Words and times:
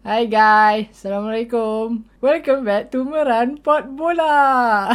Hai 0.00 0.32
guys, 0.32 0.96
Assalamualaikum. 0.96 2.08
Welcome 2.24 2.64
back 2.64 2.88
to 2.88 3.04
Meran 3.04 3.60
Pot 3.60 3.84
Bola. 3.92 4.88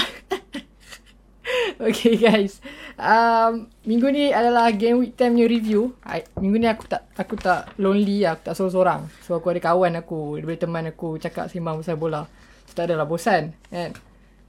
okay 1.86 2.18
guys, 2.18 2.58
um, 2.98 3.70
minggu 3.86 4.10
ni 4.10 4.34
adalah 4.34 4.74
game 4.74 4.98
week 4.98 5.14
10 5.14 5.38
punya 5.38 5.46
review. 5.46 5.94
I, 6.02 6.26
minggu 6.42 6.58
ni 6.58 6.66
aku 6.66 6.90
tak 6.90 7.06
aku 7.14 7.38
tak 7.38 7.78
lonely 7.78 8.26
aku 8.26 8.50
tak 8.50 8.58
sorang-sorang. 8.58 9.06
So 9.22 9.38
aku 9.38 9.54
ada 9.54 9.62
kawan 9.62 9.94
aku, 9.94 10.42
daripada 10.42 10.66
teman 10.66 10.90
aku 10.90 11.22
cakap 11.22 11.54
sembang 11.54 11.86
pasal 11.86 12.02
bola. 12.02 12.26
So 12.66 12.74
tak 12.74 12.90
adalah 12.90 13.06
bosan 13.06 13.54
kan. 13.70 13.94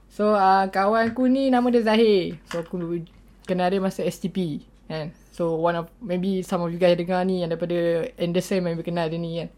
So 0.09 0.33
uh, 0.33 0.73
kawan 0.73 1.13
aku 1.13 1.29
ni 1.29 1.53
nama 1.53 1.69
dia 1.69 1.85
Zahir. 1.85 2.41
So 2.49 2.65
aku 2.65 3.05
kenal 3.45 3.69
dia 3.69 3.77
masa 3.77 4.01
STP 4.01 4.65
kan. 4.89 5.13
So 5.29 5.53
one 5.53 5.77
of 5.77 5.93
maybe 6.01 6.41
some 6.41 6.65
of 6.65 6.73
you 6.73 6.81
guys 6.81 6.97
dengar 6.97 7.21
ni 7.29 7.45
yang 7.45 7.53
daripada 7.53 8.09
Anderson 8.17 8.65
maybe 8.65 8.81
kenal 8.81 9.05
dia 9.05 9.21
ni 9.21 9.45
kan. 9.45 9.53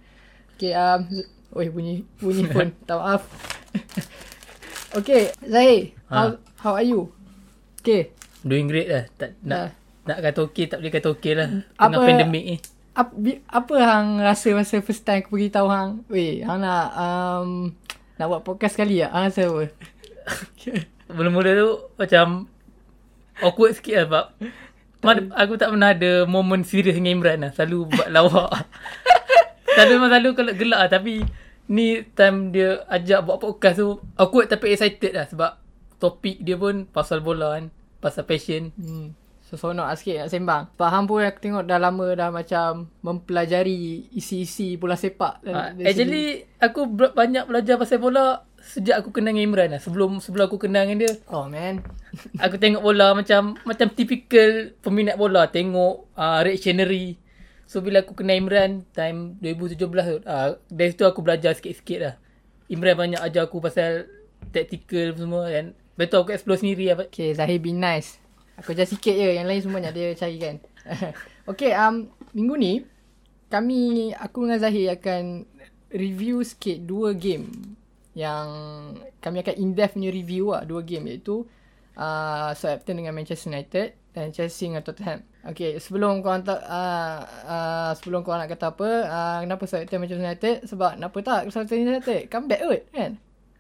Okay, 0.60 0.76
um, 0.76 1.08
oi 1.56 1.72
bunyi 1.72 2.04
bunyi 2.20 2.44
phone. 2.52 2.76
tak 2.84 3.00
maaf. 3.00 3.24
okay, 4.92 5.32
Zahir, 5.40 5.96
how 6.06 6.36
Ha. 6.36 6.38
how 6.60 6.74
are 6.76 6.84
you? 6.84 7.16
Okay. 7.80 8.12
Doing 8.44 8.68
great 8.68 8.92
lah. 8.92 9.08
Tak 9.16 9.40
nak 9.40 9.72
nak 10.04 10.20
kata 10.20 10.40
okey 10.52 10.68
tak 10.68 10.84
boleh 10.84 10.92
kata 10.92 11.08
okey 11.16 11.32
lah. 11.32 11.48
Tengah 11.72 11.96
Apa- 11.96 12.04
pandemik 12.04 12.44
ni. 12.44 12.58
Apa, 12.92 13.16
apa 13.48 13.74
hang 13.80 14.20
rasa 14.20 14.52
masa 14.52 14.84
first 14.84 15.08
time 15.08 15.24
aku 15.24 15.40
beritahu 15.40 15.72
hang, 15.72 16.04
weh, 16.12 16.44
hang 16.44 16.60
nak 16.60 16.92
um, 16.92 17.72
nak 18.20 18.28
buat 18.28 18.44
podcast 18.44 18.76
sekali 18.76 19.00
ya? 19.00 19.08
Hang 19.08 19.32
rasa 19.32 19.48
apa? 19.48 19.72
Mula-mula 21.08 21.56
tu 21.56 21.70
macam 21.96 22.52
awkward 23.40 23.80
sikit 23.80 23.96
lah 23.96 24.04
sebab 24.04 24.26
aku 25.32 25.56
tak 25.56 25.72
pernah 25.72 25.96
ada 25.96 26.28
momen 26.28 26.68
serius 26.68 26.92
dengan 26.92 27.16
Imran 27.16 27.40
lah. 27.40 27.56
Selalu 27.56 27.88
buat 27.88 28.12
lawak. 28.12 28.52
selalu 29.80 29.94
memang 29.96 30.10
selalu 30.12 30.30
kalau 30.36 30.52
gelak 30.56 30.80
lah. 30.84 30.90
Tapi 30.92 31.14
ni 31.70 32.02
time 32.18 32.50
dia 32.52 32.82
ajak 32.90 33.20
buat 33.24 33.38
podcast 33.40 33.78
tu 33.80 34.02
awkward 34.20 34.52
tapi 34.52 34.76
excited 34.76 35.16
lah. 35.16 35.26
Sebab 35.30 35.52
topik 36.00 36.44
dia 36.44 36.60
pun 36.60 36.84
pasal 36.90 37.24
bola 37.24 37.56
kan. 37.56 37.72
Pasal 38.04 38.28
passion. 38.28 38.76
Hmm. 38.76 39.16
So 39.50 39.58
seronok 39.58 39.90
lah 39.90 39.98
sikit 39.98 40.16
nak 40.22 40.30
sembang. 40.30 40.64
Hang 40.78 41.10
pun 41.10 41.26
aku 41.26 41.42
tengok 41.42 41.66
dah 41.66 41.82
lama 41.82 42.08
dah 42.14 42.30
macam 42.30 42.86
mempelajari 43.02 44.06
isi-isi 44.14 44.78
bola 44.78 44.94
sepak. 44.94 45.42
Dari 45.42 45.90
actually 45.90 46.46
aku 46.62 46.86
banyak 46.94 47.50
belajar 47.50 47.82
pasal 47.82 47.98
bola 47.98 48.46
sejak 48.62 49.02
aku 49.02 49.10
kenal 49.10 49.34
dengan 49.34 49.50
Imran 49.50 49.70
lah. 49.74 49.82
Sebelum 49.82 50.22
sebelum 50.22 50.46
aku 50.46 50.62
kenal 50.62 50.86
dengan 50.86 51.02
dia, 51.02 51.14
Oh 51.34 51.50
man. 51.50 51.82
aku 52.38 52.62
tengok 52.62 52.86
bola 52.86 53.18
macam 53.18 53.58
macam 53.66 53.90
typical 53.90 54.78
peminat 54.86 55.18
bola, 55.18 55.50
tengok 55.50 56.14
uh, 56.14 56.46
reactionary. 56.46 57.18
So 57.70 57.86
bila 57.86 58.02
aku 58.02 58.18
kenal 58.18 58.42
Imran 58.42 58.82
time 58.98 59.38
2017 59.46 59.78
tu, 59.78 60.18
uh, 60.26 60.58
dari 60.74 60.90
situ 60.90 61.06
aku 61.06 61.22
belajar 61.22 61.54
sikit-sikit 61.54 62.00
lah. 62.02 62.16
Imran 62.66 62.98
banyak 62.98 63.22
ajar 63.22 63.46
aku 63.46 63.62
pasal 63.62 64.10
tactical 64.50 65.14
semua 65.14 65.46
dan 65.54 65.78
betul 65.94 66.26
aku 66.26 66.34
explore 66.34 66.58
sendiri 66.58 66.90
lah. 66.90 67.06
Okay, 67.06 67.30
Zahir 67.38 67.62
be 67.62 67.70
nice. 67.70 68.18
Aku 68.58 68.74
ajar 68.74 68.90
sikit 68.90 69.14
je. 69.14 69.38
Yang 69.38 69.46
lain 69.46 69.62
semuanya 69.62 69.94
dia 69.94 70.18
cari 70.18 70.42
kan. 70.42 70.58
okay, 71.54 71.78
um, 71.78 72.10
minggu 72.34 72.56
ni, 72.58 72.74
kami, 73.54 74.18
aku 74.18 74.50
dengan 74.50 74.66
Zahir 74.66 74.98
akan 74.98 75.46
review 75.94 76.42
sikit 76.42 76.90
dua 76.90 77.14
game 77.14 77.78
yang 78.18 78.50
kami 79.22 79.46
akan 79.46 79.56
in-depth 79.62 79.94
punya 79.94 80.10
review 80.10 80.58
lah. 80.58 80.66
Dua 80.66 80.82
game 80.82 81.06
iaitu 81.14 81.46
uh, 81.94 82.50
Southampton 82.58 82.98
dengan 82.98 83.14
Manchester 83.14 83.54
United 83.54 83.94
dan 84.18 84.34
Chelsea 84.34 84.74
dengan 84.74 84.82
Tottenham. 84.82 85.22
Okay, 85.40 85.80
sebelum 85.80 86.20
kau 86.20 86.36
tak, 86.44 86.60
uh, 86.68 87.24
uh, 87.48 87.92
sebelum 87.96 88.28
kau 88.28 88.36
nak 88.36 88.52
kata 88.52 88.76
apa, 88.76 88.90
uh, 89.08 89.38
kenapa 89.40 89.64
Southampton 89.64 90.00
Manchester 90.04 90.24
United? 90.28 90.56
Sebab 90.68 91.00
kenapa 91.00 91.18
tak 91.24 91.40
Southampton 91.48 91.88
United? 91.88 92.20
Comeback 92.28 92.60
kot 92.60 92.82
kan? 92.92 93.12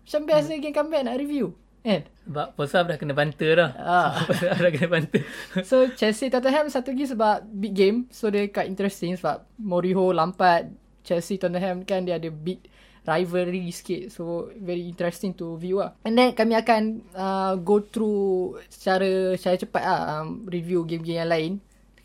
Macam 0.03 0.21
best 0.27 0.49
hmm. 0.51 0.59
game 0.59 0.75
comeback 0.75 1.01
nak 1.07 1.21
review. 1.21 1.55
Kan? 1.79 2.03
Sebab 2.27 2.47
Posaf 2.59 2.83
dah 2.91 2.97
kena 2.99 3.15
banter 3.15 3.55
dah. 3.55 3.71
Ah. 3.79 4.11
Dah 4.59 4.71
kena 4.73 4.89
banter. 4.91 5.23
So 5.69 5.87
Chelsea 5.95 6.27
Tottenham 6.27 6.67
satu 6.67 6.91
lagi 6.91 7.07
sebab 7.07 7.47
big 7.47 7.73
game 7.77 7.97
So 8.11 8.27
dia 8.27 8.51
quite 8.51 8.67
interesting 8.67 9.15
sebab 9.15 9.47
Mourinho 9.55 10.11
Lampard 10.11 10.75
Chelsea 11.07 11.39
Tottenham 11.39 11.87
kan 11.87 12.03
dia 12.03 12.19
ada 12.19 12.27
big 12.27 12.67
rivalry 13.07 13.71
sikit 13.71 14.11
So 14.11 14.51
very 14.59 14.91
interesting 14.91 15.31
to 15.39 15.55
view 15.55 15.79
lah 15.79 15.95
And 16.03 16.19
then 16.19 16.35
kami 16.35 16.59
akan 16.59 17.07
uh, 17.15 17.53
go 17.63 17.79
through 17.79 18.59
secara 18.67 19.39
secara 19.39 19.55
cepat 19.55 19.83
lah 19.87 20.01
um, 20.19 20.45
Review 20.51 20.83
game-game 20.83 21.23
yang 21.23 21.31
lain 21.31 21.51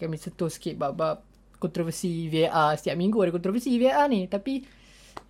Kami 0.04 0.16
sentuh 0.20 0.53
sikit 0.53 0.76
bab-bab 0.76 1.25
kontroversi 1.56 2.28
VAR 2.28 2.76
Setiap 2.76 2.97
minggu 3.00 3.16
ada 3.25 3.32
kontroversi 3.32 3.72
VAR 3.81 4.06
ni 4.12 4.28
Tapi 4.28 4.60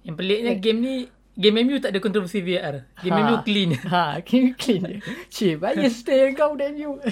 Yang 0.03 0.15
peliknya 0.19 0.53
game 0.59 0.81
ni 0.83 0.95
Game 1.35 1.67
MU 1.67 1.83
tak 1.83 1.91
ada 1.91 1.99
kontroversi 1.99 2.47
VR. 2.47 2.87
Game 3.03 3.19
MU 3.19 3.43
clean. 3.43 3.75
Ha, 3.91 4.23
game 4.23 4.55
clean 4.61 4.87
je. 4.87 4.99
Cik, 5.34 5.59
bias 5.59 6.07
stay 6.07 6.31
kau 6.31 6.55
dan 6.55 6.79
you. 6.79 7.03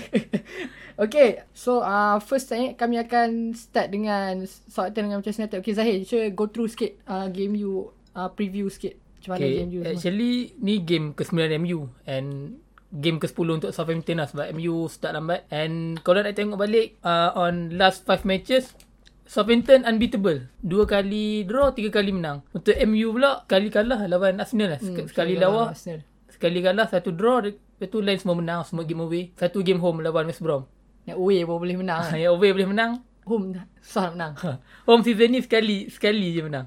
okay, 1.03 1.43
so 1.51 1.83
uh, 1.83 2.23
first 2.23 2.47
time 2.47 2.79
kami 2.79 3.03
akan 3.03 3.51
start 3.51 3.91
dengan 3.91 4.47
Southampton 4.47 5.11
dengan 5.11 5.19
Manchester 5.19 5.43
United. 5.43 5.59
Okay, 5.59 5.75
Zahir, 5.75 5.97
sure 6.07 6.31
go 6.31 6.47
through 6.47 6.71
sikit 6.71 7.03
uh, 7.11 7.27
game 7.35 7.59
you 7.59 7.91
uh, 8.15 8.31
preview 8.31 8.71
sikit. 8.71 8.95
Macam 9.19 9.35
mana 9.35 9.43
Okay, 9.43 9.51
game 9.59 9.71
you 9.75 9.81
semua. 9.83 9.95
actually 9.99 10.35
ni 10.63 10.75
game 10.79 11.07
ke-9 11.19 11.39
MU 11.59 11.79
and 12.07 12.62
game 12.93 13.17
ke-10 13.17 13.49
untuk 13.49 13.73
Southampton 13.73 14.21
lah 14.21 14.29
sebab 14.29 14.53
MU 14.53 14.85
start 14.93 15.17
lambat 15.17 15.49
and 15.49 15.97
kalau 16.05 16.21
nak 16.21 16.37
tengok 16.37 16.61
balik 16.61 17.01
uh, 17.01 17.33
on 17.33 17.73
last 17.81 18.05
5 18.05 18.29
matches 18.29 18.77
Southampton 19.33 19.89
unbeatable. 19.89 20.45
Dua 20.61 20.85
kali 20.85 21.49
draw, 21.49 21.73
tiga 21.73 21.89
kali 21.89 22.13
menang. 22.13 22.45
Untuk 22.53 22.77
MU 22.85 23.17
pula, 23.17 23.49
kali 23.49 23.73
kalah 23.73 24.05
lawan 24.05 24.37
Arsenal 24.37 24.77
lah. 24.77 24.81
Sek- 24.83 25.09
sekali 25.09 25.41
lawan, 25.41 25.73
Arsenal. 25.73 26.05
sekali 26.29 26.61
kalah, 26.61 26.85
satu 26.85 27.17
draw, 27.17 27.41
lepas 27.41 27.89
tu 27.89 28.05
lain 28.05 28.21
semua 28.21 28.37
menang, 28.37 28.61
semua 28.69 28.85
game 28.85 29.01
away. 29.01 29.33
Satu 29.41 29.65
game 29.65 29.81
home 29.81 30.05
lawan 30.05 30.29
West 30.29 30.45
Brom. 30.45 30.69
Yang 31.09 31.17
away 31.17 31.39
pun 31.49 31.57
boleh 31.65 31.77
menang. 31.81 32.03
Yang 32.13 32.33
away 32.37 32.51
boleh 32.53 32.69
menang. 32.77 32.93
Home 33.25 33.57
susah 33.81 34.13
nak 34.13 34.13
menang. 34.13 34.33
home 34.91 35.01
season 35.01 35.29
ni 35.33 35.41
sekali, 35.41 35.89
sekali 35.89 36.29
je 36.37 36.43
menang. 36.45 36.67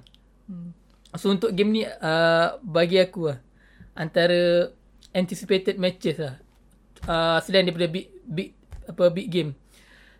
Hmm. 0.50 0.74
So 1.14 1.30
untuk 1.30 1.54
game 1.54 1.70
ni 1.70 1.82
uh, 1.86 2.48
bagi 2.66 2.98
aku 2.98 3.30
lah 3.30 3.40
antara 3.96 4.74
anticipated 5.16 5.80
matches 5.80 6.20
lah. 6.20 6.36
Uh, 7.06 7.38
selain 7.40 7.64
daripada 7.64 7.88
big 7.88 8.12
big 8.22 8.52
apa 8.84 9.08
big 9.10 9.28
game. 9.30 9.52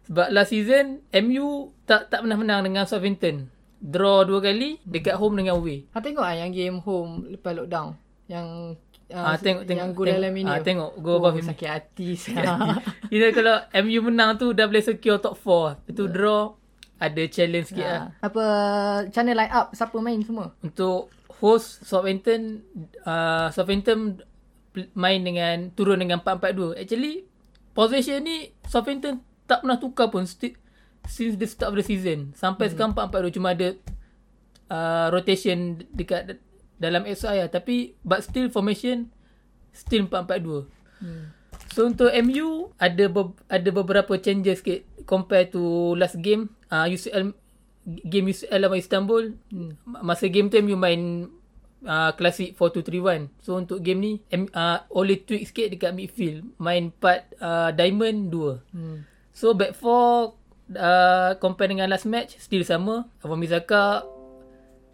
Sebab 0.06 0.30
last 0.30 0.50
season 0.50 1.02
MU 1.12 1.46
tak 1.84 2.08
tak 2.08 2.22
pernah 2.22 2.38
menang 2.38 2.64
dengan 2.64 2.86
Southampton. 2.86 3.52
Draw 3.76 4.24
dua 4.24 4.40
kali 4.40 4.80
dekat 4.82 5.14
home 5.14 5.36
dengan 5.36 5.60
away. 5.60 5.84
Ha 5.92 6.00
tengok 6.00 6.24
ah 6.24 6.34
yang 6.34 6.50
game 6.50 6.80
home 6.80 7.28
lepas 7.28 7.52
lockdown. 7.52 7.98
Yang 8.26 8.48
uh, 9.10 9.22
Ah, 9.28 9.38
tengok- 9.38 9.66
tengok- 9.66 9.94
yang 9.94 10.16
dalam 10.16 10.34
ini. 10.34 10.48
Ah, 10.48 10.58
tengok, 10.60 10.92
go 10.98 11.12
oh, 11.12 11.18
above 11.20 11.38
sakit 11.40 11.68
hati. 11.68 12.10
you 13.12 13.18
know 13.22 13.30
kalau 13.30 13.56
MU 13.82 14.00
menang 14.04 14.38
tu 14.38 14.50
dah 14.52 14.66
boleh 14.66 14.82
secure 14.82 15.18
top 15.18 15.38
4. 15.38 15.84
Lepas 15.84 15.94
tu 15.94 16.06
draw 16.08 16.54
ada 16.96 17.22
challenge 17.28 17.68
sikit 17.70 17.86
lah. 17.86 18.02
Ha. 18.16 18.24
Apa 18.24 18.44
channel 19.12 19.36
line 19.36 19.52
up 19.52 19.74
siapa 19.74 19.98
main 20.00 20.22
semua? 20.22 20.54
Untuk 20.60 21.12
host 21.38 21.84
Southampton 21.84 22.64
uh, 23.04 23.52
Southampton 23.52 24.22
main 24.94 25.20
dengan 25.24 25.72
turun 25.74 26.00
dengan 26.00 26.20
4-4-2. 26.22 26.82
Actually 26.82 27.26
possession 27.76 28.24
ni 28.24 28.56
Southampton 28.68 29.24
tak 29.46 29.62
pernah 29.62 29.78
tukar 29.78 30.10
pun 30.10 30.26
sti- 30.26 30.58
since 31.06 31.38
the 31.38 31.48
start 31.48 31.74
of 31.74 31.78
the 31.78 31.86
season. 31.86 32.34
Sampai 32.34 32.68
hmm. 32.68 32.74
sekarang 32.76 32.94
4-4-2 32.98 33.36
cuma 33.36 33.54
ada 33.54 33.70
uh, 34.70 35.08
rotation 35.14 35.84
dekat 35.94 36.42
dalam 36.82 37.06
SI 37.08 37.46
lah. 37.46 37.50
Tapi 37.52 37.96
but 38.02 38.26
still 38.26 38.50
formation 38.50 39.12
still 39.76 40.08
4-4-2. 40.08 40.68
Hmm. 41.04 41.26
So 41.76 41.88
untuk 41.88 42.08
MU 42.24 42.72
ada 42.80 43.06
be- 43.12 43.38
ada 43.52 43.70
beberapa 43.72 44.16
changes 44.16 44.64
sikit 44.64 44.88
compare 45.04 45.52
to 45.52 45.94
last 46.00 46.18
game 46.24 46.52
uh, 46.72 46.88
UCL 46.88 47.36
game 47.86 48.26
UCL 48.32 48.60
lawan 48.66 48.80
Istanbul 48.82 49.24
hmm. 49.54 50.02
masa 50.02 50.26
game 50.32 50.50
tu 50.50 50.58
MU 50.64 50.80
main 50.80 51.30
uh, 51.86 52.12
klasik 52.18 52.58
4-2-3-1 52.58 53.32
so 53.40 53.56
untuk 53.56 53.80
game 53.80 54.00
ni 54.02 54.12
uh, 54.52 54.84
oleh 54.92 55.22
tweak 55.22 55.46
sikit 55.48 55.72
dekat 55.72 55.92
midfield 55.94 56.44
main 56.58 56.92
4 56.92 57.40
uh, 57.40 57.70
diamond 57.72 58.34
2 58.34 58.76
Hmm. 58.76 58.98
so 59.32 59.54
back 59.54 59.78
4 59.78 59.86
uh, 60.76 61.32
compare 61.38 61.70
dengan 61.70 61.88
last 61.88 62.10
match 62.10 62.36
still 62.42 62.66
sama. 62.66 63.06
Avan 63.22 63.38
Mizaka 63.38 64.02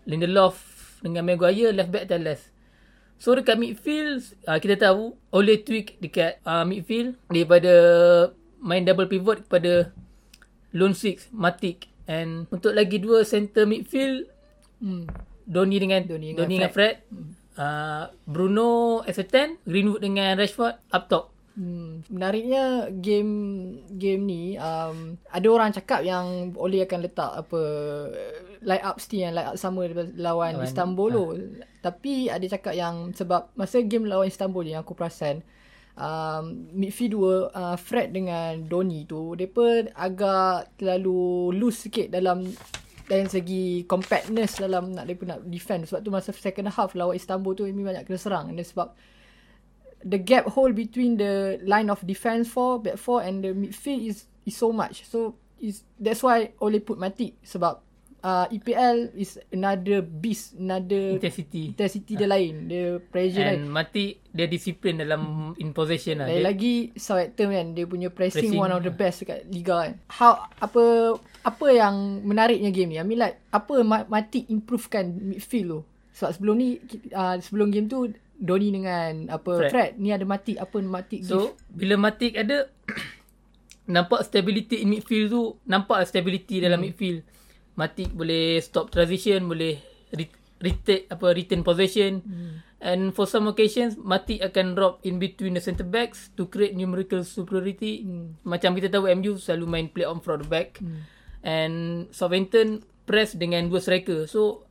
Lindelof 0.04 0.60
dengan 1.00 1.26
Maguire 1.26 1.74
left 1.74 1.90
back 1.94 2.06
Talas 2.12 2.52
So 3.22 3.38
dekat 3.38 3.62
midfield 3.62 4.26
uh, 4.50 4.58
kita 4.58 4.82
tahu 4.82 5.14
oleh 5.30 5.62
tweak 5.62 6.02
dekat 6.02 6.42
uh, 6.42 6.66
midfield 6.66 7.14
daripada 7.30 7.74
main 8.58 8.82
double 8.82 9.06
pivot 9.06 9.46
kepada 9.46 9.94
lone 10.74 10.98
six 10.98 11.30
Matic. 11.30 11.86
And 12.10 12.50
untuk 12.50 12.74
lagi 12.74 12.98
dua 12.98 13.22
center 13.22 13.70
midfield 13.70 14.26
Hmm. 14.82 15.06
Donny 15.46 15.78
dengan 15.82 16.02
Donny 16.06 16.34
Donny 16.34 16.58
dengan 16.58 16.70
dengan 16.70 16.72
Fred, 16.72 16.96
uh, 17.58 18.04
Bruno 18.26 19.02
as 19.06 19.18
a 19.20 19.26
10 19.26 19.62
Greenwood 19.68 20.02
dengan 20.02 20.38
Rashford 20.38 20.76
up 20.92 21.06
top. 21.10 21.26
Hmm, 21.52 22.08
menariknya 22.08 22.88
game 22.96 23.34
game 23.92 24.24
ni 24.24 24.56
um, 24.56 25.20
ada 25.28 25.48
orang 25.52 25.76
cakap 25.76 26.00
yang 26.00 26.56
Ole 26.56 26.80
akan 26.88 27.00
letak 27.04 27.28
apa 27.28 27.62
light 28.64 28.80
up 28.88 29.04
steam 29.04 29.28
yang 29.28 29.36
light 29.36 29.52
up 29.52 29.60
sama 29.60 29.84
lawan 29.92 30.16
Lawan, 30.16 30.64
Istanbul 30.64 31.10
tu. 31.12 31.26
Tapi 31.84 32.32
ada 32.32 32.46
cakap 32.48 32.72
yang 32.72 33.12
sebab 33.12 33.52
masa 33.60 33.84
game 33.84 34.08
lawan 34.08 34.32
Istanbul 34.32 34.64
ni 34.64 34.72
yang 34.80 34.88
aku 34.88 34.96
perasan 34.96 35.44
um, 36.00 36.72
midfield 36.72 37.12
dua 37.20 37.34
uh, 37.52 37.78
Fred 37.78 38.16
dengan 38.16 38.64
Doni 38.64 39.04
tu 39.04 39.36
depa 39.36 39.92
agak 39.96 40.80
terlalu 40.80 41.52
loose 41.56 41.90
sikit 41.90 42.08
dalam 42.14 42.48
dari 43.08 43.26
segi 43.30 43.64
compactness 43.86 44.62
dalam 44.62 44.94
nak 44.94 45.06
mereka 45.08 45.24
nak 45.26 45.40
defend 45.48 45.88
sebab 45.88 46.00
tu 46.02 46.10
masa 46.10 46.30
second 46.34 46.70
half 46.70 46.94
lawan 46.94 47.18
Istanbul 47.18 47.54
tu 47.54 47.66
Emi 47.66 47.86
banyak 47.86 48.06
kena 48.06 48.20
serang 48.20 48.54
dan 48.54 48.66
sebab 48.66 48.94
the 50.06 50.18
gap 50.18 50.50
hole 50.50 50.74
between 50.74 51.18
the 51.18 51.62
line 51.66 51.90
of 51.90 52.02
defense 52.06 52.50
four, 52.50 52.82
back 52.82 52.98
four 52.98 53.22
and 53.22 53.46
the 53.46 53.54
midfield 53.54 54.02
is 54.02 54.26
is 54.46 54.58
so 54.58 54.74
much. 54.74 55.06
So 55.06 55.38
is 55.62 55.86
that's 56.02 56.26
why 56.26 56.58
Ole 56.58 56.82
put 56.82 56.98
Matic 56.98 57.38
sebab 57.46 57.82
uh, 58.22 58.46
EPL 58.50 59.12
is 59.18 59.38
another 59.52 60.02
beast, 60.02 60.56
another 60.56 61.18
Intensity. 61.18 61.74
intensity 61.74 62.14
dia 62.16 62.30
lain, 62.30 62.70
dia 62.70 63.02
pressure 63.02 63.44
lain. 63.44 63.66
And 63.66 63.74
mati 63.74 64.18
dia 64.32 64.48
disiplin 64.48 65.02
dalam 65.02 65.54
in 65.58 65.74
possession 65.76 66.24
lah. 66.24 66.30
Lagi 66.30 66.42
lagi 66.42 66.74
Southampton 66.96 67.48
kan 67.52 67.68
dia 67.76 67.86
punya 67.86 68.10
pressing, 68.14 68.54
Pressing, 68.54 68.62
one 68.62 68.72
of 68.72 68.82
the 68.86 68.94
best 68.94 69.26
dekat 69.26 69.46
liga 69.50 69.76
kan. 69.90 69.94
How 70.08 70.48
apa 70.62 71.18
apa 71.44 71.68
yang 71.74 72.24
menariknya 72.24 72.70
game 72.72 72.96
ni? 72.96 72.98
I 73.02 73.06
mean 73.06 73.20
like 73.20 73.42
apa 73.52 73.82
Ma- 73.84 74.08
Matic 74.08 74.48
improvekan 74.48 75.18
midfield 75.20 75.68
tu? 75.68 75.80
Sebab 76.12 76.32
sebelum 76.38 76.56
ni 76.56 76.70
uh, 77.12 77.36
sebelum 77.42 77.74
game 77.74 77.90
tu 77.90 78.08
Doni 78.42 78.74
dengan 78.74 79.30
apa 79.30 79.70
Fred, 79.70 79.70
Fred. 79.70 79.92
Ni 80.02 80.10
ada 80.10 80.26
Matic 80.26 80.58
apa 80.58 80.78
give 80.82 81.26
So 81.30 81.54
bila 81.70 81.94
Matic 81.98 82.34
ada 82.38 82.70
nampak 83.94 84.26
stability 84.26 84.82
in 84.82 84.98
midfield 84.98 85.28
tu 85.30 85.42
nampak 85.66 86.06
stability 86.10 86.62
dalam 86.62 86.82
midfield. 86.82 87.22
Matic 87.82 88.14
boleh 88.14 88.62
stop 88.62 88.94
transition, 88.94 89.50
boleh 89.50 89.82
re- 90.14 90.38
retake 90.62 91.10
apa 91.10 91.34
retain 91.34 91.66
possession. 91.66 92.22
And 92.82 93.14
for 93.14 93.26
some 93.26 93.50
occasions 93.50 93.98
Matic 93.98 94.42
akan 94.46 94.78
drop 94.78 95.02
in 95.02 95.18
between 95.18 95.58
the 95.58 95.62
centre 95.62 95.86
backs 95.86 96.30
to 96.38 96.46
create 96.46 96.78
numerical 96.78 97.26
superiority. 97.26 98.06
Macam 98.46 98.78
kita 98.78 98.94
tahu 98.94 99.10
MU 99.18 99.42
selalu 99.42 99.66
main 99.66 99.88
play 99.90 100.06
on 100.06 100.22
from 100.22 100.46
the 100.46 100.48
back. 100.50 100.78
And 101.42 102.06
Southampton 102.14 102.86
press 103.10 103.34
dengan 103.34 103.66
dua 103.66 103.82
striker. 103.82 104.30
So 104.30 104.70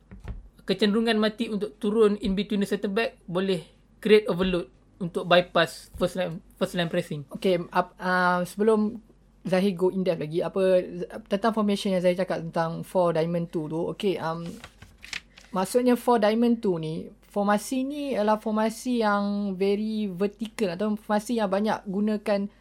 kecenderungan 0.63 1.19
Matic 1.19 1.51
untuk 1.51 1.75
turun 1.83 2.15
in 2.23 2.31
between 2.39 2.63
the 2.63 2.69
centre 2.69 2.87
back 2.87 3.19
boleh 3.27 3.59
create 3.99 4.31
overload 4.31 4.71
untuk 5.01 5.25
bypass 5.25 5.89
first 5.97 6.15
line 6.15 6.39
first 6.55 6.77
line 6.77 6.87
pressing. 6.87 7.25
Okay, 7.33 7.59
up, 7.73 7.97
uh, 7.97 8.45
sebelum 8.45 9.01
Zahir 9.41 9.73
go 9.73 9.89
in 9.89 10.05
depth 10.05 10.21
lagi, 10.21 10.45
apa 10.45 10.85
tentang 11.25 11.53
formation 11.57 11.89
yang 11.89 12.01
Zahir 12.05 12.17
cakap 12.17 12.45
tentang 12.45 12.85
4 12.85 13.17
diamond 13.17 13.49
2 13.49 13.73
tu, 13.73 13.81
okay, 13.89 14.13
um, 14.21 14.45
maksudnya 15.49 15.97
4 15.97 16.21
diamond 16.21 16.61
2 16.61 16.77
ni, 16.77 17.09
formasi 17.31 17.81
ni 17.81 18.13
adalah 18.13 18.37
formasi 18.37 19.01
yang 19.01 19.57
very 19.57 20.05
vertical 20.11 20.75
atau 20.77 20.93
formasi 20.93 21.41
yang 21.41 21.49
banyak 21.49 21.79
gunakan 21.89 22.51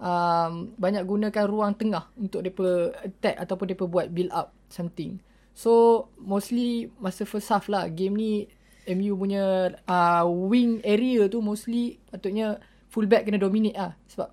um, 0.00 0.72
banyak 0.80 1.04
gunakan 1.04 1.44
ruang 1.46 1.76
tengah 1.76 2.08
untuk 2.16 2.40
depa 2.46 2.96
attack 3.04 3.36
ataupun 3.36 3.66
depa 3.76 3.84
buat 3.84 4.06
build 4.08 4.32
up 4.32 4.56
something. 4.72 5.20
So 5.52 6.06
mostly 6.16 6.88
masa 7.02 7.28
first 7.28 7.52
half 7.52 7.68
lah 7.68 7.92
game 7.92 8.16
ni 8.16 8.32
MU 8.88 9.12
punya 9.14 9.76
uh, 9.84 10.24
wing 10.24 10.80
area 10.82 11.28
tu 11.28 11.44
mostly 11.44 12.00
patutnya 12.08 12.58
fullback 12.88 13.28
kena 13.28 13.36
dominate 13.38 13.76
lah 13.76 13.92
sebab 14.08 14.32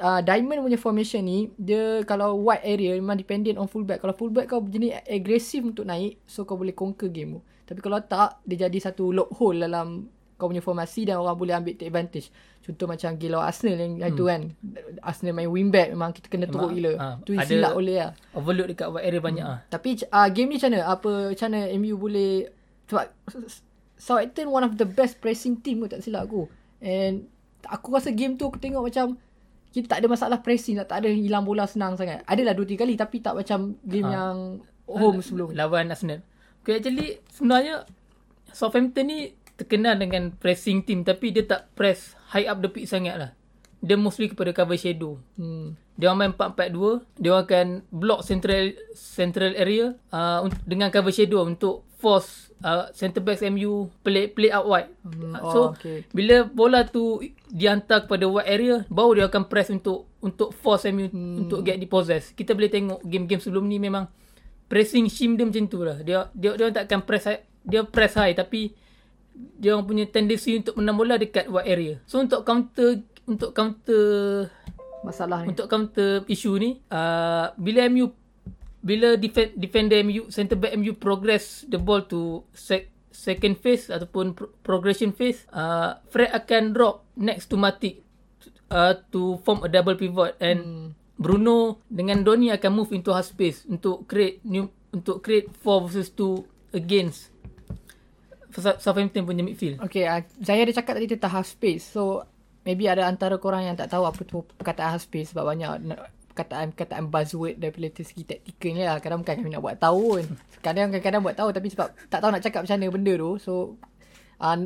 uh, 0.00 0.20
diamond 0.24 0.64
punya 0.64 0.78
formation 0.80 1.20
ni 1.24 1.52
dia 1.60 2.00
kalau 2.08 2.40
wide 2.40 2.64
area 2.64 2.96
memang 2.96 3.18
dependent 3.18 3.60
on 3.60 3.68
fullback. 3.68 4.00
Kalau 4.00 4.16
fullback 4.16 4.48
kau 4.48 4.64
jenis 4.64 4.96
agresif 5.04 5.60
untuk 5.66 5.84
naik 5.84 6.22
so 6.24 6.48
kau 6.48 6.56
boleh 6.56 6.72
conquer 6.72 7.12
game 7.12 7.36
tu. 7.36 7.40
Tapi 7.68 7.80
kalau 7.82 8.00
tak 8.00 8.40
dia 8.48 8.68
jadi 8.68 8.78
satu 8.92 9.12
loophole 9.12 9.64
dalam 9.64 10.08
kau 10.40 10.50
punya 10.50 10.58
formasi 10.58 11.06
dan 11.06 11.22
orang 11.22 11.38
boleh 11.38 11.54
ambil 11.54 11.74
take 11.78 11.86
advantage. 11.86 12.34
Contoh 12.62 12.90
macam 12.90 13.14
gila 13.14 13.46
Arsenal 13.46 13.78
yang 13.78 13.94
hmm. 14.02 14.10
itu 14.10 14.22
kan. 14.26 14.40
Arsenal 14.98 15.34
main 15.38 15.50
wingback 15.50 15.94
memang 15.94 16.10
kita 16.10 16.26
kena 16.26 16.50
teruk 16.50 16.74
gila. 16.74 16.92
ah, 16.98 17.14
tu 17.22 17.38
silap 17.46 17.78
oleh 17.78 18.02
lah. 18.02 18.10
Overload 18.34 18.74
dekat 18.74 18.88
wide 18.90 19.06
area 19.06 19.20
banyak 19.22 19.46
ah. 19.46 19.58
Tapi 19.70 20.02
uh, 20.10 20.28
game 20.34 20.50
ni 20.50 20.56
macam 20.58 20.70
mana? 20.74 20.80
Apa 20.90 21.10
macam 21.30 21.46
mana 21.46 21.60
MU 21.78 21.94
boleh 21.94 22.30
sebab 22.90 23.06
Southampton 24.02 24.50
one 24.50 24.66
of 24.66 24.74
the 24.74 24.88
best 24.88 25.22
pressing 25.22 25.62
team 25.62 25.78
kot 25.86 25.94
tak 25.94 26.02
silap 26.02 26.26
aku. 26.26 26.50
And 26.82 27.30
aku 27.70 27.94
rasa 27.94 28.10
game 28.10 28.34
tu 28.34 28.50
aku 28.50 28.58
tengok 28.58 28.82
macam 28.82 29.14
kita 29.72 29.88
tak 29.88 30.04
ada 30.04 30.08
masalah 30.08 30.38
pressing 30.38 30.76
tak, 30.78 30.92
tak 30.92 30.98
ada 31.02 31.08
hilang 31.08 31.42
bola 31.42 31.64
senang 31.64 31.96
sangat. 31.96 32.20
Adalah 32.28 32.52
dua 32.52 32.68
tiga 32.68 32.84
kali 32.84 32.94
tapi 32.94 33.18
tak 33.18 33.32
macam 33.34 33.74
game 33.82 34.06
Ah. 34.06 34.12
yang 34.12 34.36
home 34.84 35.18
sebelum. 35.18 35.56
lawan 35.56 35.88
Arsenal. 35.88 36.20
Okay, 36.60 36.78
actually 36.78 37.18
sebenarnya 37.32 37.88
Southampton 38.52 39.08
ni 39.08 39.18
terkenal 39.56 39.96
dengan 39.96 40.30
pressing 40.32 40.84
team 40.84 41.02
tapi 41.02 41.32
dia 41.32 41.42
tak 41.42 41.72
press 41.72 42.12
high 42.30 42.46
up 42.46 42.60
the 42.60 42.68
pitch 42.68 42.86
sangat 42.86 43.16
lah. 43.16 43.30
Dia 43.82 43.98
mostly 43.98 44.30
kepada 44.30 44.54
cover 44.54 44.78
shadow. 44.78 45.18
Hmm. 45.34 45.74
Dia 45.98 46.14
orang 46.14 46.32
main 46.32 46.34
4-4-2. 46.38 47.02
Dia 47.18 47.30
orang 47.34 47.44
akan 47.50 47.66
block 47.90 48.20
central 48.22 48.78
central 48.94 49.52
area 49.58 49.98
uh, 50.14 50.46
dengan 50.62 50.88
cover 50.94 51.10
shadow 51.10 51.42
untuk 51.42 51.82
force 52.02 52.50
uh, 52.66 52.90
centre 52.90 53.22
backs 53.22 53.46
MU 53.46 53.86
play 54.02 54.26
play 54.26 54.50
out 54.50 54.66
wide. 54.66 54.90
Hmm, 55.06 55.38
oh, 55.38 55.52
so 55.54 55.58
okay. 55.78 56.02
bila 56.10 56.42
bola 56.50 56.82
tu 56.82 57.22
dihantar 57.46 58.10
kepada 58.10 58.26
wide 58.26 58.50
area 58.50 58.74
baru 58.90 59.22
dia 59.22 59.24
akan 59.30 59.46
press 59.46 59.70
untuk 59.70 60.10
untuk 60.18 60.50
force 60.50 60.90
MU 60.90 61.06
hmm. 61.06 61.46
untuk 61.46 61.62
get 61.62 61.78
the 61.78 61.86
possess. 61.86 62.34
Kita 62.34 62.58
boleh 62.58 62.70
tengok 62.70 63.06
game-game 63.06 63.38
sebelum 63.38 63.70
ni 63.70 63.78
memang 63.78 64.10
pressing 64.66 65.06
shim 65.06 65.38
dia 65.38 65.46
macam 65.46 65.70
tu 65.70 65.86
lah. 65.86 66.02
Dia 66.02 66.26
dia 66.34 66.58
dia 66.58 66.64
orang 66.66 66.74
tak 66.74 66.90
akan 66.90 67.00
press 67.06 67.24
high, 67.30 67.42
dia 67.62 67.80
press 67.86 68.18
high 68.18 68.34
tapi 68.34 68.74
dia 69.32 69.78
orang 69.78 69.86
punya 69.86 70.04
tendency 70.10 70.58
untuk 70.58 70.74
menang 70.74 70.98
bola 70.98 71.14
dekat 71.14 71.46
wide 71.46 71.70
area. 71.70 71.94
So 72.10 72.18
untuk 72.18 72.42
counter 72.42 72.98
untuk 73.28 73.54
counter 73.54 74.48
Masalah 75.02 75.42
ni. 75.46 75.54
untuk 75.54 75.66
counter 75.66 76.22
isu 76.30 76.52
ni 76.58 76.70
uh, 76.90 77.50
bila 77.58 77.86
MU 77.90 78.10
bila 78.82 79.14
defend, 79.14 79.54
defender 79.54 80.02
MU 80.02 80.26
center 80.30 80.58
back 80.58 80.74
MU 80.74 80.94
progress 80.98 81.62
the 81.70 81.78
ball 81.78 82.02
to 82.06 82.42
sec, 82.50 82.90
second 83.14 83.54
phase 83.58 83.90
ataupun 83.90 84.34
pro, 84.34 84.50
progression 84.66 85.14
phase 85.14 85.46
uh, 85.54 85.98
Fred 86.10 86.34
akan 86.34 86.74
drop 86.74 87.06
next 87.14 87.46
to 87.46 87.54
Matic 87.54 88.02
uh, 88.74 88.98
to 89.14 89.38
form 89.46 89.62
a 89.62 89.70
double 89.70 89.94
pivot 89.94 90.34
and 90.42 90.94
Hmm. 91.12 91.30
Bruno 91.30 91.78
dengan 91.86 92.26
Doni 92.26 92.50
akan 92.50 92.70
move 92.72 92.90
into 92.96 93.14
half 93.14 93.30
space 93.30 93.62
untuk 93.70 94.10
create 94.10 94.42
new 94.42 94.66
untuk 94.90 95.22
create 95.22 95.46
4 95.60 95.86
versus 95.86 96.10
2 96.18 96.74
against 96.74 97.30
Southampton 98.52 99.24
punya 99.24 99.40
midfield. 99.40 99.80
Okay, 99.80 100.04
uh, 100.04 100.20
saya 100.44 100.68
ada 100.68 100.76
cakap 100.76 101.00
tadi 101.00 101.08
tentang 101.16 101.32
half 101.40 101.48
space. 101.48 101.88
So, 101.88 102.20
maybe 102.62 102.86
ada 102.86 103.06
antara 103.06 103.38
korang 103.38 103.66
yang 103.66 103.76
tak 103.78 103.90
tahu 103.90 104.06
apa 104.06 104.20
tu 104.22 104.42
perkataan 104.58 104.98
half 104.98 105.04
space 105.04 105.34
sebab 105.34 105.44
banyak 105.46 105.70
perkataan-perkataan 106.32 107.12
buzzword 107.12 107.60
daripada 107.60 108.00
segi 108.00 108.24
taktikal 108.24 108.72
ni 108.72 108.82
lah. 108.82 108.96
Kadang 109.04 109.20
bukan 109.20 109.34
kami 109.36 109.52
nak 109.52 109.62
buat 109.62 109.76
tahu 109.76 110.00
pun. 110.16 110.24
Kadang 110.64 110.88
kadang-kadang 110.88 111.20
buat 111.20 111.36
tahu 111.36 111.48
tapi 111.52 111.68
sebab 111.68 111.92
tak 112.08 112.18
tahu 112.24 112.30
nak 112.32 112.42
cakap 112.42 112.64
macam 112.64 112.76
mana 112.80 112.88
benda 112.88 113.12
tu. 113.20 113.30
So, 113.36 113.52
uh, 114.40 114.58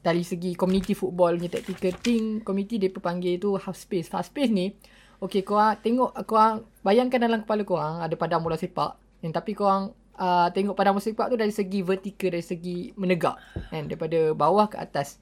dari 0.00 0.24
segi 0.24 0.56
community 0.56 0.96
football 0.96 1.36
punya 1.36 1.60
tactical 1.60 1.92
thing, 2.00 2.40
community 2.40 2.80
dia 2.80 2.88
panggil 2.88 3.36
tu 3.36 3.52
half 3.60 3.76
space. 3.76 4.08
Half 4.08 4.32
space 4.32 4.48
ni, 4.48 4.72
okay 5.20 5.44
korang 5.44 5.76
tengok, 5.84 6.16
korang 6.24 6.64
bayangkan 6.80 7.20
dalam 7.20 7.44
kepala 7.44 7.62
korang 7.68 7.94
ada 8.00 8.14
padang 8.16 8.40
bola 8.40 8.56
sepak. 8.56 8.96
Yang 9.20 9.32
tapi 9.36 9.52
korang 9.52 9.92
uh, 10.16 10.48
tengok 10.48 10.72
padang 10.72 10.96
bola 10.96 11.04
sepak 11.04 11.28
tu 11.28 11.36
dari 11.36 11.52
segi 11.52 11.84
vertikal, 11.84 12.32
dari 12.32 12.44
segi 12.44 12.96
menegak. 12.96 13.36
Kan? 13.68 13.92
Daripada 13.92 14.32
bawah 14.32 14.72
ke 14.72 14.80
atas. 14.80 15.20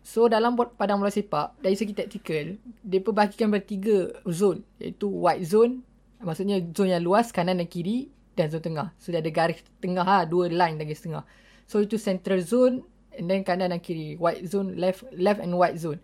So 0.00 0.26
dalam 0.26 0.56
padang 0.56 0.98
bola 1.00 1.12
sepak, 1.12 1.60
dari 1.60 1.76
segi 1.76 1.92
taktikal, 1.92 2.56
dia 2.80 3.00
perbahagikan 3.04 3.52
bertiga 3.52 4.08
zone. 4.26 4.64
Iaitu 4.80 5.06
white 5.06 5.44
zone, 5.44 5.84
maksudnya 6.24 6.60
zone 6.72 6.96
yang 6.96 7.04
luas, 7.04 7.28
kanan 7.30 7.60
dan 7.60 7.68
kiri, 7.68 8.08
dan 8.32 8.48
zone 8.48 8.64
tengah. 8.64 8.88
So 8.96 9.12
dia 9.12 9.20
ada 9.20 9.28
garis 9.28 9.60
tengah 9.78 10.04
ha, 10.04 10.24
dua 10.24 10.48
line 10.48 10.80
dan 10.80 10.88
garis 10.88 11.04
tengah. 11.04 11.24
So 11.68 11.84
itu 11.84 12.00
central 12.00 12.40
zone, 12.40 12.80
and 13.14 13.28
then 13.28 13.44
kanan 13.44 13.70
dan 13.70 13.80
kiri. 13.80 14.16
White 14.16 14.48
zone, 14.48 14.80
left 14.80 15.04
left 15.12 15.38
and 15.44 15.52
white 15.54 15.76
zone. 15.76 16.00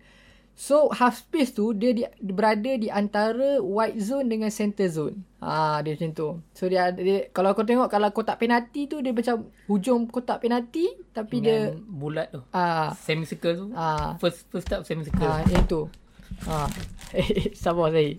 So 0.57 0.89
half 0.89 1.21
space 1.21 1.53
tu 1.53 1.69
dia, 1.77 1.93
dia 1.93 2.09
berada 2.33 2.81
di 2.81 2.89
antara 2.89 3.61
white 3.61 4.01
zone 4.01 4.25
dengan 4.25 4.49
center 4.49 4.89
zone. 4.89 5.21
Ah 5.37 5.77
dia 5.85 5.93
macam 5.93 6.09
tu. 6.17 6.29
So 6.57 6.65
dia, 6.65 6.89
dia 6.97 7.29
kalau 7.29 7.53
kau 7.53 7.61
tengok 7.61 7.85
kalau 7.93 8.09
kotak 8.09 8.41
penalti 8.41 8.89
tu 8.89 8.97
dia 9.05 9.13
macam 9.13 9.53
hujung 9.69 10.09
kotak 10.09 10.41
penalti 10.41 10.89
tapi 11.13 11.45
dia 11.45 11.77
Dengan 11.77 11.85
bulat 11.93 12.33
tu. 12.33 12.41
ah 12.57 12.89
Semicircle 12.97 13.53
tu. 13.53 13.65
ah 13.77 14.17
First 14.17 14.49
first 14.49 14.65
step 14.65 14.81
semicircle. 14.81 15.29
ah 15.29 15.45
yang 15.45 15.69
tu. 15.69 15.85
Ah 16.49 16.65
eh 17.13 17.53
sabar 17.53 17.93
saya. 17.93 18.17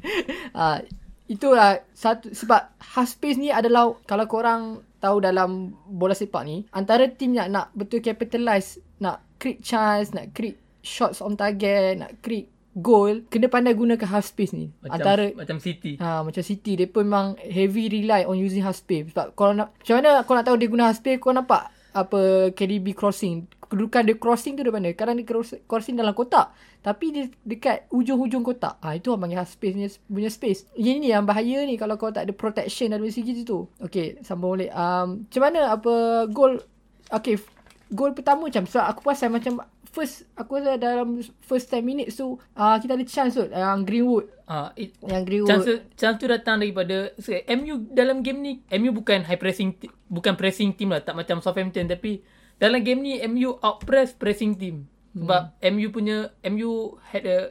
ah 0.62 0.78
itulah 1.26 1.82
satu 1.90 2.30
sebab 2.30 2.70
half 2.94 3.10
space 3.10 3.34
ni 3.34 3.50
adalah 3.50 3.98
kalau 4.06 4.30
korang 4.30 4.62
tahu 5.02 5.18
dalam 5.18 5.74
bola 5.90 6.14
sepak 6.14 6.46
ni 6.46 6.70
antara 6.70 7.10
tim 7.10 7.34
yang 7.34 7.50
nak 7.50 7.74
betul 7.74 7.98
capitalize 7.98 8.78
nak 9.02 9.26
create 9.42 9.58
chance 9.58 10.14
nak 10.14 10.30
create 10.30 10.58
shots 10.80 11.20
on 11.20 11.36
target 11.36 12.00
nak 12.00 12.20
create 12.24 12.48
goal 12.76 13.26
kena 13.26 13.50
pandai 13.50 13.74
gunakan 13.74 14.06
half 14.06 14.30
space 14.30 14.54
ni. 14.54 14.70
Macam, 14.80 14.94
Antara 14.94 15.26
macam 15.34 15.58
City. 15.58 15.98
Ha, 15.98 16.22
macam 16.22 16.42
City 16.42 16.72
dia 16.78 16.86
pun 16.86 17.06
memang 17.06 17.34
heavy 17.42 17.90
rely 17.90 18.22
on 18.24 18.38
using 18.38 18.62
half 18.62 18.78
space. 18.78 19.10
Sebab 19.10 19.34
kalau 19.34 19.52
nak 19.58 19.74
macam 19.74 19.94
mana 19.98 20.10
kau 20.22 20.34
nak 20.38 20.46
tahu 20.46 20.56
dia 20.58 20.68
guna 20.70 20.90
half 20.90 20.98
space 21.02 21.18
kau 21.18 21.34
nampak 21.34 21.70
apa 21.90 22.50
KDB 22.54 22.94
crossing. 22.94 23.50
Kedudukan 23.70 24.02
dia 24.02 24.18
crossing 24.18 24.58
tu 24.58 24.66
mana? 24.70 24.90
Kadang 24.94 25.14
dia 25.18 25.26
cross, 25.26 25.54
crossing 25.66 25.94
dalam 25.94 26.10
kotak. 26.10 26.50
Tapi 26.82 27.06
dia 27.14 27.24
dekat 27.46 27.86
ujung-hujung 27.90 28.42
kotak. 28.42 28.78
Ah 28.82 28.94
ha, 28.94 28.98
itu 28.98 29.14
orang 29.14 29.30
panggil 29.30 29.38
half 29.42 29.50
space 29.50 29.74
punya, 29.74 29.90
punya 30.10 30.30
space. 30.30 30.60
Ini 30.74 30.90
ni 30.98 31.08
yang 31.10 31.26
bahaya 31.26 31.62
ni 31.66 31.78
kalau 31.78 31.94
kau 31.98 32.10
tak 32.10 32.26
ada 32.26 32.34
protection 32.34 32.90
dari 32.90 33.10
segi 33.10 33.46
tu. 33.46 33.66
Okay, 33.78 34.18
sambung 34.26 34.58
balik. 34.58 34.70
Um, 34.74 35.26
macam 35.26 35.42
mana 35.42 35.60
apa 35.74 35.94
goal 36.30 36.62
Okay, 37.10 37.42
goal 37.90 38.14
pertama 38.14 38.46
macam 38.46 38.70
sebab 38.70 38.86
aku 38.86 39.00
perasan 39.02 39.34
macam 39.34 39.66
first 39.90 40.26
aku 40.32 40.56
rasa 40.56 40.74
dalam 40.74 41.18
first 41.40 41.66
10 41.68 41.82
minutes 41.82 42.14
tu 42.14 42.34
uh, 42.54 42.76
kita 42.78 42.94
ada 42.94 43.04
chance 43.04 43.34
tu 43.34 43.44
yang 43.44 43.82
Greenwood. 43.82 44.30
Ah, 44.44 44.70
it, 44.74 44.94
yang 45.00 45.22
Greenwood. 45.22 45.50
chance, 45.50 45.64
tu- 45.64 45.82
chance 45.94 46.16
tu 46.16 46.26
datang 46.26 46.58
daripada 46.58 47.10
so, 47.16 47.30
MU 47.50 47.86
dalam 47.88 48.20
game 48.20 48.38
ni 48.38 48.52
MU 48.72 48.90
bukan 48.92 49.22
high 49.22 49.36
pressing 49.36 49.74
bukan 50.06 50.34
pressing 50.34 50.70
team 50.72 50.90
lah 50.90 51.00
tak 51.00 51.14
macam 51.14 51.38
Southampton 51.38 51.86
tapi 51.86 52.22
dalam 52.56 52.80
game 52.80 53.00
ni 53.00 53.12
MU 53.24 53.58
out 53.58 53.82
press 53.82 54.10
pressing 54.12 54.54
team. 54.54 54.86
Sebab 55.10 55.58
MU 55.68 55.90
punya 55.90 56.16
MU 56.44 56.70
had 57.04 57.26
a 57.26 57.50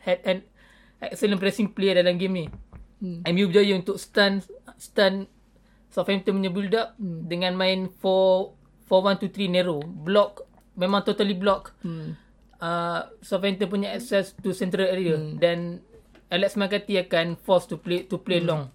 had 0.00 0.22
an 0.22 0.46
excellent 1.00 1.38
pressing 1.38 1.66
player 1.66 1.98
dalam 1.98 2.14
game 2.14 2.30
ni. 2.32 2.46
Hmm. 2.98 3.26
MU 3.26 3.50
berjaya 3.50 3.74
untuk 3.74 3.98
stun 3.98 4.38
stun 4.78 5.26
Southampton 5.90 6.38
punya 6.38 6.48
build 6.48 6.72
up 6.72 6.94
Hmm. 6.94 7.26
dengan 7.26 7.52
main 7.52 7.90
4 7.90 8.54
4-1-2-3 8.86 9.50
narrow 9.50 9.80
block 9.82 10.46
memang 10.74 11.02
totally 11.02 11.34
block 11.34 11.72
hmm. 11.80 12.16
uh, 12.58 13.08
Southampton 13.20 13.68
punya 13.68 13.92
access 13.92 14.32
to 14.40 14.52
central 14.52 14.86
area 14.86 15.16
Hmm. 15.16 15.36
dan 15.36 15.58
Alex 16.28 16.56
McCarthy 16.56 16.96
akan 16.96 17.36
force 17.36 17.68
to 17.68 17.76
play 17.76 18.08
to 18.08 18.16
play 18.16 18.40
long. 18.40 18.72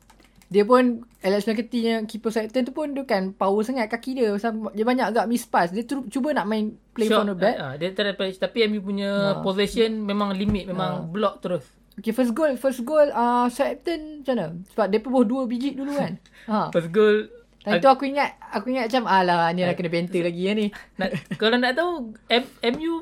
Dia 0.47 0.63
pun 0.63 1.03
Alex 1.19 1.43
McCarthy 1.43 1.89
yang 1.89 2.05
keeper 2.05 2.29
Southampton 2.29 2.69
tu 2.69 2.71
pun 2.71 2.93
dia 2.93 3.03
kan 3.03 3.33
power 3.33 3.65
sangat 3.65 3.89
kaki 3.89 4.15
dia. 4.15 4.29
Pasal 4.31 4.71
Dia 4.71 4.85
banyak 4.85 5.09
agak 5.09 5.25
miss 5.27 5.43
pass. 5.43 5.73
Dia 5.73 5.83
tu, 5.83 6.05
cuba 6.07 6.31
nak 6.31 6.47
main 6.47 6.77
play 6.93 7.09
Shot, 7.09 7.25
from 7.25 7.33
the 7.33 7.35
back. 7.35 7.57
Uh, 7.57 7.73
dia 7.75 7.91
try 7.91 8.13
play 8.13 8.31
tapi 8.31 8.63
MU 8.69 8.79
punya 8.79 9.09
Ah. 9.09 9.41
possession 9.41 10.05
memang 10.05 10.37
limit 10.37 10.69
memang 10.69 11.09
block 11.09 11.41
terus. 11.41 11.65
Okay, 11.97 12.13
first 12.13 12.37
goal. 12.37 12.53
First 12.61 12.85
goal 12.85 13.09
uh, 13.09 13.49
Southampton 13.49 14.21
macam 14.21 14.33
mana? 14.37 14.47
Sebab 14.71 14.85
dia 14.87 14.99
pun 15.01 15.11
dua 15.25 15.43
biji 15.49 15.73
dulu 15.73 15.97
kan. 15.97 16.13
ha. 16.53 16.69
First 16.69 16.93
goal 16.93 17.25
Time 17.69 17.81
tu 17.81 17.89
aku 17.89 18.03
ingat, 18.05 18.29
aku 18.39 18.65
ingat 18.69 18.87
macam 18.87 19.03
alah 19.05 19.51
ni 19.51 19.61
dah 19.61 19.75
kena 19.75 19.89
banter 19.89 20.21
lagi 20.23 20.41
ya 20.41 20.53
ni. 20.53 20.67
nak, 20.99 21.09
kalau 21.35 21.57
nak 21.57 21.73
tahu 21.73 21.91
M, 22.27 22.43
MU 22.71 22.93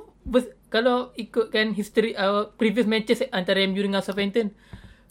kalau 0.68 1.14
ikutkan 1.14 1.72
history 1.72 2.12
uh, 2.14 2.50
previous 2.54 2.84
matches 2.84 3.22
antara 3.30 3.62
MU 3.64 3.80
dengan 3.80 4.02
Southampton 4.02 4.52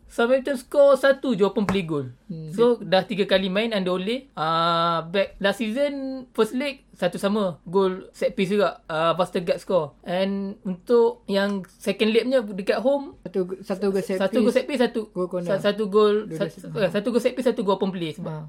Southampton 0.04 0.54
score 0.54 0.94
satu 0.94 1.32
je 1.32 1.42
open 1.42 1.64
play 1.64 1.82
goal. 1.82 2.06
Hmm. 2.28 2.52
So 2.52 2.78
dah 2.78 3.02
tiga 3.02 3.24
kali 3.24 3.48
main 3.48 3.72
under 3.72 3.90
Ole. 3.90 4.30
Uh, 4.30 5.02
back 5.08 5.34
last 5.40 5.58
season 5.58 6.24
first 6.30 6.54
leg 6.54 6.86
satu 6.92 7.16
sama 7.16 7.58
goal 7.64 8.12
set 8.12 8.36
piece 8.36 8.52
juga 8.52 8.84
uh, 8.86 9.16
Vestergaard 9.16 9.58
score. 9.58 9.96
And 10.04 10.54
untuk 10.62 11.26
yang 11.26 11.66
second 11.66 12.14
leg 12.14 12.28
punya 12.28 12.40
dekat 12.44 12.78
home 12.78 13.18
Satu 13.24 13.58
satu 13.58 13.86
goal 13.90 14.04
set 14.04 14.18
satu 14.20 14.30
piece. 14.30 14.44
goal 14.44 14.54
set 14.54 14.66
piece 14.68 14.82
satu 14.84 15.00
Goal 15.10 15.26
corner. 15.26 15.48
sa- 15.50 15.62
satu 15.64 15.84
goal 15.88 16.14
Dua-dua 16.28 16.46
satu, 16.46 16.70
satu 16.92 17.06
goal 17.08 17.22
set 17.22 17.34
piece 17.34 17.48
satu 17.48 17.60
goal 17.64 17.74
open 17.74 17.90
play 17.90 18.12
sebab 18.12 18.30
Ha. 18.30 18.46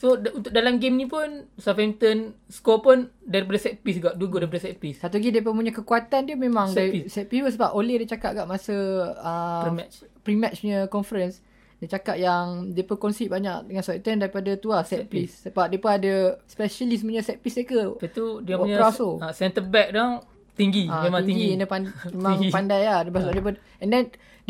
So 0.00 0.16
untuk 0.16 0.48
dalam 0.48 0.80
game 0.80 0.96
ni 0.96 1.04
pun 1.04 1.44
Southampton 1.60 2.32
score 2.48 2.80
pun 2.80 3.12
daripada 3.20 3.60
set 3.60 3.84
piece 3.84 4.00
juga. 4.00 4.16
Dua 4.16 4.32
goal 4.32 4.48
daripada 4.48 4.64
set 4.64 4.80
piece. 4.80 4.96
Satu 4.96 5.20
lagi 5.20 5.28
dia 5.28 5.44
pun 5.44 5.52
punya 5.52 5.76
kekuatan 5.76 6.24
dia 6.24 6.40
memang 6.40 6.72
Set 6.72 6.88
piece. 6.88 7.04
piece. 7.04 7.12
Set 7.12 7.26
piece 7.28 7.52
sebab 7.52 7.76
Ole 7.76 8.00
dia 8.00 8.16
cakap 8.16 8.32
kat 8.32 8.48
masa 8.48 8.72
uh, 9.20 9.68
Per-match. 9.68 10.08
pre-match 10.24 10.64
punya 10.64 10.88
conference 10.88 11.44
dia 11.80 11.96
cakap 11.96 12.16
yang 12.20 12.76
dia 12.76 12.84
pun 12.84 13.00
concede 13.00 13.32
banyak 13.32 13.72
dengan 13.72 13.80
Southampton 13.80 14.20
daripada 14.20 14.50
tu 14.60 14.68
lah 14.68 14.84
set, 14.84 15.04
Set 15.04 15.08
piece. 15.08 15.34
Sebab 15.48 15.64
dia 15.68 15.80
pun 15.80 15.92
ada 15.92 16.14
specialist 16.44 17.02
punya 17.04 17.20
set 17.24 17.40
piece 17.40 17.56
dia 17.60 17.66
ke. 17.68 17.82
Lepas 17.96 18.12
tu 18.12 18.40
dia 18.44 18.56
Buat 18.56 18.64
punya 18.68 18.76
uh, 19.20 19.32
centre 19.36 19.64
back 19.64 19.88
dia 19.92 20.04
tinggi. 20.54 20.84
Ah, 20.86 21.04
memang 21.04 21.22
tinggi. 21.22 21.54
Dia 21.54 21.66
pan, 21.66 21.82
memang 22.14 22.32
Tinggi. 22.36 22.48
pandai 22.50 22.82
lah. 22.84 23.00
Dia, 23.02 23.12
pasal 23.12 23.30
dia 23.30 23.44
pun, 23.44 23.54
and 23.78 23.88
then, 23.88 24.04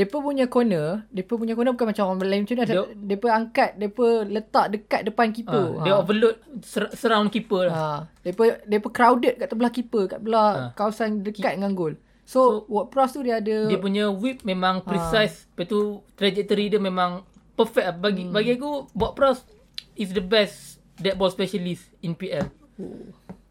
pun 0.06 0.20
punya 0.22 0.46
corner, 0.46 0.86
pun 1.22 1.36
punya 1.36 1.52
corner 1.52 1.72
bukan 1.72 1.88
macam 1.92 2.04
orang 2.06 2.20
lain 2.24 2.42
macam 2.44 2.56
dia 2.96 3.16
pun 3.16 3.30
angkat, 3.30 3.70
pun 3.88 4.10
letak 4.26 4.66
dekat 4.70 5.00
depan 5.04 5.26
keeper. 5.30 5.64
Ah, 5.76 5.84
dia 5.84 5.92
overload 5.94 6.36
ser- 6.62 6.92
surround 6.92 7.28
keeper 7.28 7.68
lah. 7.68 8.06
Ha. 8.06 8.22
Dia 8.22 8.78
pun 8.78 8.90
crowded 8.90 9.34
kat 9.36 9.48
sebelah 9.48 9.72
keeper, 9.72 10.04
kat 10.06 10.20
belah 10.20 10.50
Ha. 10.50 10.64
kawasan 10.72 11.20
dekat 11.20 11.56
dengan 11.56 11.74
gol. 11.74 11.94
So, 12.30 12.62
so 12.62 12.70
work 12.70 12.94
cross 12.94 13.10
tu 13.10 13.26
dia 13.26 13.42
ada 13.42 13.66
Dia 13.66 13.74
punya 13.74 14.06
whip 14.06 14.46
memang 14.46 14.86
precise. 14.86 15.50
Lepas 15.50 15.66
tu 15.66 15.80
trajectory 16.14 16.70
dia 16.70 16.78
memang 16.78 17.26
perfect 17.58 17.82
lah. 17.82 17.96
Bagi, 17.98 18.22
hmm. 18.22 18.32
bagi 18.32 18.54
aku 18.54 18.86
Bob 18.94 19.18
Prost 19.18 19.50
is 19.98 20.14
the 20.14 20.22
best 20.22 20.78
dead 20.94 21.18
ball 21.18 21.28
specialist 21.28 21.90
in 21.98 22.14
PL. 22.14 22.46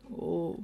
oh. 0.09 0.55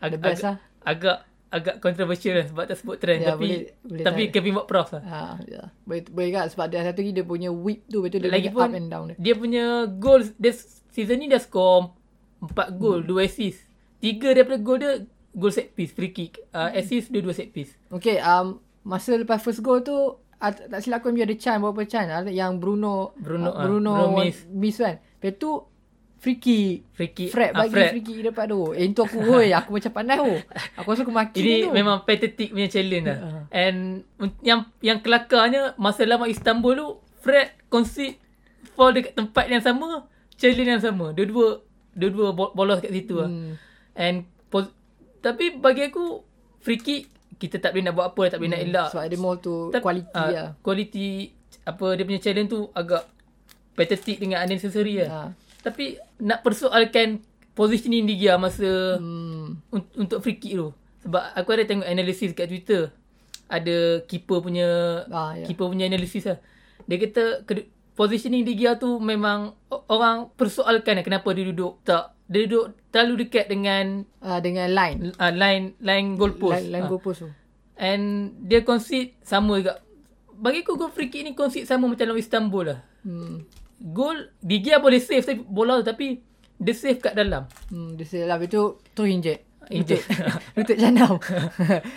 Ag- 0.00 0.16
The 0.16 0.20
best 0.20 0.40
agak, 0.40 0.50
lah. 0.50 0.56
Agak 0.84 1.24
agak 1.54 1.78
controversial 1.78 2.34
lah 2.34 2.46
sebab 2.50 2.64
tak 2.66 2.76
sebut 2.82 2.96
trend. 2.98 3.22
Ya, 3.22 3.38
tapi 3.38 3.46
boleh- 3.46 3.66
boleh 3.86 4.02
tapi 4.02 4.22
tarik. 4.26 4.30
Kevin 4.34 4.52
Bob 4.58 4.66
Prost 4.66 4.90
lah. 4.98 5.02
Ha, 5.06 5.20
ya. 5.46 5.62
Boleh, 5.86 6.02
boleh 6.10 6.30
kan 6.34 6.50
sebab 6.50 6.66
dia 6.66 6.82
satu 6.82 6.98
lagi 6.98 7.12
dia 7.14 7.22
punya 7.22 7.50
whip 7.54 7.86
tu 7.86 8.02
betul 8.02 8.18
dia 8.18 8.30
Lagi 8.30 8.50
punya 8.50 8.58
pun 8.58 8.66
up 8.66 8.74
and 8.74 8.88
down 8.90 9.04
dia. 9.06 9.16
dia 9.16 9.34
punya 9.38 9.64
goal 9.86 10.20
dia 10.34 10.52
season 10.90 11.16
ni 11.16 11.30
dia 11.30 11.38
score 11.38 11.94
4 12.42 12.74
gol, 12.74 13.00
2 13.00 13.22
assist. 13.22 13.70
3 14.02 14.34
daripada 14.34 14.58
gol 14.58 14.78
dia 14.82 14.92
goal 15.30 15.48
set 15.48 15.72
piece, 15.72 15.94
free 15.94 16.10
kick. 16.10 16.42
Uh, 16.50 16.74
assist 16.74 17.08
dia 17.08 17.22
2 17.22 17.30
set 17.30 17.48
piece. 17.50 17.78
Okay, 17.88 18.18
um, 18.18 18.58
masa 18.82 19.14
lepas 19.14 19.38
first 19.38 19.62
goal 19.62 19.78
tu 19.78 19.94
uh, 19.94 20.52
tak 20.52 20.82
silap 20.82 21.00
aku 21.00 21.14
dia 21.14 21.22
ada 21.22 21.38
chance 21.38 21.62
berapa 21.62 21.82
chance 21.86 22.10
yang 22.28 22.58
Bruno 22.58 23.14
Bruno, 23.16 23.48
uh, 23.48 23.54
ah, 23.54 23.62
Bruno, 23.62 23.92
Bruno 23.94 24.10
wa- 24.12 24.26
miss. 24.26 24.42
miss 24.50 24.76
kan. 24.76 24.98
Lepas 24.98 25.38
tu 25.38 25.50
free 26.24 26.40
kick. 26.40 26.76
Free 26.96 27.12
kick. 27.12 27.30
Fred 27.36 27.52
ah, 27.52 27.68
bagi 27.68 27.76
Fred. 27.76 27.90
free 27.92 28.04
kick 28.04 28.18
depan 28.24 28.48
tu. 28.48 28.72
Eh 28.72 28.88
itu 28.88 29.00
aku 29.04 29.18
woi, 29.20 29.52
aku 29.52 29.76
macam 29.76 29.92
pandai 29.92 30.16
tu. 30.16 30.32
Aku 30.80 30.86
rasa 30.88 31.04
aku 31.04 31.12
maki 31.12 31.38
Ini 31.44 31.54
tu. 31.68 31.70
memang 31.76 32.08
pathetic 32.08 32.48
punya 32.56 32.68
challenge 32.72 33.06
lah. 33.06 33.18
Ah. 33.20 33.42
And 33.52 34.08
yang 34.40 34.64
yang 34.80 35.04
kelakarnya 35.04 35.76
masa 35.76 36.08
lawan 36.08 36.32
Istanbul 36.32 36.72
tu 36.80 36.88
Fred 37.20 37.52
concede 37.68 38.16
fall 38.72 38.96
dekat 38.96 39.12
tempat 39.12 39.44
yang 39.52 39.60
sama, 39.60 40.08
challenge 40.40 40.80
yang 40.80 40.82
sama. 40.82 41.12
Dua-dua 41.12 41.60
dua-dua 41.92 42.32
bo- 42.32 42.56
bolos 42.56 42.80
kat 42.80 42.90
situ 42.90 43.20
lah. 43.20 43.28
Hmm. 43.28 43.60
And 43.92 44.24
pos- 44.48 44.72
tapi 45.20 45.60
bagi 45.60 45.92
aku 45.92 46.24
free 46.64 46.80
kick 46.80 47.12
kita 47.36 47.60
tak 47.60 47.76
boleh 47.76 47.84
nak 47.84 47.94
buat 47.94 48.06
apa, 48.16 48.22
tak 48.32 48.38
boleh 48.40 48.50
nak 48.56 48.62
elak. 48.64 48.88
Sebab 48.94 49.04
ada 49.04 49.16
more 49.20 49.38
Tapi, 49.38 49.82
quality 49.84 50.16
ah, 50.16 50.28
lah. 50.32 50.48
Quality 50.64 51.08
apa 51.64 51.86
dia 51.96 52.04
punya 52.08 52.20
challenge 52.20 52.48
tu 52.48 52.60
agak 52.72 53.04
pathetic 53.74 54.16
dengan 54.22 54.40
unnecessary 54.46 55.04
lah. 55.04 55.08
Ha. 55.10 55.43
Tapi 55.64 55.84
nak 56.20 56.40
persoalkan 56.40 57.24
positioning 57.52 58.04
Liga 58.04 58.36
masa 58.36 59.00
Hmm. 59.00 59.56
un- 59.70 59.92
untuk 59.96 60.20
free 60.20 60.36
kick 60.36 60.54
tu. 60.54 60.70
Sebab 61.00 61.32
aku 61.32 61.48
ada 61.50 61.64
tengok 61.64 61.86
analisis 61.86 62.32
kat 62.32 62.46
Twitter. 62.46 62.92
Ada 63.46 64.00
keeper 64.02 64.40
punya 64.40 64.68
Ah, 65.08 65.32
ya. 65.32 65.44
keeper 65.44 65.66
punya 65.66 65.84
analisis 65.84 66.24
lah. 66.24 66.38
Dia 66.84 66.96
kata 66.98 67.44
positioning 67.94 68.42
Gea 68.44 68.74
tu 68.74 68.98
memang 68.98 69.54
orang 69.86 70.28
persoalkan 70.32 70.98
lah 70.98 71.04
kenapa 71.04 71.30
dia 71.30 71.46
duduk 71.46 71.78
tak 71.82 72.10
dia 72.24 72.44
duduk 72.44 72.72
terlalu 72.88 73.24
dekat 73.24 73.46
dengan 73.46 74.02
Uh, 74.18 74.40
dengan 74.40 74.66
line. 74.66 75.12
uh, 75.14 75.28
line 75.30 75.76
line 75.78 76.08
goalpost. 76.14 76.56
Line, 76.58 76.68
line 76.72 76.84
Ah. 76.84 76.90
goalpost 76.90 77.18
tu. 77.20 77.30
And 77.76 78.04
dia 78.40 78.60
concede 78.60 79.14
sama 79.20 79.56
juga. 79.56 79.78
Bagi 80.32 80.62
aku 80.62 80.74
gol 80.74 80.90
free 80.90 81.06
kick 81.06 81.22
ni 81.22 81.32
concede 81.32 81.64
sama 81.64 81.86
macam 81.86 82.04
lawan 82.04 82.18
Istanbul 82.18 82.64
lah. 82.66 82.80
Hmm. 83.00 83.44
Gol 83.84 84.32
Gea 84.40 84.80
boleh 84.80 84.96
save 84.96 85.20
tapi 85.20 85.44
bola 85.44 85.84
tu 85.84 85.92
tapi 85.92 86.24
dia 86.56 86.72
save 86.72 87.04
kat 87.04 87.12
dalam. 87.12 87.44
Hmm, 87.68 88.00
dia 88.00 88.08
silap 88.08 88.40
itu 88.40 88.80
tu 88.96 89.04
injet. 89.04 89.43
Lutut, 89.70 90.00
lutut 90.54 90.76
janam. 90.76 91.14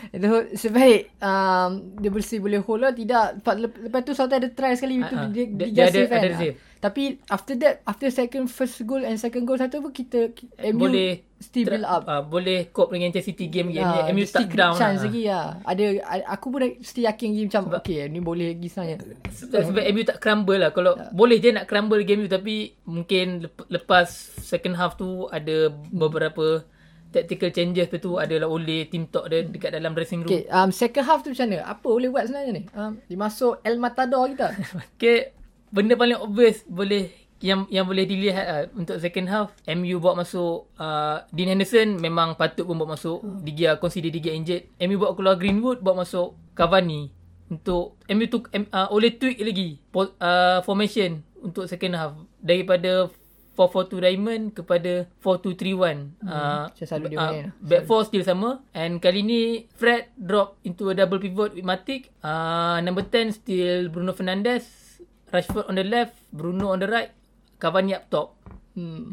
itu 0.09 0.27
sebaik 0.53 1.13
um, 1.17 1.69
dia 1.95 2.09
bersih 2.09 2.37
boleh 2.37 2.59
hold 2.59 2.81
lah 2.81 2.91
tidak 2.91 3.41
lepas, 3.41 4.01
tu 4.01 4.11
Sultan 4.11 4.37
ada 4.37 4.49
try 4.49 4.73
sekali 4.73 4.97
itu 4.97 5.09
Ah, 5.09 5.19
ah. 5.19 5.27
dia, 5.27 5.43
Dia- 5.45 5.53
dia, 5.53 5.67
dia 5.67 5.83
ada- 5.83 5.93
save 5.93 6.09
kan. 6.09 6.21
ada. 6.23 6.49
Tapi 6.77 7.03
after 7.27 7.57
that 7.57 7.81
after 7.83 8.05
second 8.07 8.45
first 8.45 8.77
goal 8.83 9.01
and 9.01 9.17
second 9.17 9.43
goal 9.43 9.57
satu 9.57 9.81
pun 9.81 9.89
kita 9.89 10.29
MU 10.67 10.77
boleh 10.79 11.25
still 11.35 11.65
build 11.65 11.81
up. 11.83 12.05
Uh, 12.05 12.21
boleh 12.21 12.69
cope 12.69 12.93
dengan 12.93 13.09
City 13.15 13.49
game 13.49 13.71
game 13.71 13.81
Ah, 13.81 14.05
ni. 14.05 14.13
MU 14.13 14.21
dia 14.21 14.29
tak 14.31 14.53
down 14.53 14.77
chance 14.77 15.01
lah. 15.01 15.09
lagi 15.09 15.23
lah. 15.25 15.45
Ada 15.65 15.85
a- 16.05 16.27
aku 16.31 16.45
pun 16.47 16.61
still 16.79 17.03
yakin 17.03 17.27
lagi 17.27 17.43
macam 17.47 17.63
okay 17.73 18.05
ni 18.05 18.19
boleh 18.19 18.53
lagi 18.53 18.69
sebenarnya. 18.69 18.97
Sebab, 19.27 19.61
sebab 19.67 19.83
MU 19.89 20.01
tak 20.05 20.17
crumble 20.19 20.59
lah. 20.59 20.69
Kalau 20.69 20.93
boleh 21.11 21.37
je 21.39 21.49
nak 21.49 21.65
crumble 21.65 22.01
game 22.03 22.21
tu 22.21 22.31
tapi 22.31 22.55
mungkin 22.83 23.25
lep- 23.43 23.69
lepas 23.71 24.05
second 24.39 24.75
half 24.75 24.93
tu 24.95 25.25
ada 25.27 25.73
beberapa 25.89 26.61
tactical 27.11 27.49
changes 27.51 27.87
tu 27.99 28.19
adalah 28.19 28.47
oleh 28.51 28.87
team 28.91 29.07
talk 29.07 29.31
dia 29.31 29.43
dekat 29.43 29.73
dalam 29.73 29.95
dressing 29.95 30.23
room. 30.23 30.31
Okay, 30.31 30.43
um, 30.51 30.69
second 30.69 31.05
half 31.07 31.23
tu 31.23 31.31
macam 31.31 31.47
mana? 31.49 31.63
Apa 31.65 31.87
boleh 31.87 32.09
buat 32.11 32.23
sebenarnya 32.27 32.51
ni? 32.53 32.63
Um, 32.75 32.93
dia 33.07 33.17
masuk 33.17 33.53
El 33.63 33.77
Matador 33.79 34.27
kita. 34.31 34.47
Okay, 34.97 35.35
benda 35.71 35.93
paling 35.99 36.19
obvious 36.19 36.63
boleh 36.67 37.27
yang 37.37 37.69
yang 37.69 37.85
boleh 37.85 38.05
dilihat 38.09 38.45
lah, 38.49 38.63
untuk 38.73 38.97
second 38.97 39.29
half 39.29 39.53
MU 39.69 40.01
buat 40.01 40.17
masuk 40.17 40.73
uh, 40.81 41.21
Dean 41.29 41.53
Henderson 41.53 42.01
memang 42.01 42.33
patut 42.33 42.65
pun 42.65 42.81
buat 42.81 42.97
masuk 42.97 43.21
hmm. 43.21 43.45
Digia 43.45 43.71
consider 43.77 44.09
Digia 44.09 44.33
injured 44.33 44.65
MU 44.81 44.97
buat 44.97 45.13
keluar 45.13 45.37
Greenwood 45.37 45.85
buat 45.85 45.93
masuk 45.93 46.33
Cavani 46.57 47.13
untuk 47.47 48.01
MU 48.09 48.25
tu 48.25 48.41
uh, 48.41 48.89
oleh 48.89 49.13
tweak 49.13 49.37
lagi 49.37 49.77
uh, 49.93 50.65
formation 50.65 51.21
untuk 51.37 51.69
second 51.69 51.93
half 51.93 52.13
daripada 52.41 53.13
442 53.57 54.05
diamond 54.05 54.43
kepada 54.53 55.09
4231. 55.25 56.13
Hmm, 56.21 56.29
uh, 56.29 56.65
selalu 56.77 57.05
dia 57.09 57.17
uh, 57.17 57.29
main. 57.33 57.45
Back 57.57 57.83
four 57.89 58.05
still 58.05 58.21
sama 58.21 58.61
and 58.77 59.01
kali 59.01 59.25
ni 59.25 59.41
Fred 59.73 60.13
drop 60.13 60.61
into 60.61 60.93
a 60.93 60.93
double 60.93 61.17
pivot 61.17 61.57
with 61.57 61.65
Matic. 61.65 62.13
Uh, 62.21 62.77
number 62.85 63.01
10 63.01 63.41
still 63.41 63.89
Bruno 63.89 64.13
Fernandes. 64.13 64.87
Rashford 65.27 65.67
on 65.67 65.75
the 65.75 65.83
left, 65.83 66.15
Bruno 66.31 66.71
on 66.71 66.79
the 66.79 66.87
right, 66.87 67.11
Cavani 67.59 67.91
up 67.91 68.07
top. 68.07 68.39
Hmm. 68.79 69.11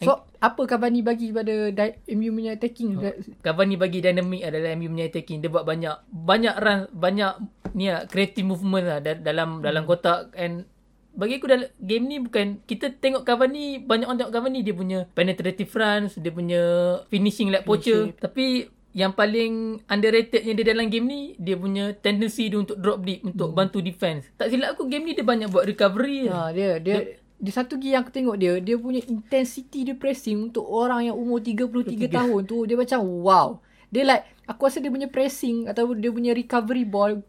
So, 0.00 0.24
apa 0.40 0.64
Cavani 0.64 1.04
bagi 1.04 1.28
pada 1.28 1.68
di- 1.68 1.98
MU 2.16 2.32
punya 2.32 2.56
attacking? 2.56 2.96
Oh. 2.96 3.12
Cavani 3.44 3.76
bagi 3.76 4.00
dynamic 4.00 4.40
adalah 4.48 4.72
MU 4.74 4.88
punya 4.88 5.06
attacking. 5.12 5.44
Dia 5.44 5.52
buat 5.52 5.68
banyak 5.68 6.08
banyak 6.08 6.56
run, 6.56 6.80
banyak 6.88 7.32
ni 7.76 7.92
lah, 7.92 8.08
creative 8.08 8.48
movement 8.48 8.86
lah 8.88 8.98
dalam 9.04 9.60
hmm. 9.60 9.62
dalam 9.62 9.82
kotak 9.84 10.32
and 10.34 10.64
bagi 11.10 11.38
aku 11.38 11.46
dalam 11.50 11.68
game 11.82 12.04
ni 12.06 12.16
bukan 12.22 12.62
kita 12.64 12.94
tengok 12.96 13.26
Cavani 13.26 13.82
banyak 13.82 14.06
orang 14.06 14.18
tengok 14.22 14.34
Cavani 14.34 14.60
dia 14.62 14.74
punya 14.74 14.98
penetrative 15.12 15.72
runs, 15.74 16.16
dia 16.16 16.32
punya 16.32 16.62
finishing 17.10 17.50
like 17.50 17.66
poacher 17.66 18.14
tapi 18.16 18.70
yang 18.90 19.14
paling 19.14 19.78
underratednya 19.86 20.50
dia 20.50 20.66
dalam 20.74 20.90
game 20.90 21.06
ni 21.06 21.20
dia 21.38 21.54
punya 21.54 21.94
tendency 21.94 22.50
dia 22.50 22.58
untuk 22.58 22.74
drop 22.82 23.06
deep 23.06 23.22
untuk 23.22 23.54
hmm. 23.54 23.58
bantu 23.58 23.78
defense. 23.78 24.26
Tak 24.34 24.50
silap 24.50 24.74
aku 24.74 24.90
game 24.90 25.06
ni 25.06 25.12
dia 25.14 25.22
banyak 25.22 25.46
buat 25.46 25.62
recovery. 25.62 26.26
Ha, 26.26 26.50
dia 26.50 26.82
dia, 26.82 26.96
dia 26.98 27.20
dia 27.40 27.52
satu 27.56 27.80
lagi 27.80 27.96
yang 27.96 28.02
aku 28.04 28.12
tengok 28.12 28.36
dia 28.36 28.52
dia 28.60 28.76
punya 28.76 29.00
intensity 29.08 29.86
dia 29.86 29.96
pressing 29.96 30.52
untuk 30.52 30.66
orang 30.68 31.08
yang 31.08 31.16
umur 31.16 31.40
33 31.40 32.10
3. 32.10 32.18
tahun 32.18 32.40
tu 32.44 32.56
dia 32.66 32.76
macam 32.76 33.00
wow. 33.22 33.48
Dia 33.90 34.02
like 34.06 34.24
aku 34.50 34.66
rasa 34.66 34.82
dia 34.82 34.90
punya 34.90 35.08
pressing 35.08 35.70
atau 35.70 35.94
dia 35.94 36.10
punya 36.10 36.34
recovery 36.34 36.82
ball 36.82 37.22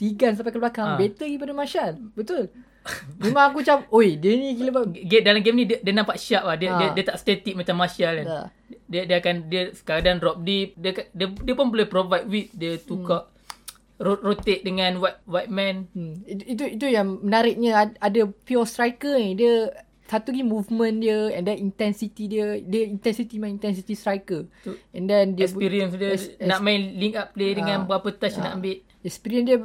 tigan 0.00 0.32
sampai 0.34 0.50
ke 0.50 0.58
belakang 0.58 0.96
ha. 0.96 0.98
better 0.98 1.28
daripada 1.28 1.52
Martial. 1.52 1.92
Betul. 2.16 2.48
Memang 3.22 3.50
aku 3.50 3.62
macam 3.62 3.86
Oi 3.94 4.18
dia 4.18 4.34
ni 4.34 4.58
gila 4.58 4.82
banget 4.82 5.22
Dalam 5.22 5.40
game 5.40 5.56
ni 5.62 5.64
dia, 5.70 5.78
dia 5.78 5.92
nampak 5.94 6.18
sharp 6.18 6.44
lah 6.50 6.56
dia, 6.58 6.74
ha. 6.74 6.78
dia, 6.78 6.88
dia 6.98 7.04
tak 7.06 7.18
static 7.22 7.54
macam 7.54 7.78
Martial 7.78 8.12
kan 8.22 8.26
ha. 8.26 8.38
dia, 8.90 9.02
dia 9.06 9.16
akan 9.22 9.34
Dia 9.46 9.62
sekadar 9.70 10.18
drop 10.18 10.42
deep 10.42 10.74
dia, 10.74 10.90
dia, 11.14 11.26
dia 11.30 11.54
pun 11.54 11.70
boleh 11.70 11.86
provide 11.86 12.26
width 12.26 12.50
Dia 12.58 12.78
tukar 12.82 13.30
hmm. 13.30 13.30
Rotate 14.02 14.66
dengan 14.66 14.98
white 14.98 15.22
white 15.30 15.52
man 15.52 15.86
hmm. 15.94 16.26
itu, 16.26 16.42
itu 16.58 16.64
itu 16.74 16.86
yang 16.90 17.22
menariknya 17.22 17.94
Ada 18.02 18.26
pure 18.26 18.66
striker 18.66 19.14
ni 19.14 19.38
Dia 19.38 19.70
Satu 20.10 20.34
lagi 20.34 20.42
movement 20.42 20.98
dia 20.98 21.30
And 21.38 21.46
then 21.46 21.62
intensity 21.62 22.26
dia 22.26 22.58
Dia 22.58 22.90
intensity 22.90 23.38
main 23.38 23.62
intensity 23.62 23.94
striker 23.94 24.50
tu, 24.66 24.74
And 24.90 25.06
then 25.06 25.38
dia 25.38 25.46
Experience 25.46 25.94
dia 25.94 26.18
es, 26.18 26.34
Nak 26.42 26.58
main 26.66 26.98
link 26.98 27.14
up 27.14 27.30
play 27.30 27.54
Dengan 27.54 27.86
ha. 27.86 27.86
berapa 27.86 28.10
touch 28.10 28.42
ha. 28.42 28.50
nak 28.50 28.52
ambil 28.58 28.82
Experience 29.06 29.46
dia 29.46 29.58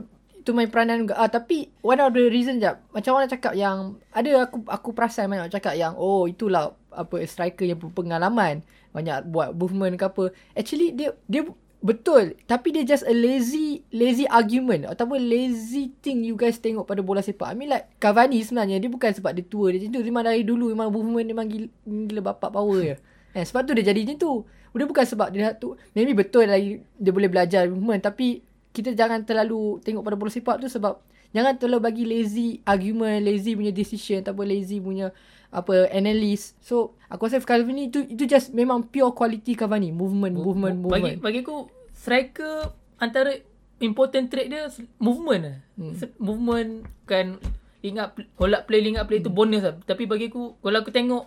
tu 0.48 0.56
main 0.56 0.72
peranan 0.72 1.04
juga. 1.04 1.20
Ah 1.20 1.27
tapi 1.27 1.68
one 1.84 2.00
of 2.00 2.16
the 2.16 2.32
reason 2.32 2.63
jap. 2.63 2.80
Macam 2.96 3.20
orang 3.20 3.27
cakap 3.27 3.51
yang 3.51 4.00
ada 4.16 4.48
aku 4.48 4.63
aku 4.63 4.96
perasan 4.96 5.27
banyak 5.27 5.51
cakap 5.51 5.75
yang 5.75 6.00
oh 6.00 6.24
itulah 6.24 6.72
apa 6.96 7.20
striker 7.27 7.68
yang 7.68 7.75
berpengalaman 7.75 8.63
banyak 8.96 9.27
buat 9.27 9.51
movement 9.51 10.00
ke 10.00 10.08
apa. 10.08 10.32
Actually 10.56 10.96
dia 10.96 11.12
dia 11.27 11.44
betul 11.77 12.34
tapi 12.50 12.74
dia 12.74 12.82
just 12.88 13.06
a 13.06 13.13
lazy 13.13 13.86
lazy 13.94 14.25
argument 14.25 14.89
ataupun 14.89 15.22
lazy 15.22 15.94
thing 16.01 16.25
you 16.25 16.34
guys 16.34 16.56
tengok 16.63 16.88
pada 16.88 17.04
bola 17.04 17.20
sepak. 17.20 17.51
I 17.51 17.56
mean 17.60 17.68
like 17.68 17.92
Cavani 18.00 18.39
sebenarnya 18.39 18.80
dia 18.80 18.88
bukan 18.88 19.12
sebab 19.12 19.36
dia 19.36 19.44
tua 19.44 19.75
dia 19.75 19.84
macam 19.84 20.00
tu. 20.00 20.00
Memang 20.08 20.24
dari 20.24 20.48
dulu 20.48 20.72
memang 20.72 20.88
movement 20.88 21.27
memang 21.27 21.46
gila, 21.51 21.68
gila 21.84 22.22
bapak 22.32 22.56
power 22.56 22.80
je. 22.80 22.96
Eh, 23.36 23.44
sebab 23.44 23.68
tu 23.68 23.75
dia 23.75 23.92
jadi 23.92 24.00
macam 24.08 24.18
tu. 24.18 24.34
Dia 24.77 24.86
bukan 24.86 25.06
sebab 25.10 25.27
dia 25.34 25.51
tu. 25.58 25.75
Maybe 25.92 26.16
betul 26.16 26.48
lagi 26.48 26.80
dia 26.96 27.12
boleh 27.12 27.27
belajar 27.27 27.68
movement 27.68 28.00
tapi 28.00 28.47
kita 28.77 28.93
jangan 28.93 29.25
terlalu 29.25 29.81
tengok 29.81 30.05
pada 30.05 30.13
bola 30.13 30.29
sepak 30.29 30.62
tu 30.62 30.69
sebab 30.69 31.01
jangan 31.34 31.57
terlalu 31.57 31.81
bagi 31.81 32.03
lazy 32.05 32.62
argument, 32.62 33.25
lazy 33.25 33.57
punya 33.57 33.74
decision 33.74 34.22
ataupun 34.22 34.46
lazy 34.46 34.77
punya 34.77 35.10
apa 35.50 35.89
analyst. 35.89 36.59
So 36.61 36.94
aku 37.09 37.25
rasa 37.25 37.42
Cavani 37.42 37.90
itu 37.90 38.05
itu 38.05 38.29
just 38.29 38.53
memang 38.53 38.85
pure 38.85 39.09
quality 39.18 39.57
Cavani, 39.57 39.90
movement, 39.90 40.37
movement, 40.37 40.77
movement. 40.77 41.18
Bagi 41.18 41.24
bagi 41.24 41.40
aku 41.42 41.57
striker 41.96 42.70
antara 43.01 43.33
important 43.81 44.29
trait 44.29 44.51
dia 44.51 44.70
movement 45.01 45.42
lah. 45.42 45.57
Hmm. 45.79 45.94
Movement 46.20 46.70
kan 47.09 47.42
ingat 47.81 48.18
hold 48.35 48.53
up 48.53 48.68
play, 48.68 48.83
link 48.83 49.00
up 49.00 49.07
play 49.07 49.24
hmm. 49.24 49.27
tu 49.27 49.31
bonus 49.33 49.63
lah. 49.63 49.75
Tapi 49.87 50.05
bagi 50.05 50.29
aku 50.29 50.59
kalau 50.59 50.77
aku 50.83 50.92
tengok 50.94 51.25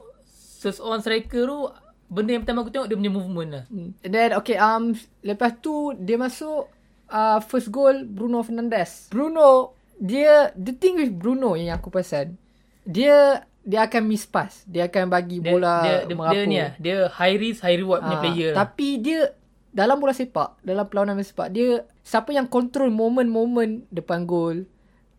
seseorang 0.60 1.00
striker 1.00 1.42
tu 1.48 1.58
benda 2.10 2.34
yang 2.34 2.42
pertama 2.42 2.66
aku 2.66 2.74
tengok 2.74 2.88
dia 2.90 2.98
punya 2.98 3.12
movement 3.12 3.50
lah. 3.50 3.64
Hmm. 3.72 3.90
And 4.04 4.12
then 4.12 4.30
okay 4.36 4.60
um 4.60 4.92
lepas 5.24 5.56
tu 5.64 5.96
dia 5.96 6.20
masuk 6.20 6.68
uh, 7.10 7.38
first 7.44 7.68
goal 7.74 8.06
Bruno 8.06 8.40
Fernandes. 8.40 9.10
Bruno 9.10 9.76
dia 10.00 10.54
the 10.56 10.72
thing 10.72 10.96
with 10.96 11.12
Bruno 11.12 11.58
yang 11.58 11.76
aku 11.76 11.92
perasan 11.92 12.40
dia 12.88 13.44
dia 13.60 13.84
akan 13.84 14.02
miss 14.08 14.24
pass. 14.24 14.64
Dia 14.64 14.88
akan 14.88 15.12
bagi 15.12 15.38
bola 15.38 15.84
dia, 15.84 15.96
dia, 16.08 16.16
dia, 16.16 16.30
dia 16.32 16.42
ni 16.48 16.56
lah, 16.56 16.72
dia 16.80 16.96
high 17.12 17.36
risk 17.36 17.60
high 17.60 17.76
reward 17.76 18.00
punya 18.00 18.18
uh, 18.18 18.22
player. 18.24 18.52
Tapi 18.56 18.88
dia 18.98 19.20
dalam 19.70 20.00
bola 20.00 20.16
sepak, 20.16 20.58
dalam 20.64 20.88
perlawanan 20.88 21.20
bola 21.20 21.28
sepak, 21.28 21.48
dia 21.52 21.84
siapa 22.02 22.34
yang 22.34 22.50
control 22.50 22.90
moment-moment 22.90 23.86
depan 23.92 24.26
gol, 24.26 24.66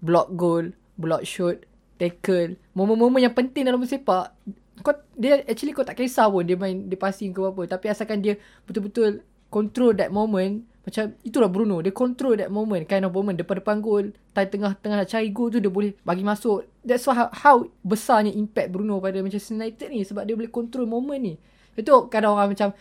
block 0.04 0.34
goal, 0.36 0.76
block 1.00 1.24
shot, 1.24 1.64
tackle, 1.96 2.60
moment-moment 2.76 3.24
yang 3.24 3.32
penting 3.38 3.64
dalam 3.64 3.80
bola 3.80 3.88
sepak, 3.88 4.36
kau 4.82 4.98
dia 5.16 5.46
actually 5.46 5.72
kau 5.72 5.86
tak 5.86 5.96
kisah 5.96 6.28
pun 6.28 6.44
dia 6.44 6.58
main 6.58 6.90
dia 6.90 6.98
passing 6.98 7.32
ke 7.32 7.40
apa 7.40 7.62
tapi 7.70 7.86
asalkan 7.88 8.20
dia 8.20 8.36
betul-betul 8.66 9.22
control 9.54 9.94
that 9.94 10.10
moment 10.10 10.66
macam 10.82 11.13
itulah 11.22 11.46
Bruno 11.46 11.78
Dia 11.86 11.94
control 11.94 12.41
that 12.41 12.50
moment 12.50 12.89
Kind 12.89 13.06
of 13.06 13.13
moment. 13.13 13.38
Depan-depan 13.38 13.78
gol 13.86 14.17
Time 14.34 14.50
tengah-tengah 14.50 14.98
nak 15.06 15.10
cari 15.10 15.30
gol 15.30 15.54
tu 15.54 15.62
Dia 15.62 15.70
boleh 15.70 15.94
bagi 16.02 16.26
masuk. 16.26 16.65
That's 16.82 17.06
why 17.06 17.15
how, 17.22 17.30
how 17.30 17.56
besarnya 17.86 18.34
impact 18.34 18.74
Bruno 18.74 18.98
pada 18.98 19.22
Manchester 19.22 19.62
United 19.62 19.88
ni 19.94 20.02
Sebab 20.02 20.26
dia 20.26 20.34
boleh 20.34 20.50
control 20.50 20.89
moment 20.89 21.22
ni. 21.22 21.38
Itu 21.78 22.10
kadang 22.10 22.34
orang 22.34 22.58
macam 22.58 22.74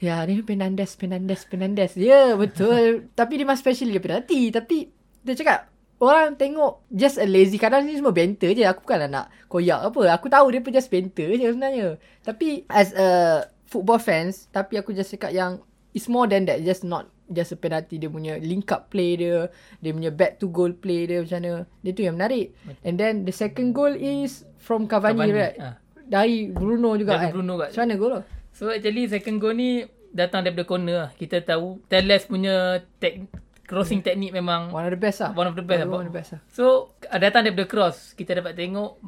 Ya 0.00 0.24
ni 0.24 0.40
Fernandes 0.40 0.96
Fernandes 0.96 1.44
Fernandes. 1.44 1.92
Ya 1.94 2.08
yeah, 2.08 2.28
betul. 2.34 3.04
Tapi 3.20 3.32
dia 3.36 3.46
masih 3.46 3.60
special 3.60 3.88
Dia 3.92 4.00
penalti. 4.00 4.48
Tapi 4.48 4.76
Dia 5.20 5.36
cakap 5.36 5.68
Orang 6.00 6.40
tengok 6.40 6.88
Just 6.88 7.20
a 7.20 7.28
lazy 7.28 7.60
Kadang 7.60 7.84
ni 7.84 8.00
semua 8.00 8.16
banter 8.16 8.56
je. 8.56 8.64
Aku 8.64 8.88
bukanlah 8.88 9.12
nak 9.12 9.26
Koyak 9.52 9.92
apa. 9.92 10.02
Aku 10.16 10.32
tahu 10.32 10.48
dia 10.48 10.64
pun 10.64 10.72
just 10.72 10.88
banter 10.88 11.36
je 11.36 11.52
sebenarnya. 11.52 12.00
Tapi 12.24 12.64
As 12.72 12.96
a 12.96 13.44
Football 13.68 14.00
fans 14.00 14.48
Tapi 14.48 14.80
aku 14.80 14.96
just 14.96 15.12
cakap 15.12 15.36
yang 15.36 15.60
It's 15.92 16.08
more 16.08 16.24
than 16.24 16.48
that. 16.48 16.64
Just 16.64 16.88
not 16.88 17.11
just 17.30 17.54
a 17.54 17.58
penalty 17.58 17.96
dia 18.00 18.10
punya 18.10 18.36
link 18.42 18.68
up 18.74 18.90
play 18.90 19.14
dia 19.14 19.48
dia 19.78 19.90
punya 19.94 20.10
back 20.10 20.42
to 20.42 20.50
goal 20.50 20.74
play 20.74 21.06
dia 21.06 21.22
macam 21.22 21.38
mana. 21.38 21.52
Dia 21.84 21.90
tu 21.94 22.02
yang 22.02 22.16
menarik. 22.18 22.54
And 22.82 22.98
then 22.98 23.22
the 23.28 23.34
second 23.34 23.72
goal 23.76 23.92
is 23.94 24.46
from 24.58 24.90
Cavani, 24.90 25.18
Cavani 25.18 25.32
right? 25.34 25.56
ha. 25.58 25.78
dari 26.02 26.50
Bruno 26.50 26.94
juga 26.98 27.18
dari 27.18 27.30
kan? 27.30 27.32
Bruno 27.34 27.52
kat 27.58 27.68
macam 27.74 27.82
mana 27.86 27.94
goal 27.96 28.12
tu? 28.18 28.22
So 28.52 28.62
actually 28.68 29.08
second 29.08 29.36
goal 29.40 29.56
ni 29.56 29.86
datang 30.12 30.44
daripada 30.44 30.68
corner 30.68 30.96
lah. 31.08 31.10
Kita 31.16 31.40
tahu 31.40 31.80
Teles 31.88 32.28
punya 32.28 32.84
tek, 33.00 33.26
crossing 33.64 34.04
yeah. 34.04 34.12
technique 34.12 34.36
memang 34.36 34.68
one 34.68 34.84
of 34.84 34.92
the 34.92 35.00
best 35.00 35.24
lah. 35.24 35.32
one 35.32 35.48
of 35.48 35.56
the 35.56 35.64
best, 35.64 35.88
one, 35.88 36.04
of 36.04 36.08
the 36.12 36.14
best 36.14 36.36
lah. 36.36 36.40
So 36.52 36.92
datang 37.08 37.48
daripada 37.48 37.66
cross. 37.66 38.12
Kita 38.12 38.36
dapat 38.36 38.54
tengok 38.54 39.00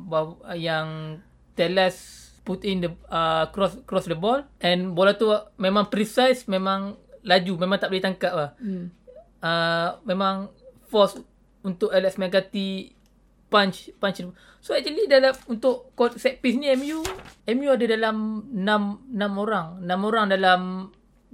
yang 0.56 1.20
Teles 1.54 2.24
put 2.44 2.60
in 2.64 2.84
the 2.84 2.90
uh, 3.08 3.48
cross 3.52 3.76
cross 3.84 4.08
the 4.08 4.16
ball. 4.16 4.44
And 4.64 4.96
bola 4.96 5.16
tu 5.16 5.28
memang 5.60 5.92
precise 5.92 6.48
memang 6.48 6.96
laju 7.24 7.52
memang 7.56 7.78
tak 7.80 7.88
boleh 7.90 8.04
tangkap 8.04 8.32
lah. 8.32 8.50
Hmm. 8.60 8.92
Uh, 9.44 10.00
memang 10.08 10.48
force 10.88 11.20
untuk 11.64 11.90
Alex 11.90 12.20
McCarthy 12.20 12.92
punch 13.48 13.92
punch. 13.98 14.24
So 14.64 14.72
actually 14.72 15.08
dalam 15.08 15.36
untuk 15.48 15.92
set 16.16 16.40
piece 16.40 16.56
ni 16.56 16.72
MU 16.76 17.04
MU 17.52 17.68
ada 17.68 17.84
dalam 17.84 18.48
6 18.52 19.12
6 19.12 19.44
orang, 19.44 19.66
6 19.84 20.08
orang 20.08 20.26
dalam 20.32 20.60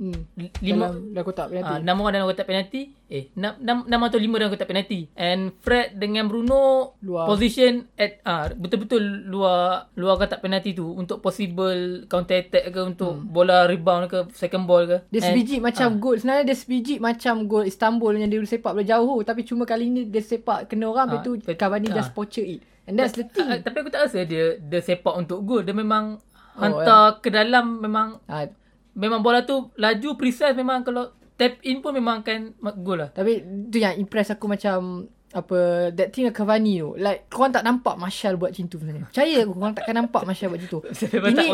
Hmm. 0.00 0.24
Lima 0.64 0.88
dalam, 0.88 1.20
kotak 1.28 1.52
penalti. 1.52 1.76
Ah, 1.76 1.78
enam 1.84 2.00
orang 2.00 2.12
dalam 2.16 2.28
kotak 2.32 2.48
penalti. 2.48 2.82
Eh, 3.12 3.28
enam, 3.36 3.52
enam, 3.60 3.78
enam 3.84 4.00
atau 4.08 4.16
lima 4.16 4.40
dalam 4.40 4.48
kotak 4.48 4.68
penalti. 4.72 5.12
And 5.12 5.52
Fred 5.60 6.00
dengan 6.00 6.24
Bruno 6.24 6.96
luar. 7.04 7.28
position 7.28 7.84
at 8.00 8.24
ah 8.24 8.48
betul-betul 8.48 9.28
luar 9.28 9.92
luar 10.00 10.16
kotak 10.16 10.40
penalti 10.40 10.72
tu 10.72 10.88
untuk 10.96 11.20
possible 11.20 12.08
counter 12.08 12.40
attack 12.40 12.72
ke 12.72 12.80
untuk 12.80 13.12
hmm. 13.12 13.28
bola 13.28 13.68
rebound 13.68 14.08
ke 14.08 14.24
second 14.32 14.64
ball 14.64 14.88
ke. 14.88 15.04
Dia 15.12 15.20
sebiji 15.20 15.60
macam 15.60 15.92
ah. 15.92 15.98
gol. 16.00 16.16
Sebenarnya 16.16 16.44
dia 16.48 16.56
sebiji 16.56 16.94
macam 16.96 17.34
gol 17.44 17.68
Istanbul 17.68 18.16
yang 18.16 18.32
dia 18.32 18.40
sepak 18.40 18.72
bola 18.72 18.86
jauh 18.88 19.20
tapi 19.20 19.44
cuma 19.44 19.68
kali 19.68 19.92
ni 19.92 20.08
dia 20.08 20.24
sepak 20.24 20.72
kena 20.72 20.88
orang 20.88 21.12
ah, 21.12 21.20
tu 21.20 21.36
Cavani 21.44 21.92
ah. 21.92 22.00
just 22.00 22.16
poacher 22.16 22.48
it. 22.48 22.64
And 22.88 22.96
that's 22.96 23.12
the 23.12 23.28
thing. 23.28 23.52
Ah, 23.52 23.60
tapi 23.60 23.84
aku 23.84 23.92
tak 23.92 24.08
rasa 24.08 24.24
dia 24.24 24.56
dia 24.56 24.80
sepak 24.80 25.12
untuk 25.12 25.44
gol. 25.44 25.60
Dia 25.60 25.76
memang 25.76 26.16
oh, 26.56 26.60
hantar 26.64 27.20
yeah. 27.20 27.20
ke 27.20 27.28
dalam 27.28 27.84
memang 27.84 28.16
ah, 28.24 28.48
memang 28.94 29.20
bola 29.22 29.46
tu 29.46 29.70
laju 29.78 30.08
precise 30.18 30.56
memang 30.56 30.82
kalau 30.82 31.12
tap 31.40 31.56
in 31.64 31.80
pun 31.80 31.96
memang 31.96 32.20
akan 32.20 32.52
gol 32.84 33.00
lah. 33.00 33.08
Tapi 33.08 33.40
tu 33.72 33.80
yang 33.80 33.96
impress 33.96 34.28
aku 34.28 34.44
macam 34.44 35.08
apa 35.30 35.88
that 35.94 36.10
thing 36.12 36.28
Cavani 36.28 36.82
tu. 36.82 36.92
Like 37.00 37.30
kau 37.32 37.48
tak 37.48 37.64
nampak 37.64 37.96
Martial 37.96 38.36
buat 38.36 38.52
macam 38.52 38.66
tu 38.68 38.76
sebenarnya. 38.76 39.08
Percaya 39.08 39.36
aku 39.46 39.52
kau 39.56 39.72
takkan 39.72 39.96
nampak 39.96 40.22
Martial 40.28 40.52
buat 40.52 40.60
macam 40.60 40.70
tu. 40.70 40.80
Ini 41.32 41.46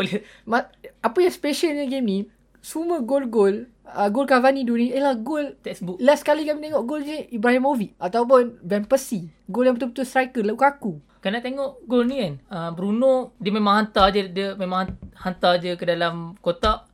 ma- 0.49 0.67
apa 0.99 1.17
yang 1.23 1.33
special 1.33 1.77
game 1.87 2.05
ni 2.05 2.19
semua 2.59 2.99
gol-gol 2.99 3.69
uh, 3.87 4.09
gol 4.11 4.27
Cavani 4.27 4.67
dulu 4.67 4.81
ni 4.81 4.91
ialah 4.91 5.15
gol 5.15 5.55
Textbook. 5.63 6.01
last 6.03 6.27
kali 6.27 6.43
kami 6.43 6.67
tengok 6.67 6.83
gol 6.83 7.01
je 7.05 7.31
Ibrahimovic 7.31 7.95
ataupun 7.95 8.59
Van 8.65 8.83
Persie. 8.83 9.31
Gol 9.47 9.71
yang 9.71 9.75
betul-betul 9.79 10.03
striker 10.03 10.43
Lukaku. 10.43 10.99
Nak 11.27 11.43
tengok 11.43 11.83
gol 11.83 12.07
ni 12.07 12.23
kan. 12.23 12.33
Uh, 12.47 12.69
Bruno 12.71 13.35
dia 13.39 13.51
memang 13.51 13.83
hantar 13.83 14.15
je 14.15 14.31
dia 14.31 14.55
memang 14.55 14.95
hantar 15.11 15.59
je 15.59 15.75
ke 15.75 15.83
dalam 15.83 16.39
kotak 16.39 16.86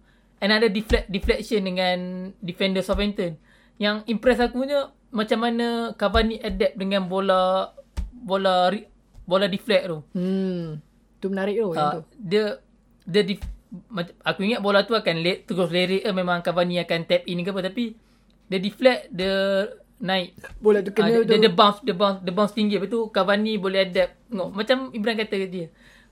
ada 0.50 0.68
deflect 0.68 1.08
deflection 1.08 1.62
dengan 1.62 1.98
defender 2.38 2.80
Southampton. 2.80 3.40
Yang 3.76 4.04
impress 4.06 4.40
aku 4.40 4.60
punya 4.60 4.80
macam 5.10 5.40
mana 5.40 5.68
Cavani 5.94 6.38
adapt 6.38 6.74
dengan 6.74 7.04
bola 7.04 7.72
bola 8.12 8.72
bola 9.24 9.46
deflect 9.46 9.84
tu. 9.86 10.00
Hmm. 10.12 10.82
Tu 11.18 11.26
menarik 11.26 11.56
tu 11.56 11.72
yang 11.72 11.80
Uh, 11.80 11.94
tu. 11.94 12.02
dia 12.20 12.46
dia 13.04 13.22
di, 13.22 13.36
mac- 13.88 14.16
aku 14.20 14.44
ingat 14.44 14.60
bola 14.60 14.82
tu 14.82 14.92
akan 14.92 15.16
le, 15.18 15.44
terus 15.44 15.70
lerik 15.70 16.02
eh, 16.02 16.12
memang 16.12 16.40
Cavani 16.40 16.78
akan 16.78 17.00
tap 17.04 17.24
in 17.24 17.40
ke 17.40 17.50
apa 17.50 17.64
tapi 17.64 17.96
dia 18.46 18.60
deflect 18.60 19.08
dia 19.10 19.36
naik 19.98 20.36
Bola 20.58 20.80
tu 20.80 20.92
Ah, 20.92 20.96
kena 20.98 21.10
dia, 21.22 21.24
tu. 21.26 21.40
dia, 21.40 21.48
bounce 21.50 21.80
dia 21.80 21.94
bounce 21.94 22.20
dia 22.20 22.34
bounce 22.34 22.52
tinggi 22.52 22.76
lepas 22.76 22.88
tu 22.88 23.08
Cavani 23.08 23.56
boleh 23.56 23.84
adapt 23.84 24.20
tengok 24.26 24.50
macam 24.52 24.78
Ibrahim 24.90 25.18
kata 25.18 25.36
dia 25.48 25.68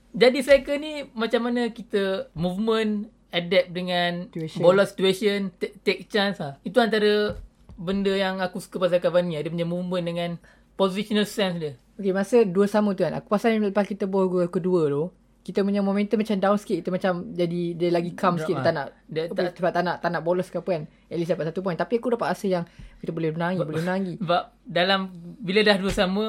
jadi 0.09 0.37
striker 0.39 0.75
ni 0.75 0.91
macam 1.11 1.41
mana 1.43 1.67
kita 1.69 2.03
movement 2.33 3.11
adapt 3.31 3.67
dengan 3.71 4.27
Situation. 4.27 4.61
bola 4.61 4.83
situation 4.83 5.39
take, 5.55 5.79
take 5.81 6.01
chance 6.05 6.37
lah 6.37 6.59
itu 6.61 6.77
antara 6.77 7.39
benda 7.73 8.11
yang 8.11 8.37
aku 8.37 8.59
suka 8.59 8.77
pasal 8.77 8.99
Cavani 8.99 9.35
lah. 9.35 9.41
dia 9.41 9.49
punya 9.49 9.65
movement 9.65 10.05
dengan 10.05 10.29
positional 10.75 11.25
sense 11.25 11.57
dia 11.57 11.73
Okay, 11.93 12.11
masa 12.11 12.41
dua 12.41 12.65
sama 12.65 12.97
tu 12.97 13.05
kan. 13.05 13.13
Aku 13.13 13.29
pasal 13.29 13.61
lepas 13.61 13.85
kita 13.85 14.09
bawa 14.09 14.25
gol 14.25 14.49
kedua 14.49 14.89
tu, 14.89 15.13
kita 15.41 15.61
punya 15.61 15.85
momentum 15.85 16.17
macam 16.17 16.33
down 16.33 16.57
sikit. 16.57 16.81
Kita 16.81 16.89
macam 16.89 17.29
jadi 17.29 17.77
dia 17.77 17.93
lagi 17.93 18.17
calm 18.17 18.41
sikit. 18.41 18.57
Dia 18.57 18.65
tak 18.65 18.73
nak, 18.73 18.85
Dia 19.05 19.21
apa, 19.23 19.37
tak- 19.37 19.53
sebab 19.53 19.69
tak 19.69 19.83
nak, 19.85 19.95
tak 20.01 20.09
nak 20.09 20.21
bolos 20.25 20.49
ke 20.49 20.57
apa 20.57 20.69
kan. 20.71 20.83
At 21.05 21.17
least 21.21 21.29
dapat 21.29 21.53
satu 21.53 21.61
point. 21.61 21.77
Tapi 21.77 22.01
aku 22.01 22.09
dapat 22.09 22.33
rasa 22.33 22.49
yang 22.49 22.65
kita 22.97 23.13
boleh 23.13 23.29
menang 23.29 23.53
lagi, 23.53 23.61
boleh 23.61 23.83
menang 23.85 23.97
lagi. 23.99 24.13
sebab 24.17 24.43
dalam 24.65 24.99
bila 25.37 25.59
dah 25.61 25.77
dua 25.77 25.91
sama 25.93 26.25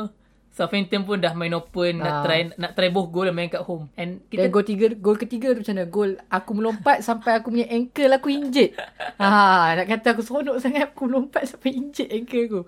Southampton 0.53 1.03
pun 1.03 1.17
dah 1.17 1.33
main 1.33 1.51
open 1.51 1.99
nak 1.99 2.13
Ah. 2.13 2.23
try 2.23 2.41
nak 2.55 2.73
try 2.73 2.87
both 2.87 3.09
goal 3.09 3.25
dan 3.25 3.33
main 3.33 3.49
kat 3.49 3.61
home 3.61 3.89
and 3.95 4.21
Dan 4.23 4.29
kita 4.29 4.47
gol 4.47 4.61
tiga, 4.63 4.87
gol 4.95 5.17
ketiga 5.17 5.51
tu 5.51 5.65
macam 5.65 5.75
mana? 5.75 5.85
Gol 5.87 6.11
aku 6.29 6.51
melompat 6.53 6.97
sampai 7.01 7.33
aku 7.35 7.49
punya 7.49 7.67
ankle 7.67 8.13
aku 8.13 8.29
injet. 8.29 8.77
ha, 9.17 9.33
nak 9.77 9.89
kata 9.89 10.13
aku 10.13 10.21
seronok 10.21 10.61
sangat 10.61 10.87
aku 10.87 11.09
melompat 11.09 11.49
sampai 11.49 11.73
injet 11.73 12.07
ankle 12.07 12.45
aku. 12.45 12.61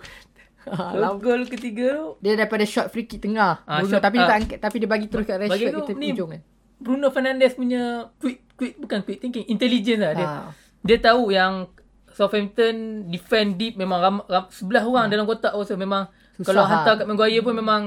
Ha, 0.64 0.96
gol, 0.96 1.20
gol 1.20 1.42
ketiga 1.44 1.86
tu 1.92 2.06
dia 2.18 2.32
daripada 2.34 2.64
shot 2.64 2.88
free 2.88 3.04
kick 3.04 3.20
tengah. 3.20 3.60
Ah, 3.62 3.78
Bruno, 3.78 3.92
shot- 3.92 4.00
tapi 4.00 4.16
dia 4.16 4.24
ah. 4.24 4.30
tak 4.30 4.38
angkat, 4.40 4.58
tapi 4.58 4.76
dia 4.80 4.88
bagi 4.88 5.06
terus 5.06 5.24
kat 5.24 5.36
Bagi 5.36 5.52
Rashford 5.52 5.74
aku 5.74 5.80
kita 5.84 5.92
ni 5.94 6.08
ujung 6.10 6.30
kan. 6.32 6.40
Bruno 6.74 7.06
Fernandes 7.08 7.52
punya 7.52 7.82
quick 8.16 8.40
quick 8.54 8.74
bukan 8.76 9.04
quick 9.04 9.20
thinking 9.20 9.44
intelligence 9.46 10.00
lah 10.00 10.12
dia. 10.14 10.24
Ha. 10.24 10.32
Dia 10.80 10.96
tahu 10.98 11.28
yang 11.28 11.68
Southampton 12.14 13.04
defend 13.10 13.58
deep 13.58 13.74
memang 13.74 13.98
ram, 13.98 14.16
ram, 14.24 14.46
sebelah 14.48 14.86
orang 14.86 15.10
dalam 15.10 15.26
kotak 15.26 15.50
also 15.50 15.74
memang 15.74 16.06
Susah 16.38 16.46
kalau 16.46 16.62
lah. 16.62 16.70
hantar 16.70 16.92
kat 17.02 17.06
Maguire 17.06 17.42
pun 17.42 17.54
memang 17.54 17.80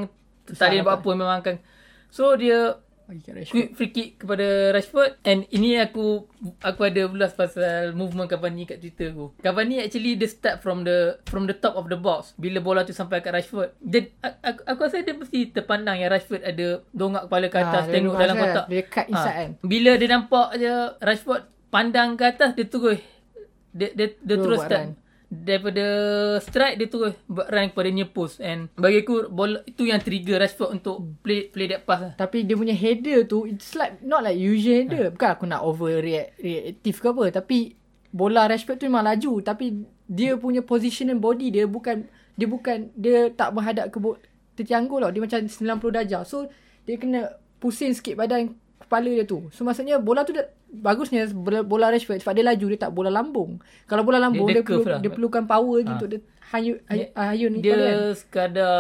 tak 0.48 0.72
ada 0.72 0.84
buat 0.84 1.00
apa 1.00 1.10
memang 1.16 1.40
akan 1.40 1.56
so 2.08 2.36
dia 2.36 2.76
quick 3.48 3.72
free 3.72 3.92
kick 3.96 4.10
kepada 4.20 4.76
Rashford 4.76 5.16
and 5.24 5.48
ini 5.48 5.80
aku 5.80 6.28
aku 6.60 6.82
ada 6.84 7.08
ulas 7.08 7.32
pasal 7.32 7.96
movement 7.96 8.28
Cavani 8.28 8.68
kat 8.68 8.84
Twitter 8.84 9.16
aku. 9.16 9.32
Cavani 9.40 9.80
actually 9.80 10.20
dia 10.20 10.28
start 10.28 10.60
from 10.60 10.84
the 10.84 11.16
from 11.24 11.48
the 11.48 11.56
top 11.56 11.80
of 11.80 11.88
the 11.88 11.96
box 11.96 12.36
bila 12.36 12.60
bola 12.60 12.84
tu 12.84 12.92
sampai 12.92 13.24
kat 13.24 13.32
Rashford. 13.32 13.80
Dia 13.80 14.12
aku, 14.20 14.60
aku 14.68 14.80
rasa 14.84 15.08
dia 15.08 15.16
mesti 15.16 15.56
terpandang 15.56 16.04
yang 16.04 16.12
Rashford 16.12 16.44
ada 16.44 16.84
dongak 16.92 17.32
kepala 17.32 17.46
ke 17.48 17.58
atas 17.58 17.80
Ah, 17.80 17.88
dia 17.88 17.94
tengok 17.96 18.12
memang 18.12 18.24
dalam 18.28 18.36
kotak. 18.36 18.66
Dia 18.68 18.84
cut 18.84 19.06
inside 19.08 19.24
Ah, 19.32 19.36
kan. 19.40 19.50
Bila 19.63 19.92
dia 19.96 20.10
nampak 20.12 20.48
je 20.60 20.74
Rashford 21.00 21.44
pandang 21.72 22.10
ke 22.20 22.24
atas 22.28 22.50
dia 22.60 22.68
terus 22.68 23.00
dia 23.78 23.94
dia, 23.94 24.08
dia 24.18 24.36
Terus 24.36 24.58
start. 24.60 24.74
run. 24.74 24.90
daripada 25.28 25.86
strike 26.40 26.76
dia 26.78 26.88
terus 26.88 27.12
buat 27.28 27.46
run 27.46 27.68
kepada 27.68 27.90
near 27.90 28.08
post. 28.08 28.40
And 28.40 28.72
bagi 28.74 29.04
aku 29.04 29.28
bola 29.28 29.60
itu 29.63 29.84
yang 29.84 30.00
trigger 30.00 30.40
Rashford 30.40 30.72
untuk 30.74 31.04
play 31.20 31.48
play 31.48 31.68
that 31.68 31.84
pass 31.84 32.00
lah. 32.02 32.13
Tapi 32.16 32.42
dia 32.42 32.56
punya 32.56 32.72
header 32.72 33.24
tu 33.24 33.44
It's 33.44 33.76
like 33.76 34.00
Not 34.02 34.24
like 34.24 34.36
usual 34.36 34.76
header. 34.78 35.06
Bukan 35.12 35.30
aku 35.30 35.44
nak 35.46 35.62
overreact 35.62 36.40
Reactive 36.40 36.98
ke 36.98 37.08
apa 37.08 37.24
Tapi 37.34 37.58
Bola 38.08 38.48
Rashford 38.48 38.80
tu 38.80 38.88
memang 38.88 39.04
laju. 39.04 39.44
Tapi 39.44 39.66
Dia 40.08 40.40
punya 40.40 40.63
positional 40.63 41.20
body 41.20 41.52
Dia 41.52 41.68
bukan 41.68 42.08
Dia 42.34 42.48
bukan 42.48 42.78
Dia 42.96 43.28
tak 43.30 43.52
menghadap 43.52 43.92
ke 43.92 44.00
bo- 44.00 44.20
Tertiang 44.56 44.88
gol 44.88 45.04
tau. 45.04 45.12
Dia 45.12 45.22
macam 45.22 45.40
90 45.44 45.52
darjah. 45.92 46.24
So 46.24 46.48
Dia 46.88 46.96
kena 46.96 47.36
Pusing 47.60 47.92
sikit 47.92 48.16
badan 48.16 48.56
Kepala 48.80 49.10
dia 49.10 49.24
tu 49.24 49.50
So 49.50 49.62
maksudnya 49.62 49.98
Bola 49.98 50.22
tu 50.22 50.32
dah 50.32 50.46
Bagusnya 50.70 51.26
bola, 51.30 51.60
bola 51.60 51.90
Rashford 51.90 52.20
Sebab 52.20 52.34
dia 52.34 52.46
laju 52.46 52.66
Dia 52.68 52.80
tak 52.80 52.92
bola 52.92 53.10
lambung 53.10 53.58
Kalau 53.84 54.02
bola 54.02 54.18
lambung 54.18 54.46
Dia- 54.46 54.56
Dia, 54.56 54.62
dia 54.62 54.63
dia, 54.63 54.78
perlu, 54.78 54.84
lah. 54.88 55.00
dia 55.00 55.12
perlukan 55.12 55.44
power 55.44 55.76
lagi 55.78 55.92
Untuk 55.92 56.08
dia 56.08 56.20
Hayun 56.48 56.78
Dia- 56.86 57.12
Hayun 57.13 57.52
ni 57.52 57.60
Dia 57.60 57.74
kan 57.74 57.98
sekadar 58.13 58.76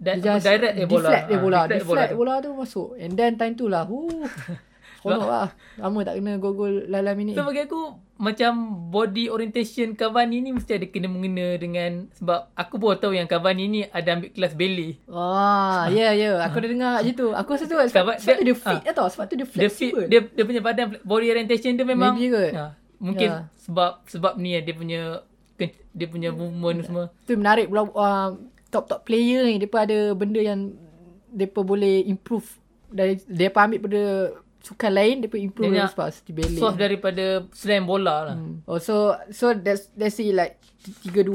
dia 0.00 0.14
direct 0.16 0.74
dia 0.74 0.86
bola. 0.86 1.04
deflect 1.04 1.24
dia 1.26 1.36
Ah, 1.36 1.42
bola. 1.42 1.60
deflect 1.62 1.82
Deflect 1.84 2.08
tu. 2.08 2.16
bola 2.16 2.32
tu 2.38 2.50
masuk. 2.54 2.88
And 2.96 3.12
then 3.12 3.32
time 3.34 3.54
tu 3.54 3.66
lah. 3.66 3.84
Huh. 3.84 4.24
Seronok 5.04 5.28
lah. 5.28 5.48
Lama 5.76 5.98
tak 6.00 6.14
kena 6.16 6.32
gol-gol 6.40 6.88
lalam 6.88 7.16
ini. 7.20 7.36
So 7.36 7.44
bagi 7.44 7.68
aku 7.68 7.80
macam 8.14 8.52
body 8.88 9.28
orientation 9.28 9.92
Cavani 9.92 10.40
ni 10.40 10.56
mesti 10.56 10.80
ada 10.80 10.86
kena 10.88 11.10
mengena 11.10 11.60
dengan 11.60 12.08
sebab 12.16 12.48
aku 12.56 12.80
pun 12.80 12.96
tahu 12.96 13.12
yang 13.12 13.28
Cavani 13.28 13.64
ni 13.68 13.80
ada 13.84 14.16
ambil 14.16 14.32
kelas 14.32 14.56
ballet. 14.56 14.96
Wah, 15.04 15.92
ya 15.92 16.08
yeah, 16.08 16.12
ya. 16.16 16.24
Yeah. 16.32 16.36
Aku 16.48 16.56
dah 16.58 16.70
dengar 16.72 16.94
je 17.04 17.12
tu. 17.12 17.28
Aku 17.30 17.48
rasa 17.52 17.68
tu 17.68 17.76
sebab, 17.76 17.90
Sebab 17.92 18.14
sebab 18.16 18.34
tu 18.40 18.44
dia- 18.48 18.48
dia 18.48 18.56
fit 18.56 18.80
ah. 18.80 18.80
lah 18.80 18.94
tau. 18.96 19.08
Sebab 19.12 19.24
tu 19.28 19.34
dia 19.36 19.44
Dia 19.44 19.52
fit 19.68 19.92
flexible. 19.92 20.06
dia 20.08 20.20
dia 20.24 20.44
punya 20.48 20.60
badan 20.64 20.86
body 21.04 21.26
orientation 21.28 21.76
dia 21.76 21.84
memang 21.84 22.16
Maybe 22.16 22.32
kot. 22.32 22.52
Ha, 22.56 22.64
mungkin 22.96 23.28
Ya. 23.28 23.38
sebab 23.60 23.90
sebab 24.08 24.32
ni 24.40 24.56
dia 24.56 24.74
punya 24.74 25.02
dia 25.94 26.06
punya 26.10 26.34
movement 26.34 26.78
semua. 26.82 27.04
Tu 27.22 27.38
menarik 27.38 27.70
pula 27.70 27.86
uh, 27.86 28.34
top-top 28.70 29.06
player 29.06 29.46
ni. 29.46 29.62
Mereka 29.62 29.86
ada 29.86 29.98
benda 30.18 30.42
yang 30.42 30.74
mereka 31.30 31.62
boleh 31.62 32.02
improve. 32.06 32.46
Dari, 32.90 33.18
mereka 33.26 33.58
ambil 33.62 33.80
pada 33.82 34.02
sukan 34.64 34.90
lain. 34.90 35.20
Mereka 35.20 35.36
improve 35.36 35.70
Dia 35.70 35.86
sebab 35.86 36.08
seperti 36.08 36.32
ballet. 36.32 36.58
Source 36.58 36.76
daripada 36.76 37.24
slam 37.52 37.84
bola 37.84 38.16
lah. 38.24 38.34
Hmm. 38.34 38.64
Oh, 38.64 38.78
so 38.78 38.94
so 39.28 39.52
that's 39.52 39.92
that's 39.92 40.16
it 40.16 40.32
like 40.32 40.56
3-2 41.06 41.28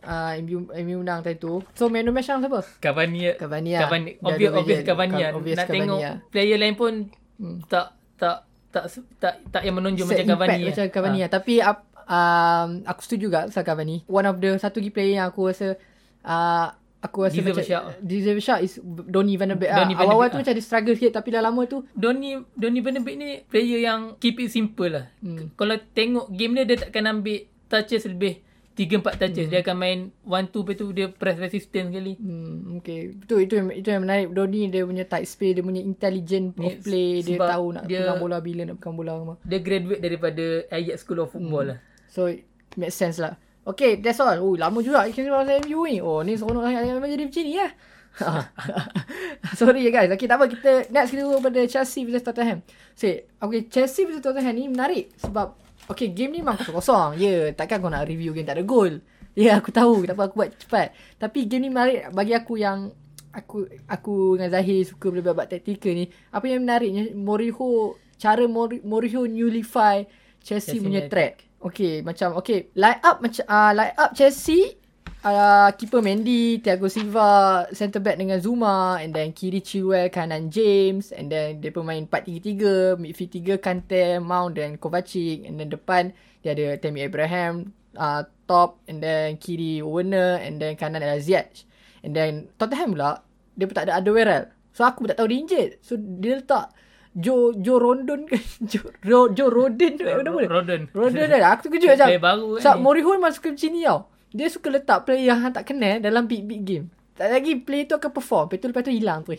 uh, 0.00 0.32
MU, 0.40 0.56
MU 0.72 0.96
menang 1.00 1.20
tadi 1.20 1.36
tu. 1.36 1.62
So 1.72 1.86
man 1.86 2.02
of 2.02 2.06
the 2.06 2.12
match 2.12 2.26
sekarang 2.26 2.42
siapa? 2.42 2.60
Cavani 2.78 3.20
Cavani 3.34 3.70
lah. 3.72 3.80
Cavani 3.82 4.10
obvious 4.20 4.50
obvious. 4.52 4.80
Cavani 4.82 5.16
lah. 5.16 5.30
Obvious 5.32 5.56
Nak 5.56 5.66
Cavani 5.66 5.80
tengok 5.82 5.98
lah. 6.00 6.16
player 6.28 6.56
lain 6.56 6.74
pun 6.74 6.94
Hmm. 7.36 7.60
tak 7.66 7.92
tak 8.16 8.48
tak 8.70 8.84
tak 9.18 9.34
tak 9.50 9.62
yang 9.62 9.76
menonjol 9.76 10.06
Set 10.06 10.24
macam 10.24 10.40
Cavani. 10.40 10.64
macam 10.64 10.80
lah. 10.80 10.90
Cavani 10.90 11.12
Ah. 11.12 11.20
lah. 11.20 11.30
Tapi 11.30 11.54
up, 11.60 11.78
um, 12.06 12.68
aku 12.82 13.00
setuju 13.02 13.20
juga 13.22 13.38
pasal 13.44 13.62
Cavani. 13.62 13.96
One 14.06 14.24
of 14.24 14.36
the 14.38 14.56
satu 14.56 14.78
lagi 14.78 14.88
player 14.88 15.12
yang 15.16 15.28
aku 15.28 15.40
rasa 15.46 15.76
uh, 16.22 16.68
aku 17.06 17.18
rasa 17.22 17.38
a 17.38 17.42
macam 17.42 17.80
deserve 18.02 18.42
a 18.42 18.54
is 18.58 18.76
Donny 18.84 19.38
van 19.38 19.54
der 19.54 19.58
Beek. 19.58 19.70
Donny 19.70 19.94
Ah. 19.94 19.96
der 19.96 20.04
Awal-awal 20.04 20.26
tu 20.28 20.36
ah. 20.36 20.40
macam 20.42 20.54
dia 20.54 20.64
struggle 20.64 20.94
sikit 20.94 21.12
tapi 21.14 21.28
dah 21.30 21.42
lama 21.42 21.62
tu 21.64 21.86
Donny 21.94 22.36
Donny 22.52 22.80
van 22.82 22.98
der 22.98 23.04
Beek 23.06 23.16
ni 23.16 23.28
player 23.46 23.80
yang 23.80 24.18
keep 24.18 24.36
it 24.36 24.50
simple 24.50 24.90
lah. 24.90 25.06
Hmm. 25.18 25.54
Kalau 25.54 25.78
tengok 25.92 26.28
game 26.30 26.52
dia 26.52 26.64
dia 26.66 26.76
takkan 26.78 27.06
ambil 27.06 27.46
touches 27.66 28.04
lebih 28.04 28.42
3 28.76 29.00
4 29.00 29.16
touches. 29.16 29.48
Hmm. 29.48 29.52
Dia 29.56 29.60
akan 29.64 29.76
main 29.80 29.98
1 30.20 30.52
2 30.52 30.60
lepas 30.60 30.76
tu 30.76 30.86
dia 30.92 31.08
press 31.08 31.40
resistance 31.40 31.88
sekali. 31.88 32.12
Hmm, 32.20 32.76
okay. 32.76 33.16
Itu 33.16 33.40
itu 33.40 33.56
yang 33.56 33.72
itu 33.72 33.88
yang 33.88 34.04
menarik. 34.04 34.36
Donny 34.36 34.68
dia 34.68 34.84
punya 34.84 35.08
tight 35.08 35.24
space, 35.24 35.56
dia 35.56 35.64
punya 35.64 35.80
intelligent 35.80 36.52
of 36.60 36.84
play, 36.84 37.24
dia 37.24 37.40
tahu 37.40 37.72
nak 37.72 37.88
dia- 37.88 38.04
pegang 38.04 38.20
bola 38.20 38.36
bila 38.44 38.68
nak 38.68 38.76
pegang 38.76 38.94
bola. 38.94 39.40
Dia 39.48 39.64
graduate 39.64 40.04
daripada 40.04 40.44
Ajax 40.68 41.08
School 41.08 41.24
of 41.24 41.32
Football 41.32 41.72
lah. 41.72 41.78
So 42.12 42.28
it 42.28 42.44
makes 42.76 42.92
sense 42.92 43.16
lah. 43.16 43.40
Okay, 43.66 43.98
that's 43.98 44.22
all. 44.22 44.30
Oh, 44.38 44.54
lama 44.54 44.78
juga 44.78 45.02
kita 45.10 45.26
pasal 45.26 45.58
MU 45.66 45.90
ni. 45.90 45.98
Oh, 45.98 46.22
ni 46.22 46.38
seronok 46.38 46.70
sangat 46.70 46.86
memang 46.86 47.10
jadi 47.10 47.24
macam 47.26 47.42
ni 47.42 47.54
lah. 47.58 47.72
Sorry 49.58 49.80
ya 49.82 49.90
guys. 49.90 50.10
Okay, 50.14 50.30
tak 50.30 50.38
apa. 50.38 50.46
Kita 50.46 50.70
next 50.88 51.10
kita 51.10 51.26
dulu 51.26 51.42
pada 51.42 51.60
Chelsea 51.66 52.06
versus 52.06 52.22
Tottenham. 52.22 52.62
Say, 52.94 53.26
okay, 53.42 53.66
Chelsea 53.66 54.06
versus 54.06 54.22
Tottenham 54.22 54.54
ni 54.54 54.70
menarik 54.70 55.10
sebab 55.18 55.58
okay, 55.90 56.14
game 56.14 56.38
ni 56.38 56.40
memang 56.46 56.62
kosong-kosong. 56.62 57.18
Ya, 57.18 57.26
yeah, 57.26 57.42
takkan 57.58 57.82
kau 57.82 57.90
nak 57.90 58.06
review 58.06 58.30
game 58.30 58.46
tak 58.46 58.62
ada 58.62 58.64
gol. 58.64 59.02
Ya, 59.34 59.52
yeah, 59.52 59.54
aku 59.58 59.74
tahu. 59.74 60.06
Tak 60.06 60.14
apa 60.14 60.22
aku 60.30 60.34
buat 60.38 60.50
cepat. 60.56 60.94
Tapi 61.18 61.38
game 61.50 61.66
ni 61.66 61.70
menarik 61.74 62.14
bagi 62.14 62.32
aku 62.38 62.54
yang 62.56 62.94
aku 63.34 63.68
aku 63.90 64.40
dengan 64.40 64.48
Zahir 64.54 64.80
suka 64.86 65.10
bab-bab 65.10 65.50
taktikal 65.50 65.92
ni. 65.92 66.06
Apa 66.32 66.46
yang 66.48 66.62
menariknya 66.62 67.12
Mourinho 67.12 67.98
cara 68.16 68.46
Mourinho 68.46 69.26
newlify 69.28 70.06
Chelsea, 70.40 70.78
Chelsea 70.78 70.80
punya 70.80 71.02
punya 71.04 71.10
track. 71.10 71.34
Okay, 71.66 71.98
macam 72.06 72.38
okay, 72.38 72.70
line 72.78 73.02
up 73.02 73.18
macam 73.18 73.42
uh, 73.50 73.74
line 73.74 73.94
up 73.98 74.14
Chelsea 74.14 74.78
uh, 75.26 75.68
keeper 75.74 75.98
Mendy, 75.98 76.62
Thiago 76.62 76.86
Silva, 76.86 77.66
centre 77.74 77.98
back 77.98 78.22
dengan 78.22 78.38
Zuma 78.38 79.02
and 79.02 79.10
then 79.10 79.34
kiri 79.34 79.58
Chilwell, 79.58 80.06
kanan 80.06 80.46
James 80.46 81.10
and 81.10 81.26
then 81.26 81.58
dia 81.58 81.74
pemain 81.74 82.06
4-3-3, 82.06 83.02
midfield 83.02 83.58
3 83.58 83.58
Kante, 83.58 84.22
Mount 84.22 84.54
dan 84.54 84.78
Kovacic 84.78 85.42
and 85.42 85.58
then 85.58 85.66
depan 85.66 86.14
dia 86.46 86.54
ada 86.54 86.78
Tammy 86.78 87.02
Abraham, 87.02 87.74
uh, 87.98 88.22
top 88.46 88.78
and 88.86 89.02
then 89.02 89.34
kiri 89.42 89.82
Werner 89.82 90.38
and 90.38 90.62
then 90.62 90.78
kanan 90.78 91.02
adalah 91.02 91.18
Ziyech. 91.18 91.66
And 92.06 92.14
then 92.14 92.46
Tottenham 92.54 92.94
pula 92.94 93.26
dia 93.58 93.66
pun 93.66 93.74
tak 93.74 93.90
ada 93.90 93.98
Alderweireld. 93.98 94.54
So 94.70 94.86
aku 94.86 95.02
pun 95.02 95.08
tak 95.10 95.18
tahu 95.18 95.32
injured. 95.34 95.82
So 95.82 95.98
dia 95.98 96.38
letak 96.38 96.70
Joe 97.16 97.56
Joe 97.56 97.80
Rondon 97.80 98.28
ke? 98.28 98.36
Joe 98.70 98.92
Ro, 99.08 99.32
Joe 99.32 99.48
Roden 99.48 99.96
tu 99.96 100.04
nama 100.04 100.20
dia 100.20 100.52
Rodon. 100.52 100.82
Roden 100.92 101.24
dah 101.32 101.56
aku 101.56 101.72
terkejut 101.72 101.88
macam 101.96 102.06
Player 102.12 102.22
baru 102.22 102.46
kan 102.52 102.60
Sebab 102.60 102.76
ni. 102.76 102.82
Moriho 102.84 103.10
memang 103.16 103.32
suka 103.32 103.48
macam 103.56 103.72
tau. 103.72 103.98
Dia 104.36 104.46
suka 104.52 104.68
letak 104.68 104.98
player 105.08 105.32
yang 105.32 105.38
hang 105.40 105.54
tak 105.56 105.64
kenal 105.64 105.96
Dalam 105.96 106.28
big 106.28 106.44
big 106.44 106.62
game. 106.68 106.86
Tak 107.16 107.32
lagi 107.32 107.56
player 107.56 107.88
tu 107.88 107.96
akan 107.96 108.12
perform. 108.12 108.44
Lepas 108.52 108.60
tu 108.60 108.66
lepas 108.68 108.82
tu 108.84 108.92
hilang 108.92 109.20
tu 109.24 109.32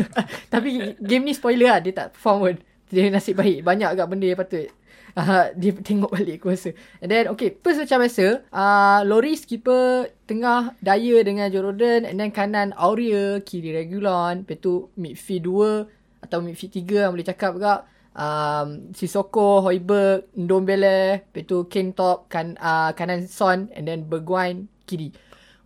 Tapi 0.52 0.96
game 0.96 1.24
ni 1.28 1.36
spoiler 1.36 1.68
lah 1.68 1.78
Dia 1.84 1.92
tak 1.92 2.16
perform 2.16 2.36
pun. 2.40 2.56
Dia 2.88 3.12
nasib 3.12 3.36
baik. 3.36 3.60
Banyak 3.60 3.88
agak 3.92 4.08
benda 4.08 4.26
yang 4.26 4.40
patut 4.40 4.72
Uh, 5.18 5.50
dia 5.56 5.74
tengok 5.74 6.14
balik 6.14 6.38
aku 6.38 6.54
rasa 6.54 6.70
And 7.02 7.10
then 7.10 7.26
okay 7.32 7.50
First 7.50 7.82
macam 7.82 8.06
biasa 8.06 8.44
uh, 8.54 9.00
Loris 9.02 9.48
keeper 9.48 10.14
Tengah 10.30 10.78
Dyer 10.78 11.26
dengan 11.26 11.50
Jordan 11.50 12.06
And 12.06 12.22
then 12.22 12.30
kanan 12.30 12.70
Aurea 12.78 13.42
Kiri 13.42 13.74
Regulon 13.74 14.46
Lepas 14.46 14.62
tu 14.62 14.92
midfield 14.94 15.90
2 15.90 15.97
Atau 16.28 16.44
midfield 16.44 16.76
3 16.76 17.08
yang 17.08 17.12
boleh 17.16 17.26
cakap 17.26 17.56
juga 17.56 17.88
um, 18.12 18.92
Sissoko 18.92 19.64
Hoiberg 19.64 20.28
Ndombele 20.36 21.24
Lepas 21.24 21.42
tu 21.48 21.64
Kane 21.66 21.96
top 21.96 22.28
kan, 22.28 22.54
uh, 22.60 22.92
Kanan 22.92 23.24
Son 23.24 23.72
And 23.72 23.88
then 23.88 24.04
Bergwijn 24.04 24.68
Kiri 24.84 25.10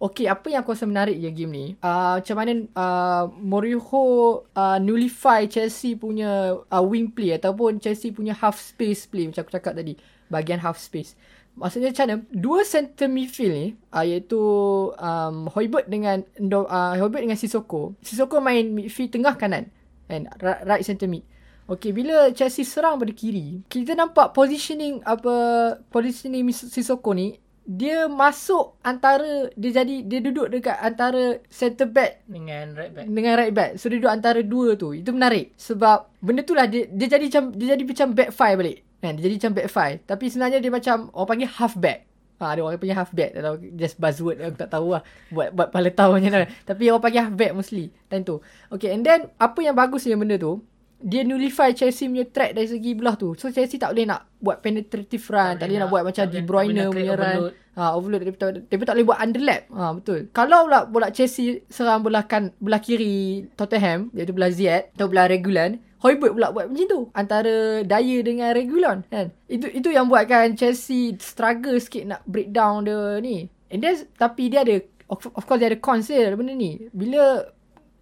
Okay, 0.03 0.27
apa 0.27 0.51
yang 0.51 0.67
aku 0.67 0.75
rasa 0.75 0.83
menarik 0.83 1.15
je 1.15 1.31
game 1.31 1.55
ni? 1.55 1.67
Uh, 1.79 2.19
macam 2.19 2.35
mana 2.35 2.67
uh, 2.75 3.31
Mourinho 3.39 4.03
uh, 4.51 4.79
nullify 4.83 5.47
Chelsea 5.47 5.95
punya 5.95 6.59
uh, 6.59 6.83
wing 6.83 7.07
play 7.15 7.39
ataupun 7.39 7.79
Chelsea 7.79 8.11
punya 8.11 8.35
half 8.35 8.59
space 8.59 9.07
play 9.07 9.31
macam 9.31 9.47
aku 9.47 9.55
cakap 9.55 9.79
tadi. 9.79 9.95
Bahagian 10.27 10.59
half 10.59 10.83
space. 10.83 11.15
Maksudnya 11.55 11.95
macam 11.95 12.03
mana? 12.03 12.17
Dua 12.35 12.67
center 12.67 13.07
midfield 13.07 13.55
ni 13.55 13.67
uh, 13.95 14.03
iaitu 14.03 14.43
um, 14.91 15.47
Hoiberg 15.55 15.87
dengan 15.87 16.27
uh, 16.51 16.99
Hoiberg 16.99 17.23
dengan 17.23 17.39
Sissoko. 17.39 17.95
Sissoko 18.03 18.43
main 18.43 18.75
midfield 18.75 19.15
tengah 19.15 19.39
kanan 19.39 19.71
and 20.13 20.29
right, 20.41 20.85
center 20.85 21.09
mid. 21.09 21.25
Okay, 21.71 21.95
bila 21.95 22.35
Chelsea 22.35 22.67
serang 22.67 22.99
pada 22.99 23.15
kiri, 23.15 23.63
kita 23.71 23.95
nampak 23.97 24.35
positioning 24.35 25.01
apa 25.07 25.79
positioning 25.89 26.51
Sissoko 26.53 27.15
ni 27.15 27.39
dia 27.63 28.11
masuk 28.11 28.75
antara 28.83 29.47
dia 29.55 29.71
jadi 29.71 30.03
dia 30.03 30.19
duduk 30.19 30.51
dekat 30.51 30.75
antara 30.83 31.39
center 31.47 31.87
back 31.87 32.27
Dengan 32.27 32.75
right 32.75 32.91
back. 32.91 33.07
dengan 33.07 33.33
right 33.39 33.55
back. 33.55 33.71
So 33.79 33.87
dia 33.87 34.03
duduk 34.03 34.11
antara 34.13 34.43
dua 34.43 34.75
tu. 34.75 34.91
Itu 34.91 35.15
menarik 35.15 35.55
sebab 35.55 36.11
benda 36.19 36.43
tu 36.43 36.59
lah 36.59 36.67
dia, 36.67 36.91
dia 36.91 37.07
jadi 37.07 37.31
macam 37.31 37.45
dia 37.55 37.79
jadi 37.79 37.85
macam 37.87 38.09
back 38.19 38.31
five 38.35 38.57
balik. 38.59 38.79
Kan? 38.99 39.13
Dia 39.19 39.23
jadi 39.31 39.35
macam 39.39 39.53
back 39.55 39.69
five. 39.71 39.97
Tapi 40.03 40.25
sebenarnya 40.27 40.59
dia 40.59 40.73
macam 40.75 40.97
orang 41.15 41.29
panggil 41.31 41.51
half 41.55 41.75
back. 41.79 42.12
Ha, 42.43 42.59
ada 42.59 42.61
orang 42.67 42.83
panggil 42.83 42.99
half 42.99 43.15
back. 43.15 43.39
Tak 43.39 43.43
tahu, 43.47 43.57
just 43.79 43.95
buzzword 44.03 44.43
aku 44.43 44.59
tak 44.59 44.71
tahu 44.75 44.99
lah. 44.99 45.03
Buat, 45.31 45.49
buat 45.55 45.69
pala 45.71 45.89
tahu 45.95 46.19
macam 46.19 46.31
mana. 46.35 46.47
Tapi 46.69 46.91
orang 46.91 47.03
panggil 47.07 47.23
half 47.23 47.37
back 47.39 47.53
mostly. 47.55 47.95
Time 48.11 48.27
tu. 48.27 48.43
Okay 48.75 48.91
and 48.91 49.07
then 49.07 49.31
apa 49.39 49.59
yang 49.63 49.79
bagus 49.79 50.03
dengan 50.03 50.27
benda 50.27 50.43
tu. 50.43 50.59
Dia 51.03 51.27
nullify 51.27 51.75
Chelsea 51.75 52.07
punya 52.07 52.27
track 52.27 52.55
dari 52.55 52.67
segi 52.67 52.95
belah 52.95 53.19
tu. 53.19 53.35
So 53.39 53.51
Chelsea 53.51 53.79
tak 53.79 53.95
boleh 53.95 54.07
nak 54.07 54.27
buat 54.39 54.59
penetrative 54.63 55.23
run. 55.31 55.59
Tak, 55.59 55.63
tak 55.63 55.67
boleh 55.71 55.81
nak, 55.83 55.91
buat 55.91 56.03
macam 56.07 56.25
De 56.31 56.41
Bruyne 56.43 56.75
nak 56.79 56.95
punya 56.95 57.15
run. 57.15 57.39
overload. 57.39 57.53
Ha, 57.73 57.83
overload 57.97 58.23
tak, 58.37 58.69
dia 58.71 58.77
tak 58.87 58.95
boleh 58.95 59.07
buat 59.07 59.19
underlap. 59.19 59.63
Ha, 59.75 59.83
betul. 59.99 60.19
Kalau 60.31 60.59
pula 60.71 60.81
bola 60.87 61.09
Chelsea 61.11 61.67
serang 61.67 62.07
belah 62.07 62.23
kan 62.27 62.55
belah 62.63 62.79
kiri 62.79 63.51
Tottenham 63.59 64.15
iaitu 64.15 64.31
belah 64.31 64.51
Ziyech 64.55 64.95
atau 64.95 65.11
belah 65.11 65.27
Regulon, 65.27 65.83
Hoiberg 66.03 66.35
pula 66.35 66.51
buat 66.51 66.67
macam 66.67 66.87
tu 66.91 67.01
antara 67.15 67.87
Dyer 67.87 68.27
dengan 68.27 68.51
Regulon 68.51 69.07
kan. 69.07 69.31
Itu 69.47 69.71
itu 69.71 69.89
yang 69.95 70.11
buatkan 70.11 70.59
Chelsea 70.59 71.15
struggle 71.23 71.79
sikit 71.79 72.05
nak 72.11 72.21
break 72.27 72.51
down 72.51 72.83
dia 72.83 73.23
ni. 73.23 73.47
And 73.71 73.79
then 73.79 73.95
tapi 74.19 74.51
dia 74.51 74.67
ada 74.67 74.83
of, 75.07 75.23
of 75.31 75.47
course 75.47 75.63
dia 75.63 75.71
ada 75.71 75.79
cons 75.79 76.11
dia 76.11 76.35
benda 76.35 76.59
ni. 76.59 76.91
Bila 76.91 77.47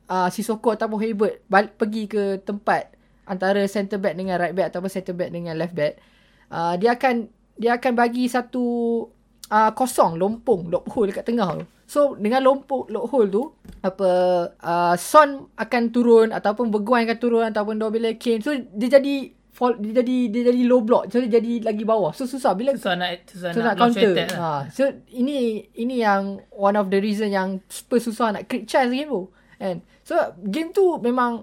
uh, 0.09 0.29
Sissoko 0.33 0.73
ataupun 0.73 0.97
Hoiberg 0.97 1.45
balik 1.45 1.77
pergi 1.77 2.09
ke 2.09 2.41
tempat 2.41 2.97
antara 3.29 3.69
centre 3.69 4.01
back 4.01 4.17
dengan 4.17 4.41
right 4.41 4.57
back 4.57 4.73
ataupun 4.73 4.89
centre 4.89 5.13
back 5.13 5.31
dengan 5.31 5.61
left 5.61 5.77
back, 5.77 6.01
uh, 6.49 6.81
dia 6.81 6.97
akan 6.97 7.29
dia 7.61 7.77
akan 7.77 7.93
bagi 7.93 8.25
satu 8.33 8.65
uh, 9.53 9.71
kosong 9.77 10.17
lompong 10.17 10.73
loop 10.73 10.89
hole 10.89 11.13
dekat 11.13 11.29
tengah 11.29 11.61
tu. 11.61 11.69
So 11.90 12.14
dengan 12.14 12.46
lompong 12.46 12.87
loop 12.87 13.11
hole 13.11 13.26
tu 13.35 13.42
apa 13.83 14.11
uh, 14.62 14.94
Son 14.94 15.50
akan 15.59 15.83
turun 15.90 16.31
ataupun 16.31 16.70
Bergwijn 16.70 17.03
akan 17.11 17.18
turun 17.18 17.42
ataupun 17.50 17.83
Dobele 17.83 18.14
Kane. 18.14 18.38
So 18.38 18.55
dia 18.55 19.03
jadi 19.03 19.35
fall, 19.50 19.74
dia 19.83 19.98
jadi 19.98 20.31
dia 20.31 20.55
jadi 20.55 20.62
low 20.70 20.87
block. 20.87 21.11
So 21.11 21.18
dia 21.18 21.42
jadi 21.42 21.66
lagi 21.66 21.83
bawah. 21.83 22.14
So 22.14 22.31
susah 22.31 22.55
bila 22.55 22.79
Susah 22.79 22.94
nak 22.94 23.26
susah 23.26 23.50
so 23.50 23.59
nak, 23.59 23.74
nak, 23.74 23.76
counter. 23.83 24.14
attack 24.14 24.29
lah. 24.38 24.38
Ha, 24.38 24.70
so 24.70 24.87
ini 25.11 25.66
ini 25.74 25.98
yang 25.98 26.38
one 26.55 26.79
of 26.79 26.94
the 26.94 27.03
reason 27.03 27.35
yang 27.35 27.59
Spurs 27.66 28.07
susah 28.07 28.38
nak 28.38 28.46
create 28.46 28.70
chance 28.70 28.94
game 28.94 29.11
tu. 29.11 29.26
And 29.59 29.83
so 30.07 30.14
game 30.46 30.70
tu 30.70 30.94
memang 31.03 31.42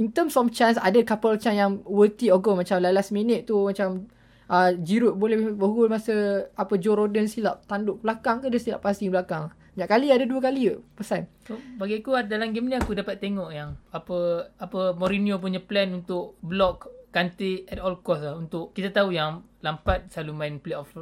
in 0.00 0.08
terms 0.08 0.40
of 0.40 0.48
chance 0.56 0.80
ada 0.80 1.04
couple 1.04 1.36
chance 1.36 1.60
yang 1.60 1.84
worthy 1.84 2.32
or 2.32 2.40
go 2.40 2.56
macam 2.56 2.80
last 2.80 3.12
minute 3.12 3.44
tu 3.44 3.68
macam 3.68 4.08
uh, 4.48 4.72
Giroud 4.72 5.20
boleh 5.20 5.52
bergol 5.52 5.92
masa 5.92 6.48
apa 6.56 6.80
Joe 6.80 6.96
Roden 6.96 7.28
silap 7.28 7.68
tanduk 7.68 8.00
belakang 8.00 8.40
ke 8.40 8.48
dia 8.48 8.56
silap 8.56 8.80
passing 8.80 9.12
belakang. 9.12 9.52
Banyak 9.72 9.88
kali 9.88 10.06
ada 10.12 10.24
dua 10.28 10.40
kali 10.44 10.68
ke 10.68 10.76
pesan. 11.00 11.24
So, 11.48 11.56
bagi 11.80 12.04
aku 12.04 12.12
dalam 12.28 12.52
game 12.52 12.68
ni 12.68 12.76
aku 12.76 12.92
dapat 12.92 13.16
tengok 13.24 13.50
yang 13.56 13.80
apa 13.88 14.52
apa 14.60 14.92
Mourinho 14.92 15.40
punya 15.40 15.64
plan 15.64 15.96
untuk 15.96 16.36
block 16.44 16.92
Kante 17.12 17.68
at 17.68 17.76
all 17.80 18.00
cost 18.00 18.24
lah 18.24 18.36
untuk 18.36 18.72
kita 18.72 18.88
tahu 18.88 19.12
yang 19.12 19.44
Lampard 19.60 20.08
selalu 20.08 20.32
main 20.32 20.54
play 20.60 20.76
off 20.76 20.96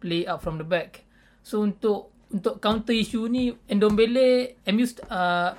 play 0.00 0.28
out 0.28 0.44
from 0.44 0.60
the 0.60 0.66
back. 0.68 1.04
So 1.40 1.64
untuk 1.64 2.12
untuk 2.28 2.60
counter 2.60 2.92
issue 2.92 3.28
ni 3.28 3.52
Ndombele 3.68 4.60
MU 4.68 4.84
uh, 5.08 5.56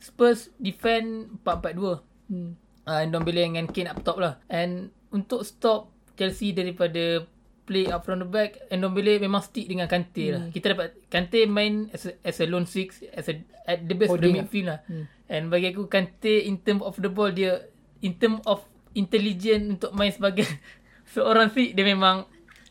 Spurs 0.00 0.52
defend 0.60 1.40
4-4-2. 1.44 2.32
Hmm. 2.32 2.50
uh, 2.88 3.02
Ndombele 3.08 3.48
dengan 3.48 3.66
Kane 3.68 3.92
up 3.92 4.00
top 4.04 4.20
lah. 4.20 4.36
And 4.52 4.92
untuk 5.12 5.44
stop 5.48 5.92
Chelsea 6.18 6.52
daripada 6.52 7.24
play 7.68 7.84
up 7.84 8.00
from 8.00 8.18
the 8.18 8.26
back, 8.26 8.56
Ndombele 8.66 9.20
memang 9.20 9.38
stick 9.40 9.68
dengan 9.68 9.84
Kante 9.84 10.24
lah. 10.28 10.42
Kita 10.48 10.72
dapat 10.72 10.96
Kante 11.06 11.44
main 11.44 11.86
as 11.88 12.02
a, 12.02 12.16
as 12.22 12.36
a 12.38 12.46
lone 12.46 12.64
six, 12.64 13.04
as 13.06 13.28
a 13.28 13.36
at 13.62 13.84
the 13.84 13.92
best 13.92 14.08
of 14.08 14.18
the 14.18 14.26
lah. 14.26 14.34
midfield 14.34 14.66
lah. 14.66 14.80
And 15.26 15.46
bagi 15.46 15.68
aku 15.68 15.84
Kante 15.86 16.42
in 16.42 16.58
term 16.58 16.80
of 16.80 16.96
the 16.96 17.06
ball 17.06 17.28
dia 17.28 17.60
in 18.00 18.16
term 18.16 18.40
of 18.42 18.64
intelligent 18.92 19.76
untuk 19.76 19.92
main 19.92 20.08
sebagai 20.08 20.48
seorang 21.12 21.48
six 21.48 21.72
dia 21.72 21.84
memang 21.84 22.24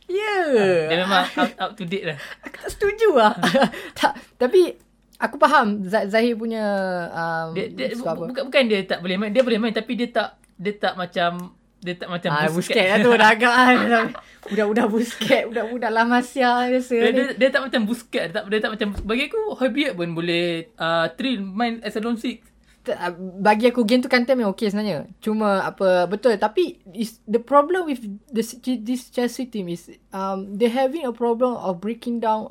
Yeah. 0.08 0.88
dia 0.88 0.98
memang 0.98 1.28
up, 1.28 1.52
up 1.60 1.72
to 1.74 1.84
date 1.84 2.06
lah. 2.06 2.16
Aku 2.48 2.56
tak 2.58 2.72
setuju 2.72 3.10
lah. 3.12 3.36
tak, 4.00 4.16
tapi 4.38 4.80
aku 5.18 5.36
faham 5.36 5.84
Zahir 5.84 6.32
punya 6.34 6.64
um, 7.10 7.52
Dia, 7.52 7.68
dia 7.68 7.92
bu- 7.92 8.32
bukan 8.32 8.48
bukan 8.48 8.62
dia 8.66 8.88
tak 8.88 9.04
boleh 9.04 9.18
main, 9.18 9.36
dia 9.36 9.44
boleh 9.44 9.60
main 9.60 9.74
tapi 9.74 10.00
dia 10.00 10.08
tak 10.08 10.30
dia 10.56 10.74
tak 10.74 10.96
macam 10.96 11.52
dia 11.78 11.94
tak 11.94 12.10
macam 12.10 12.30
Ah, 12.34 12.50
Busquets 12.50 12.90
lah 12.90 12.98
tu 13.00 13.12
dah 13.14 13.30
agak 13.32 13.54
kan. 13.62 14.08
Budak-budak 14.50 14.88
Busquets, 14.90 15.46
budak-budak 15.46 15.92
La 15.94 16.04
Masia 16.04 16.66
biasa 16.66 16.96
Dia, 16.96 17.10
ni. 17.12 17.16
dia, 17.16 17.26
dia 17.38 17.50
tak 17.54 17.62
macam 17.70 17.82
Busquets 17.86 18.28
dia 18.28 18.34
tak, 18.34 18.44
dia 18.50 18.60
tak 18.60 18.72
macam 18.74 18.88
bagi 19.06 19.30
aku 19.30 19.42
Hoybier 19.60 19.92
pun 19.94 20.10
boleh 20.16 20.74
uh, 20.76 21.06
Trill 21.14 21.44
main 21.44 21.78
as 21.86 21.94
a 21.94 22.02
six 22.18 22.42
ah, 22.90 23.12
Bagi 23.14 23.70
aku 23.70 23.86
game 23.86 24.02
tu 24.02 24.10
Kante 24.10 24.34
memang 24.34 24.56
okey 24.56 24.72
sebenarnya. 24.72 25.06
Cuma 25.20 25.62
apa 25.62 26.08
betul 26.08 26.34
tapi 26.40 26.80
is 26.96 27.20
the 27.28 27.38
problem 27.38 27.86
with 27.86 28.02
this 28.32 28.56
this 28.64 29.12
Chelsea 29.12 29.46
team 29.46 29.68
is 29.68 29.92
um 30.10 30.56
they 30.56 30.72
having 30.72 31.04
a 31.04 31.14
problem 31.14 31.54
of 31.54 31.78
breaking 31.78 32.18
down 32.18 32.50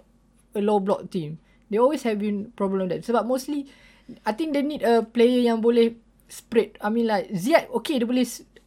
a 0.55 0.61
low 0.63 0.79
block 0.79 1.09
team. 1.11 1.41
They 1.67 1.83
always 1.83 2.07
having 2.07 2.55
problem 2.55 2.87
that 2.95 3.03
sebab 3.03 3.27
mostly 3.27 3.67
I 4.23 4.37
think 4.37 4.55
they 4.55 4.63
need 4.63 4.87
a 4.87 5.03
player 5.03 5.43
yang 5.43 5.59
boleh 5.59 5.99
spread. 6.31 6.79
I 6.79 6.93
mean 6.95 7.11
like 7.11 7.27
Ziyech 7.35 7.67
okay 7.83 7.99
dia 7.99 8.07
boleh 8.07 8.23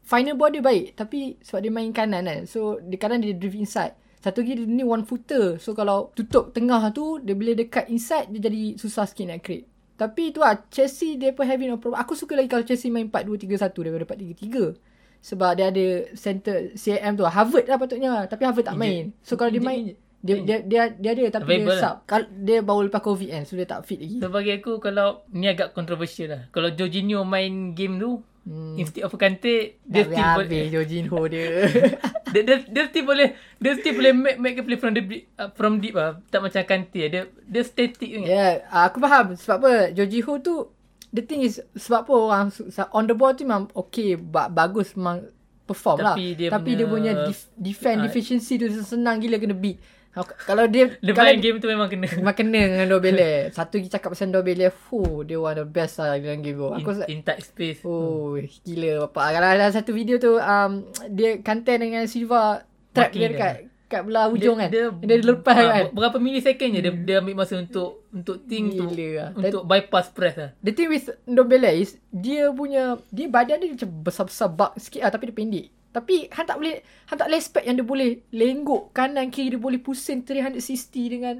final 0.10 0.34
ball 0.34 0.50
dia 0.50 0.65
baik 0.65 0.98
tapi 0.98 1.38
sebab 1.45 1.60
dia 1.62 1.69
main 1.69 1.93
kanan 1.93 2.26
kan. 2.26 2.41
So 2.50 2.82
dia 2.82 2.98
kadang 2.98 3.22
dia 3.22 3.38
drift 3.38 3.62
inside. 3.62 3.93
Satu 4.19 4.41
lagi 4.41 4.58
dia 4.58 4.65
ni 4.65 4.82
one 4.82 5.06
footer. 5.06 5.62
So 5.62 5.78
kalau 5.78 6.10
tutup 6.17 6.50
tengah 6.52 6.89
tu 6.89 7.22
dia 7.22 7.38
bila 7.38 7.54
dekat 7.54 7.86
inside 7.93 8.34
dia 8.34 8.50
jadi 8.50 8.74
susah 8.82 9.06
sikit 9.06 9.30
nak 9.30 9.45
create. 9.45 9.69
Tapi 10.00 10.34
tu 10.34 10.41
lah 10.41 10.65
Chelsea 10.74 11.19
dia 11.19 11.30
pun 11.36 11.45
having 11.45 11.76
a 11.76 11.78
problem. 11.78 12.02
Aku 12.02 12.17
suka 12.17 12.34
lagi 12.34 12.50
kalau 12.50 12.65
Chelsea 12.65 12.89
main 12.89 13.12
4-2-3-1 13.12 13.69
daripada 13.86 14.15
4-3-3. 14.17 14.76
Sebab 15.19 15.52
dia 15.60 15.65
ada 15.67 15.86
center 16.15 16.72
CM 16.80 17.19
tu. 17.19 17.28
Harvard 17.28 17.67
lah 17.67 17.76
patutnya. 17.76 18.24
Tapi 18.26 18.43
Harvard 18.48 18.65
tak 18.65 18.80
main. 18.80 19.12
So 19.19 19.36
kalau 19.36 19.52
dia 19.52 19.60
main 19.60 19.93
dia, 20.19 20.36
dia, 20.43 20.58
dia, 20.60 20.91
dia 20.91 21.10
ada 21.15 21.39
tapi 21.39 21.63
Available 21.63 21.76
dia 21.76 21.80
lah. 21.80 21.84
sub. 21.84 21.95
Kal- 22.04 22.32
dia 22.43 22.60
baru 22.60 22.91
lepas 22.91 23.00
COVID 23.04 23.30
kan. 23.32 23.43
So 23.48 23.56
dia 23.56 23.67
tak 23.67 23.88
fit 23.88 24.00
lagi. 24.04 24.19
So 24.19 24.28
bagi 24.28 24.52
aku 24.56 24.84
kalau 24.84 25.24
ni 25.32 25.48
agak 25.48 25.72
controversial 25.72 26.28
lah. 26.32 26.41
Kalau 26.52 26.72
Jorginho 26.76 27.24
main 27.24 27.72
game 27.72 28.00
tu 28.00 28.19
hmm. 28.41 28.75
instead 28.75 29.02
of 29.02 29.13
Kante 29.13 29.80
dia 29.82 30.04
still 30.04 30.17
habis 30.17 30.45
boleh 30.45 30.63
Jorginho 30.69 31.19
dia. 31.25 31.45
dia, 32.32 32.41
dia, 32.41 32.56
dia 32.62 32.84
still 32.86 33.06
boleh 33.06 33.28
dia 33.58 33.71
still 33.73 33.95
boleh 33.95 34.12
make, 34.12 34.38
make 34.38 34.56
a 34.56 34.63
play 34.63 34.75
from 34.75 34.93
the 34.93 35.02
deep, 35.02 35.23
uh, 35.36 35.49
from 35.52 35.78
deep 35.78 35.93
lah. 35.93 36.21
Tak 36.28 36.39
macam 36.39 36.62
Kante 36.62 37.02
dia 37.02 37.21
dia 37.25 37.63
static 37.63 38.10
sangat. 38.12 38.28
yeah, 38.28 38.52
aku 38.69 38.97
faham. 38.97 39.34
Sebab 39.34 39.56
apa? 39.58 39.71
Jorginho 39.91 40.38
tu, 40.38 40.69
the 41.10 41.21
thing 41.21 41.41
is, 41.41 41.58
sebab 41.73 42.04
apa 42.04 42.13
orang, 42.13 42.45
on 42.91 43.04
the 43.04 43.13
ball 43.13 43.34
tu 43.34 43.43
memang 43.43 43.67
okay, 43.73 44.13
ba- 44.13 44.47
bagus 44.47 44.93
memang 44.93 45.25
perform 45.63 46.02
Tapi 46.02 46.25
lah. 46.25 46.36
dia 46.36 46.47
Tapi 46.49 46.65
punya- 46.65 46.78
dia 46.78 46.88
punya 46.88 47.12
def- 47.25 47.49
defend 47.54 47.97
Ah. 47.99 48.04
deficiency 48.06 48.58
tu 48.58 48.65
senang 48.80 49.17
gila 49.17 49.38
kena 49.38 49.54
beat. 49.54 49.78
Ha, 50.17 50.26
Kalau 50.26 50.65
dia 50.65 50.89
Dia 51.06 51.13
kalau 51.13 51.30
main 51.30 51.41
game 51.41 51.58
tu 51.62 51.69
memang 51.69 51.88
kena. 51.88 52.08
Memang 52.19 52.36
kena 52.36 52.60
dengan 52.65 52.88
Dobele. 52.89 53.32
Satu 53.58 53.78
lagi 53.78 53.89
cakap 53.93 54.17
pasal 54.17 54.34
Dobele. 54.34 54.74
Fuh, 54.74 55.22
dia 55.22 55.38
one 55.38 55.60
of 55.62 55.69
the 55.69 55.69
best 55.69 56.02
lah 56.02 56.17
dalam 56.17 56.41
game 56.41 56.58
tu. 56.58 56.69
Aku 56.74 56.89
in, 57.06 57.19
in 57.19 57.19
tight 57.22 57.45
space. 57.45 57.86
Oh, 57.86 58.36
gila 58.65 59.08
bapak. 59.08 59.38
Kalau 59.38 59.50
ada 59.54 59.69
satu 59.69 59.91
video 59.93 60.17
tu 60.17 60.38
um, 60.41 60.86
dia 61.13 61.38
kanten 61.45 61.78
dengan 61.78 62.04
Silva 62.10 62.65
trap 62.89 63.13
dia 63.13 63.22
dia. 63.22 63.30
dekat 63.30 63.54
kat 63.89 64.06
belah 64.06 64.30
hujung 64.30 64.62
kan. 64.62 64.69
Dia, 64.69 64.93
Dia, 65.02 65.17
dia 65.17 65.26
lepas 65.26 65.58
ah, 65.58 65.65
kan. 65.74 65.86
Berapa 65.98 66.17
milisecond 66.22 66.72
je 66.78 66.82
dia, 66.86 66.93
dia 66.93 67.15
ambil 67.17 67.41
masa 67.41 67.58
untuk 67.58 68.06
untuk 68.13 68.38
think 68.45 68.78
tu. 68.78 68.86
Lah. 68.86 69.34
Untuk 69.34 69.65
bypass 69.65 70.13
press 70.13 70.38
lah. 70.38 70.50
The 70.62 70.72
thing 70.78 70.93
with 70.93 71.10
Ndombele 71.26 71.74
is 71.74 71.98
dia 72.13 72.54
punya 72.54 73.02
dia 73.10 73.26
badan 73.26 73.58
dia 73.58 73.74
macam 73.74 73.89
besar-besar 74.06 74.54
bug 74.54 74.78
sikit 74.78 75.02
lah 75.02 75.12
tapi 75.12 75.34
dia 75.34 75.36
pendek. 75.36 75.67
Tapi 75.89 76.30
Han 76.30 76.45
tak 76.45 76.58
boleh 76.62 76.86
Han 77.10 77.17
tak 77.17 77.28
boleh 77.28 77.39
expect 77.41 77.65
yang 77.65 77.78
dia 77.82 77.88
boleh 77.88 78.10
lenggok 78.30 78.93
kanan 78.93 79.34
kiri 79.34 79.58
dia 79.58 79.62
boleh 79.62 79.82
pusing 79.82 80.21
360 80.21 80.62
dengan 81.10 81.36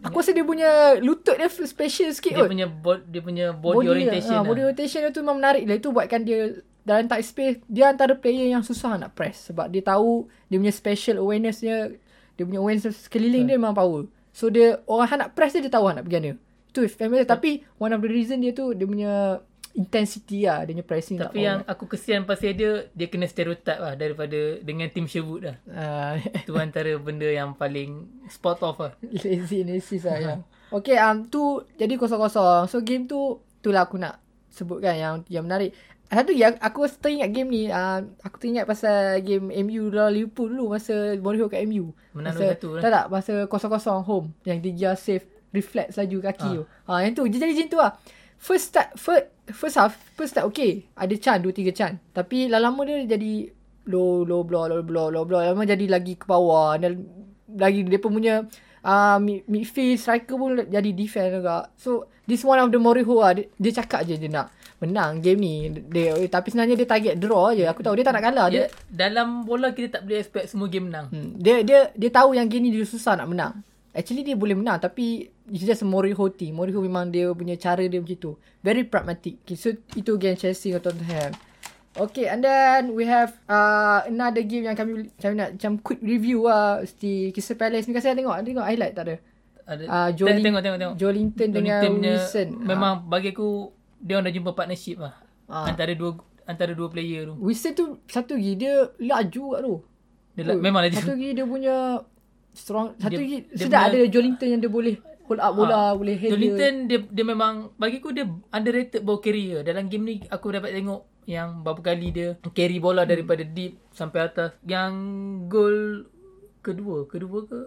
Aku 0.00 0.24
rasa 0.24 0.32
dia 0.32 0.40
punya 0.40 0.96
lutut 1.04 1.36
dia 1.36 1.52
special 1.52 2.08
sikit 2.16 2.32
Dia 2.32 2.40
kot. 2.40 2.48
punya 2.48 2.66
bo- 2.72 3.04
dia 3.04 3.20
punya 3.20 3.46
body, 3.52 3.84
orientation 3.84 4.32
ha, 4.32 4.40
lah. 4.40 4.48
Body 4.48 4.60
orientation 4.64 5.04
dia 5.04 5.12
tu 5.12 5.20
memang 5.20 5.36
menarik 5.44 5.68
lah. 5.68 5.76
Itu 5.76 5.92
buatkan 5.92 6.24
dia 6.24 6.64
dalam 6.80 7.04
tight 7.04 7.28
space 7.28 7.60
dia 7.68 7.92
antara 7.92 8.16
player 8.16 8.48
yang 8.48 8.64
susah 8.64 8.96
nak 8.96 9.12
press 9.12 9.52
sebab 9.52 9.68
dia 9.68 9.84
tahu 9.84 10.24
dia 10.48 10.56
punya 10.56 10.72
special 10.72 11.20
awareness 11.20 11.60
dia 11.60 11.92
dia 12.40 12.44
punya 12.48 12.64
awareness 12.64 12.96
sekeliling 13.04 13.44
dia 13.44 13.60
memang 13.60 13.76
power. 13.76 14.08
So 14.32 14.48
dia 14.48 14.80
orang 14.88 15.28
nak 15.28 15.36
press 15.36 15.52
dia 15.52 15.60
dia 15.60 15.68
tahu 15.68 15.92
nak 15.92 16.08
pergi 16.08 16.16
mana. 16.16 16.32
Itu 16.72 16.80
familiar 16.88 17.28
tapi 17.28 17.60
one 17.76 17.92
of 17.92 18.00
the 18.00 18.08
reason 18.08 18.40
dia 18.40 18.56
tu 18.56 18.72
dia 18.72 18.88
punya 18.88 19.44
intensity 19.74 20.50
lah 20.50 20.66
dia 20.66 20.74
punya 20.74 20.86
pressing 20.86 21.16
tak 21.18 21.30
Tapi 21.30 21.46
yang 21.46 21.62
aku 21.62 21.86
kesian 21.86 22.26
pasal 22.26 22.52
dia 22.58 22.90
dia 22.90 23.06
kena 23.06 23.30
stereotype 23.30 23.78
lah 23.78 23.94
daripada 23.94 24.58
dengan 24.60 24.90
tim 24.90 25.06
Sherwood 25.06 25.46
lah. 25.46 25.56
uh, 25.70 26.14
Tu 26.48 26.52
antara 26.58 26.90
benda 26.98 27.28
yang 27.30 27.54
paling 27.54 28.06
spot 28.26 28.58
off 28.66 28.78
lah. 28.82 28.92
lazy 29.02 29.62
analysis 29.62 30.02
lah 30.02 30.18
ya. 30.18 30.34
Okay 30.70 30.98
um 30.98 31.26
tu 31.26 31.62
jadi 31.78 31.94
kosong-kosong. 31.98 32.66
So 32.66 32.82
game 32.82 33.06
tu 33.06 33.38
itulah 33.62 33.86
aku 33.86 33.98
nak 33.98 34.18
sebutkan 34.50 34.94
yang 34.98 35.14
yang 35.30 35.46
menarik. 35.46 35.74
Satu 36.10 36.34
lagi 36.34 36.58
aku, 36.58 36.90
teringat 36.90 37.30
game 37.30 37.46
ni 37.54 37.62
uh, 37.70 38.02
aku 38.26 38.42
teringat 38.42 38.66
pasal 38.66 39.22
game 39.22 39.46
MU 39.62 39.94
lawan 39.94 40.10
Liverpool 40.10 40.50
dulu 40.50 40.74
masa 40.74 41.14
Mourinho 41.22 41.46
kat 41.46 41.62
MU. 41.70 41.94
Menang 42.18 42.34
masa, 42.34 42.58
2-1 42.58 42.66
lah. 42.66 42.82
Tak 42.82 42.90
tak 42.90 43.04
masa 43.14 43.34
kosong-kosong 43.46 44.02
home 44.02 44.28
yang 44.42 44.58
dia 44.58 44.98
save 44.98 45.22
reflex 45.54 45.94
laju 45.94 46.18
kaki 46.26 46.48
tu. 46.58 46.62
Ha 46.90 47.06
yang 47.06 47.14
tu 47.14 47.22
dia 47.30 47.38
jadi 47.38 47.54
macam 47.54 47.68
tu 47.70 47.78
lah. 47.78 47.92
First 48.40 48.72
start 48.72 48.96
first 48.96 49.28
first 49.52 49.76
half 49.76 49.92
first 50.16 50.32
start 50.32 50.48
okay. 50.48 50.88
Ada 50.96 51.14
chan 51.20 51.38
2 51.44 51.52
3 51.52 51.76
chan. 51.76 51.92
Tapi 52.16 52.48
lama-lama 52.48 52.88
dia 52.88 53.20
jadi 53.20 53.52
low 53.92 54.24
low 54.24 54.42
blow 54.48 54.64
low 54.64 54.80
blow 54.80 55.12
low 55.12 55.24
blow 55.28 55.44
lama 55.44 55.62
jadi 55.68 55.84
lagi 55.92 56.16
ke 56.16 56.24
bawah 56.24 56.80
dan 56.80 57.04
lagi 57.52 57.84
dia 57.84 57.98
pun 57.98 58.14
punya 58.16 58.46
uh, 58.86 59.18
mid, 59.18 59.44
midfield 59.50 60.00
striker 60.00 60.36
pun 60.40 60.56
jadi 60.56 60.90
defend 60.96 61.40
juga. 61.40 61.68
So 61.76 62.08
this 62.24 62.40
one 62.46 62.60
of 62.62 62.72
the 62.72 62.80
Mourinho 62.80 63.20
lah 63.20 63.36
dia, 63.36 63.50
dia 63.60 63.72
cakap 63.82 64.08
je 64.08 64.16
dia 64.16 64.30
nak 64.30 64.54
menang 64.80 65.20
game 65.20 65.36
ni 65.36 65.54
dia 65.92 66.16
eh, 66.16 66.30
tapi 66.32 66.48
sebenarnya 66.48 66.80
dia 66.80 66.88
target 66.88 67.14
draw 67.20 67.52
je. 67.52 67.68
Aku 67.68 67.84
tahu 67.84 68.00
dia 68.00 68.04
tak 68.08 68.16
nak 68.16 68.24
kalah 68.24 68.46
dia. 68.48 68.64
Dia, 68.64 68.66
dalam 68.88 69.44
bola 69.44 69.76
kita 69.76 70.00
tak 70.00 70.02
boleh 70.08 70.18
expect 70.24 70.48
semua 70.48 70.72
game 70.72 70.88
menang. 70.88 71.12
Hmm, 71.12 71.36
dia 71.36 71.60
dia 71.60 71.92
dia 71.92 72.10
tahu 72.12 72.32
yang 72.32 72.48
game 72.48 72.68
ni 72.68 72.70
dia 72.72 72.86
susah 72.88 73.20
nak 73.20 73.28
menang. 73.28 73.60
Actually 73.90 74.22
dia 74.22 74.38
boleh 74.38 74.54
menang 74.54 74.78
tapi 74.78 75.28
it's 75.50 75.66
just 75.66 75.82
a 75.82 75.88
Mourinho 75.88 76.30
team. 76.30 76.56
Mourinho 76.56 76.80
memang 76.80 77.10
dia 77.10 77.28
punya 77.34 77.58
cara 77.58 77.82
dia 77.82 77.98
macam 77.98 78.16
tu. 78.16 78.32
Very 78.62 78.86
pragmatic. 78.86 79.42
Okay, 79.42 79.58
so 79.58 79.68
itu 79.92 80.14
game 80.16 80.38
Chelsea 80.38 80.70
dengan 80.70 80.86
Tottenham. 80.86 81.34
Okay, 81.90 82.30
and 82.30 82.46
then 82.46 82.94
we 82.94 83.02
have 83.02 83.34
uh, 83.50 84.06
another 84.06 84.46
game 84.46 84.62
yang 84.62 84.78
kami 84.78 85.10
kami 85.18 85.34
nak 85.34 85.58
macam 85.58 85.74
quick 85.82 85.98
review 85.98 86.46
lah. 86.46 86.86
Mesti 86.86 87.34
Crystal 87.34 87.58
Palace 87.58 87.90
ni 87.90 87.92
kasi 87.92 88.14
tengok. 88.14 88.38
Tengok 88.40 88.62
highlight 88.62 88.94
tak 88.94 89.04
ada. 89.10 89.16
Ada 89.66 89.82
uh, 89.86 90.08
Joelin- 90.14 90.42
tengok 90.42 90.62
tengok 90.62 90.78
tengok. 90.78 90.94
Joelinton 90.94 91.48
dengan 91.50 91.78
Joelinton 91.82 91.98
punya 91.98 92.12
Wilson. 92.14 92.48
Memang 92.62 92.92
bagi 93.10 93.34
aku 93.34 93.74
dia 93.98 94.16
orang 94.16 94.30
dah 94.30 94.34
jumpa 94.34 94.50
partnership 94.54 94.96
lah. 95.02 95.14
Ah. 95.50 95.66
Antara 95.66 95.90
dua 95.98 96.14
antara 96.46 96.72
dua 96.78 96.88
player 96.90 97.26
tu. 97.26 97.34
Wilson 97.42 97.72
tu 97.74 97.84
satu 98.06 98.38
lagi 98.38 98.54
dia 98.54 98.74
laju 98.98 99.44
kat 99.50 99.60
tu. 99.66 99.74
Dia 100.38 100.42
la- 100.46 100.62
memang 100.62 100.80
laju. 100.86 100.94
Satu 100.94 101.14
lagi 101.18 101.28
dia 101.34 101.44
punya 101.44 101.74
strong. 102.54 102.94
Satu 103.02 103.14
Dia- 103.14 103.22
lagi 103.22 103.36
dia 103.50 103.58
sedap 103.66 103.82
punya- 103.82 103.98
ada 103.98 103.98
Joelinton 104.06 104.46
yang 104.46 104.60
dia 104.62 104.70
boleh 104.70 104.94
hold 105.30 105.40
up 105.40 105.54
bola, 105.54 105.94
boleh 105.94 106.18
header. 106.18 106.34
Jolinton 106.34 106.90
dia 106.90 106.98
dia 107.06 107.24
memang 107.24 107.70
bagi 107.78 108.02
aku 108.02 108.10
dia 108.10 108.26
underrated 108.50 109.06
ball 109.06 109.22
carrier. 109.22 109.62
Dalam 109.62 109.86
game 109.86 110.02
ni 110.02 110.14
aku 110.26 110.50
dapat 110.50 110.74
tengok 110.74 111.06
yang 111.30 111.62
berapa 111.62 111.94
kali 111.94 112.10
dia 112.10 112.28
carry 112.50 112.82
bola 112.82 113.06
daripada 113.06 113.46
deep 113.46 113.78
sampai 113.94 114.26
atas. 114.26 114.58
Yang 114.66 114.92
gol 115.46 115.78
kedua, 116.66 117.06
kedua 117.06 117.46
ke? 117.46 117.60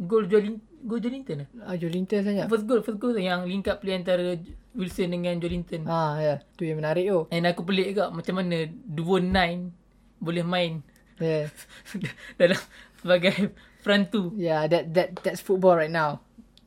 Gol 0.00 0.24
Jolin 0.32 0.56
gol 0.80 0.96
Jolinton 0.96 1.44
lah. 1.44 1.48
Ah, 1.68 1.76
Joelinton 1.76 2.24
saja. 2.24 2.48
First 2.48 2.64
goal, 2.64 2.80
first 2.80 2.96
goal 2.96 3.12
yang 3.20 3.44
link 3.44 3.68
up 3.68 3.84
play 3.84 4.00
antara 4.00 4.40
Wilson 4.72 5.12
dengan 5.12 5.36
Jolinton. 5.36 5.84
Ah 5.84 6.16
ya, 6.16 6.40
tu 6.56 6.64
yang 6.64 6.80
menarik 6.80 7.04
tu. 7.04 7.28
And 7.28 7.44
aku 7.44 7.68
pelik 7.68 7.92
juga 7.92 8.08
macam 8.08 8.40
mana 8.40 8.64
dua 8.88 9.20
nine 9.20 9.76
boleh 10.16 10.40
main 10.40 10.80
Yeah. 11.20 11.52
dalam 12.40 12.56
sebagai 12.96 13.52
front 13.84 14.08
two. 14.08 14.32
Yeah, 14.40 14.64
that 14.72 14.96
that 14.96 15.20
that's 15.20 15.44
football 15.44 15.76
right 15.76 15.92
now. 15.92 16.24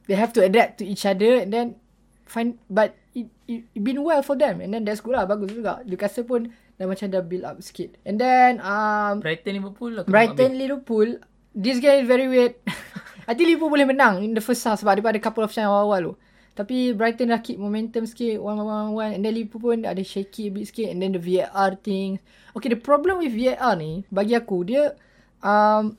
They 0.08 0.20
have 0.20 0.36
to 0.36 0.44
adapt 0.44 0.84
to 0.84 0.86
each 0.86 1.08
other 1.08 1.40
and 1.40 1.50
then 1.54 1.80
find 2.28 2.60
but 2.68 2.96
it, 3.16 3.30
it, 3.48 3.64
it 3.72 3.82
been 3.84 4.04
well 4.04 4.24
for 4.24 4.36
them 4.36 4.60
and 4.60 4.74
then 4.74 4.84
that's 4.84 5.00
good 5.00 5.16
lah 5.16 5.28
bagus 5.28 5.54
juga. 5.54 5.84
Newcastle 5.88 6.28
pun 6.28 6.52
dah 6.76 6.86
macam 6.90 7.08
dah 7.12 7.24
build 7.24 7.46
up 7.48 7.60
sikit. 7.64 7.96
And 8.04 8.20
then 8.20 8.60
um 8.60 9.24
Brighton 9.24 9.60
Liverpool 9.60 9.92
aku 10.04 10.08
Brighton 10.10 10.60
Liverpool 10.60 11.22
this 11.54 11.78
game 11.80 12.04
is 12.04 12.08
very 12.10 12.28
weird. 12.28 12.58
I 13.30 13.38
think 13.38 13.48
Liverpool 13.48 13.72
boleh 13.72 13.88
menang 13.88 14.20
in 14.26 14.36
the 14.36 14.44
first 14.44 14.66
half 14.68 14.84
sebab 14.84 15.00
dia 15.00 15.06
ada 15.16 15.20
couple 15.24 15.46
of 15.46 15.54
chance 15.54 15.70
awal-awal 15.70 16.12
tu. 16.12 16.14
Tapi 16.54 16.94
Brighton 16.94 17.34
dah 17.34 17.42
keep 17.42 17.58
momentum 17.58 18.06
sikit 18.06 18.38
one 18.38 18.60
one 18.60 18.68
one 18.68 18.92
one 18.94 19.12
and 19.18 19.22
then 19.24 19.34
Liverpool 19.34 19.74
pun 19.74 19.88
ada 19.88 20.04
shaky 20.04 20.50
a 20.50 20.54
bit 20.54 20.68
sikit 20.70 20.92
and 20.92 21.00
then 21.00 21.16
the 21.16 21.22
VAR 21.22 21.80
thing. 21.80 22.20
Okay 22.54 22.70
the 22.70 22.78
problem 22.78 23.24
with 23.24 23.32
VAR 23.32 23.74
ni 23.80 24.06
bagi 24.12 24.38
aku 24.38 24.68
dia 24.68 24.94
um, 25.42 25.98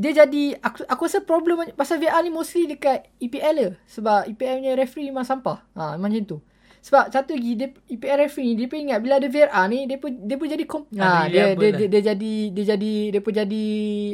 dia 0.00 0.16
jadi 0.16 0.56
aku 0.58 0.80
aku 0.82 1.02
rasa 1.04 1.20
problem 1.20 1.60
pasal 1.74 2.00
VAR 2.00 2.24
ni 2.24 2.30
mostly 2.30 2.64
dekat 2.64 3.12
EPL 3.18 3.54
je 3.54 3.68
sebab 3.90 4.24
EPL 4.26 4.56
punya 4.58 4.72
referee 4.74 5.06
memang 5.06 5.22
sampah. 5.22 5.60
Ha 5.70 5.94
memang 5.94 6.08
macam 6.08 6.24
tu. 6.26 6.38
Sebab 6.80 7.12
satu 7.12 7.36
lagi 7.36 7.52
dia 7.54 7.68
EPL 7.86 8.24
referee 8.24 8.48
ni 8.48 8.54
dia 8.56 8.66
pun 8.66 8.80
ingat 8.80 8.98
bila 8.98 9.20
ada 9.20 9.28
VAR 9.28 9.52
ni 9.68 9.84
dia 9.84 10.00
pun 10.00 10.08
dia 10.16 10.34
pun 10.34 10.48
jadi 10.48 10.64
kom- 10.64 10.88
ha, 10.90 11.28
dia, 11.28 11.52
Unreliable 11.52 11.60
dia, 11.60 11.68
lah. 11.68 11.76
dia, 11.76 11.88
dia 11.90 12.02
jadi 12.06 12.34
dia 12.48 12.64
jadi 12.66 12.92
dia 13.12 13.20
pun 13.20 13.32
jadi 13.34 13.66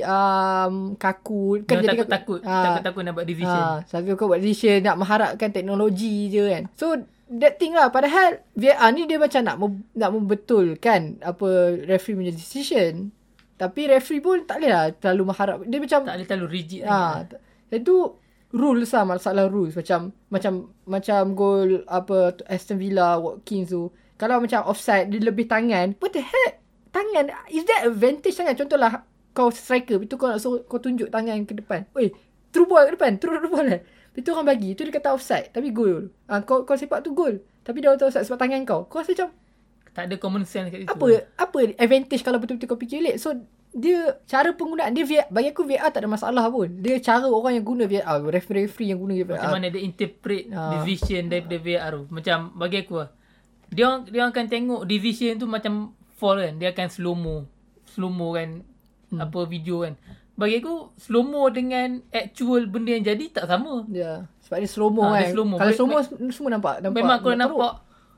um, 0.03 0.75
kaku 0.97 1.43
Kan 1.63 1.75
dia 1.77 1.83
jadi 1.85 1.91
takut 1.95 2.09
takut 2.09 2.41
Ah, 2.43 2.63
takut 2.65 2.83
takut 2.83 3.03
nak 3.03 3.15
buat 3.15 3.23
decision. 3.25 3.63
Ha, 3.63 3.87
sampai 3.87 4.13
kau 4.13 4.27
buat 4.27 4.41
decision 4.41 4.83
nak 4.83 4.97
mengharapkan 4.97 5.49
teknologi 5.49 6.27
je 6.27 6.43
kan. 6.45 6.63
So 6.75 6.99
that 7.29 7.55
thing 7.57 7.71
lah 7.71 7.87
padahal 7.89 8.43
VAR 8.53 8.91
ni 8.91 9.07
dia 9.07 9.19
macam 9.19 9.41
nak 9.41 9.57
mem- 9.57 9.87
nak 9.93 10.11
membetulkan 10.11 11.01
apa 11.21 11.49
referee 11.87 12.19
punya 12.19 12.33
decision. 12.33 13.15
Tapi 13.57 13.89
referee 13.89 14.21
pun 14.21 14.45
tak 14.45 14.61
boleh 14.61 14.71
lah 14.73 14.87
terlalu 14.93 15.33
mengharap. 15.33 15.57
Dia 15.65 15.79
macam 15.81 16.01
Tak 16.05 16.15
boleh 16.17 16.29
terlalu 16.29 16.49
rigid. 16.53 16.81
Ha, 16.85 17.25
t- 17.25 17.41
itu 17.73 17.97
rules 18.55 18.95
lah 18.95 19.05
masalah 19.05 19.51
rules 19.51 19.75
macam 19.75 20.15
macam 20.31 20.71
macam 20.87 21.35
gol 21.35 21.83
apa 21.91 22.37
Aston 22.47 22.79
Villa 22.79 23.17
Watkins 23.19 23.73
tu. 23.73 23.91
Kalau 24.17 24.41
macam 24.41 24.65
offside 24.65 25.13
dia 25.13 25.21
lebih 25.21 25.45
tangan, 25.45 25.97
what 26.01 26.13
the 26.13 26.23
heck? 26.25 26.63
Tangan 26.93 27.29
is 27.53 27.65
that 27.69 27.85
advantage 27.85 28.33
sangat 28.33 28.57
contohlah 28.57 29.05
kau 29.37 29.53
striker 29.53 30.01
itu 30.01 30.17
kau 30.17 30.33
nak 30.33 30.41
suruh 30.41 30.65
kau 30.65 30.81
tunjuk 30.81 31.13
tangan 31.13 31.45
ke 31.45 31.53
depan. 31.53 31.85
Oi, 31.93 32.09
through 32.49 32.65
ball 32.65 32.89
ke 32.89 32.97
depan, 32.97 33.21
through 33.21 33.41
ball 33.53 33.67
kan. 33.69 33.81
Itu 34.17 34.33
orang 34.33 34.49
bagi, 34.57 34.73
itu 34.73 34.81
dia 34.89 34.97
kata 34.97 35.13
offside 35.13 35.53
tapi 35.53 35.77
gol. 35.77 36.09
Ha, 36.33 36.41
kau 36.41 36.65
kau 36.65 36.73
sepak 36.73 37.05
tu 37.05 37.13
gol. 37.13 37.45
Tapi 37.61 37.85
dia 37.85 37.93
kata 37.93 38.09
offside 38.09 38.25
sebab 38.25 38.41
tangan 38.41 38.65
kau. 38.65 38.89
Kau 38.89 39.05
rasa 39.05 39.13
macam 39.13 39.29
Tak 39.97 40.05
ada 40.05 40.17
common 40.17 40.45
sense 40.45 40.69
kat 40.69 40.79
situ. 40.79 40.93
apa 40.93 41.07
apa 41.35 41.59
advantage 41.75 42.21
kalau 42.21 42.37
betul-betul 42.37 42.69
kau 42.69 42.77
fikir 42.77 43.01
late. 43.01 43.17
So 43.17 43.33
dia 43.73 43.99
cara 44.25 44.53
penggunaan 44.53 44.93
dia 44.93 45.05
VR, 45.05 45.27
bagi 45.27 45.49
aku 45.51 45.65
VR 45.65 45.89
tak 45.89 46.01
ada 46.01 46.11
masalah 46.11 46.45
pun. 46.47 46.69
Dia 46.77 46.97
cara 46.99 47.25
orang 47.27 47.53
yang 47.55 47.65
guna 47.65 47.85
VR, 47.85 48.05
referee-referee 48.23 48.89
yang 48.89 48.99
guna 48.99 49.13
VR. 49.15 49.29
Macam 49.35 49.53
mana 49.55 49.69
dia 49.69 49.81
interpret 49.81 50.49
Ah. 50.49 50.77
decision 50.77 51.27
daripada 51.27 51.57
VAR 51.59 51.91
tu. 51.91 52.03
Macam 52.09 52.37
bagi 52.55 52.77
aku 52.79 52.95
lah. 52.99 53.11
Dia 53.67 53.83
orang, 53.87 54.01
dia 54.07 54.19
orang 54.19 54.33
akan 54.33 54.47
tengok 54.47 54.81
decision 54.85 55.37
tu 55.37 55.47
macam 55.47 55.73
fall 56.13 56.39
kan. 56.39 56.55
Dia 56.57 56.71
akan 56.71 56.87
slow 56.87 57.13
mo. 57.13 57.37
Slow 57.87 58.09
mo 58.09 58.33
kan. 58.33 58.65
Hmm. 59.07 59.19
Apa 59.19 59.45
video 59.45 59.81
kan. 59.81 59.97
Bagi 60.35 60.61
aku 60.61 60.93
slow 60.95 61.21
mo 61.23 61.49
dengan 61.49 62.01
actual 62.11 62.65
benda 62.67 62.93
yang 62.93 63.05
jadi 63.07 63.25
tak 63.31 63.45
sama. 63.47 63.85
Dia 63.87 64.25
sebab 64.41 64.57
dia 64.59 64.69
slow 64.69 64.89
mo 64.89 65.01
Ah, 65.03 65.11
kan. 65.11 65.21
dia 65.23 65.33
slow 65.33 65.45
mo. 65.45 65.57
Kalau 65.57 65.65
Boleh- 65.67 65.77
slow 65.77 65.89
mo 66.23 66.31
semua 66.31 66.51
nampak 66.51 66.75
nampak. 66.79 66.97
Memang 66.97 67.19
kalau 67.19 67.33
teruk. 67.35 67.43
nampak 67.43 67.73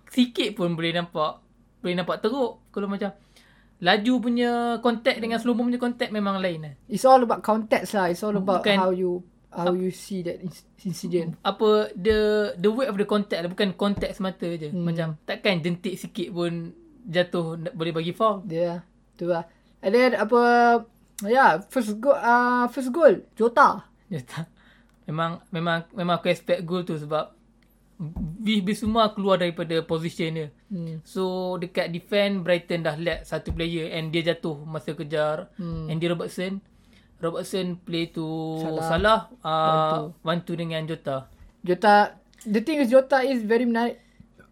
sikit 0.08 0.48
pun 0.52 0.70
boleh 0.72 0.92
nampak. 0.92 1.32
Boleh 1.80 1.94
nampak 1.94 2.20
teruk. 2.20 2.62
Kalau 2.74 2.86
macam 2.90 3.14
laju 3.78 4.12
punya 4.18 4.50
contact 4.82 5.18
dengan 5.22 5.38
slow 5.38 5.54
punya 5.54 5.78
contact 5.78 6.10
memang 6.10 6.42
lain 6.42 6.66
lah. 6.66 6.74
It's 6.90 7.06
all 7.06 7.22
about 7.22 7.46
context 7.46 7.94
lah. 7.94 8.10
It's 8.10 8.22
all 8.26 8.34
about 8.34 8.66
Bukan- 8.66 8.80
how 8.82 8.90
you 8.90 9.22
how 9.48 9.72
you 9.72 9.88
see 9.88 10.20
that 10.26 10.44
inc- 10.44 10.68
incident. 10.84 11.40
apa 11.40 11.88
the 11.96 12.52
the 12.60 12.68
way 12.68 12.84
of 12.84 13.00
the 13.00 13.08
contact 13.08 13.40
lah 13.40 13.50
bukan 13.50 13.72
contact 13.80 14.20
semata 14.20 14.44
je 14.44 14.68
hmm. 14.68 14.84
macam 14.84 15.16
takkan 15.24 15.64
jentik 15.64 15.96
sikit 15.96 16.28
pun 16.36 16.76
jatuh 17.08 17.56
boleh 17.72 17.92
bagi 17.96 18.12
foul 18.12 18.44
Dia 18.44 18.84
tu 19.16 19.32
lah. 19.32 19.48
And 19.80 19.94
then 19.96 20.12
apa 20.18 20.40
ya 21.24 21.32
yeah, 21.32 21.50
first 21.72 21.96
goal 21.96 22.18
uh, 22.18 22.68
first 22.68 22.92
goal 22.92 23.24
Jota. 23.38 23.88
Jota. 24.12 24.44
Memang 25.08 25.40
memang 25.48 25.88
memang 25.96 26.20
aku 26.20 26.28
expect 26.28 26.68
goal 26.68 26.84
tu 26.84 27.00
sebab 27.00 27.32
Bissouma 28.38 29.10
keluar 29.10 29.42
daripada 29.42 29.74
position 29.82 30.30
dia. 30.30 30.48
Hmm. 30.70 31.02
So 31.02 31.54
dekat 31.58 31.90
defend 31.90 32.46
Brighton 32.46 32.86
dah 32.86 32.94
let 32.94 33.26
satu 33.26 33.50
player 33.50 33.90
and 33.90 34.14
dia 34.14 34.22
jatuh 34.22 34.54
masa 34.62 34.94
kejar 34.94 35.50
Hmm. 35.58 35.90
Andy 35.90 36.06
Robertson. 36.06 36.62
Robertson 37.18 37.74
play 37.82 38.06
to 38.14 38.22
Salah. 38.62 38.86
Salah, 38.86 39.20
uh, 39.42 40.14
one 40.22 40.46
two 40.46 40.54
dengan 40.54 40.86
Jota. 40.86 41.26
Jota 41.66 42.14
the 42.46 42.62
thing 42.62 42.78
is 42.78 42.94
Jota 42.94 43.26
is 43.26 43.42
very 43.42 43.66
menarik 43.66 43.98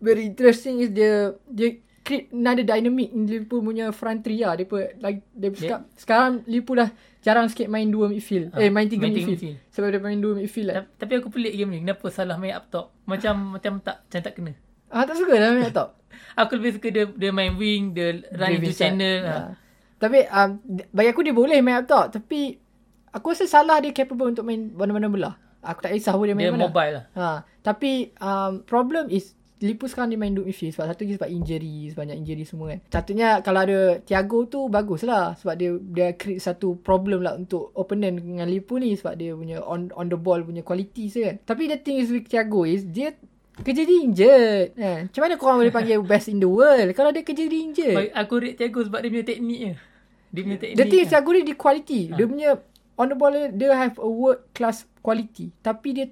very 0.03 0.27
interesting 0.27 0.83
is 0.83 0.91
dia 0.91 1.39
dia 1.47 1.79
create 2.03 2.35
another 2.35 2.67
dynamic 2.67 3.15
in 3.15 3.31
Liverpool 3.31 3.63
punya 3.63 3.95
front 3.95 4.27
three 4.27 4.43
lah. 4.43 4.59
Pun 4.67 4.83
like 4.99 5.23
dia 5.31 5.55
yeah. 5.63 5.87
sekarang 5.95 6.43
Liverpool 6.51 6.83
dah 6.83 6.91
jarang 7.27 7.51
sikit 7.51 7.67
main 7.67 7.91
dua 7.91 8.07
midfield. 8.07 8.55
Ah, 8.55 8.63
eh 8.63 8.71
main 8.71 8.87
tiga 8.87 9.03
main 9.03 9.11
tiga 9.11 9.27
midfield. 9.27 9.59
midfield. 9.59 9.75
Sebab 9.75 9.89
dia 9.91 9.99
main 9.99 10.19
dua 10.19 10.33
midfield 10.33 10.67
lah. 10.71 10.75
Ta- 10.79 11.03
Tapi 11.03 11.13
aku 11.19 11.29
pelik 11.29 11.53
game 11.53 11.71
ni. 11.73 11.79
Kenapa 11.83 12.07
Salah 12.09 12.39
main 12.39 12.55
up 12.55 12.71
top? 12.71 12.95
Macam 13.05 13.35
macam 13.53 13.83
tak 13.83 13.97
macam 14.01 14.21
tak 14.23 14.33
kena. 14.33 14.53
Ah 14.87 15.03
tak 15.03 15.19
suka 15.19 15.35
dah 15.35 15.51
main 15.51 15.69
top. 15.69 15.99
Aku 16.41 16.57
lebih 16.57 16.79
suka 16.79 16.89
dia 16.89 17.05
dia 17.11 17.31
main 17.31 17.53
wing, 17.53 17.93
dia 17.93 18.09
run 18.33 18.49
into 18.55 18.71
channel. 18.71 19.21
Ha. 19.21 19.35
Ha. 19.35 19.53
Tapi 19.97 20.19
um, 20.25 20.51
bagi 20.91 21.09
aku 21.11 21.21
dia 21.21 21.33
boleh 21.33 21.61
main 21.61 21.77
up 21.77 21.87
top 21.87 22.09
tapi 22.11 22.57
aku 23.11 23.33
rasa 23.33 23.45
salah 23.45 23.77
dia 23.79 23.93
capable 23.93 24.29
untuk 24.29 24.43
main 24.43 24.73
mana-mana 24.73 25.09
belah. 25.09 25.35
Aku 25.61 25.83
tak 25.83 25.93
kisah 25.93 26.17
pun 26.17 26.25
dia 26.25 26.33
main 26.33 26.47
Dia 26.47 26.55
mana. 26.55 26.65
mobile 26.65 26.93
lah. 26.95 27.05
Ha, 27.13 27.27
tapi 27.61 27.93
um, 28.17 28.63
problem 28.63 29.11
is 29.11 29.36
Liverpool 29.57 29.89
sekarang 29.89 30.13
dia 30.13 30.21
main 30.21 30.37
duk 30.37 30.45
midfield 30.45 30.77
sebab 30.77 30.87
satu 30.93 31.01
lagi 31.09 31.15
sebab 31.17 31.31
injury, 31.33 31.77
sebanyak 31.89 32.17
injury 32.21 32.45
semua 32.45 32.77
kan. 32.77 32.81
Satunya 32.93 33.29
kalau 33.41 33.61
ada 33.65 33.81
Thiago 34.05 34.45
tu 34.53 34.69
bagus 34.69 35.01
lah 35.09 35.33
sebab 35.41 35.55
dia 35.57 35.71
dia 35.81 36.13
create 36.13 36.45
satu 36.45 36.77
problem 36.85 37.25
lah 37.25 37.41
untuk 37.41 37.73
opponent 37.73 38.21
dengan 38.21 38.45
Liverpool 38.45 38.85
ni 38.85 38.93
sebab 38.93 39.17
dia 39.17 39.33
punya 39.33 39.65
on 39.65 39.89
on 39.97 40.13
the 40.13 40.19
ball 40.21 40.45
punya 40.45 40.61
quality 40.61 41.09
je 41.09 41.21
kan. 41.25 41.37
Tapi 41.41 41.73
the 41.73 41.81
thing 41.81 41.97
is 41.97 42.13
with 42.13 42.29
Thiago 42.29 42.69
is 42.69 42.85
dia 42.85 43.17
kerja 43.57 43.83
dia 43.89 43.99
injured. 44.05 44.77
Kan? 44.77 45.09
Macam 45.09 45.21
mana 45.25 45.35
korang 45.41 45.57
boleh 45.65 45.73
panggil 45.73 46.05
best 46.11 46.29
in 46.29 46.37
the 46.37 46.51
world 46.51 46.93
kalau 46.93 47.09
dia 47.09 47.25
kerja 47.25 47.49
dia 47.49 47.61
injured? 47.65 48.13
Aku 48.13 48.37
rate 48.37 48.61
Thiago 48.61 48.85
sebab 48.85 49.01
dia 49.01 49.09
punya 49.09 49.25
teknik 49.25 49.59
je. 49.65 49.73
Dia 50.37 50.41
punya 50.45 50.59
teknik. 50.61 50.77
The 50.77 50.85
thing 50.85 51.01
is. 51.01 51.09
Thiago 51.09 51.29
ni 51.33 51.41
dia 51.49 51.57
quality. 51.57 52.01
Ha. 52.13 52.17
Dia 52.21 52.27
punya 52.29 52.51
on 53.01 53.09
the 53.09 53.17
ball 53.17 53.33
dia 53.33 53.73
have 53.73 53.97
a 53.97 54.09
world 54.09 54.45
class 54.53 54.85
quality. 55.01 55.49
Tapi 55.65 55.89
dia 55.97 56.07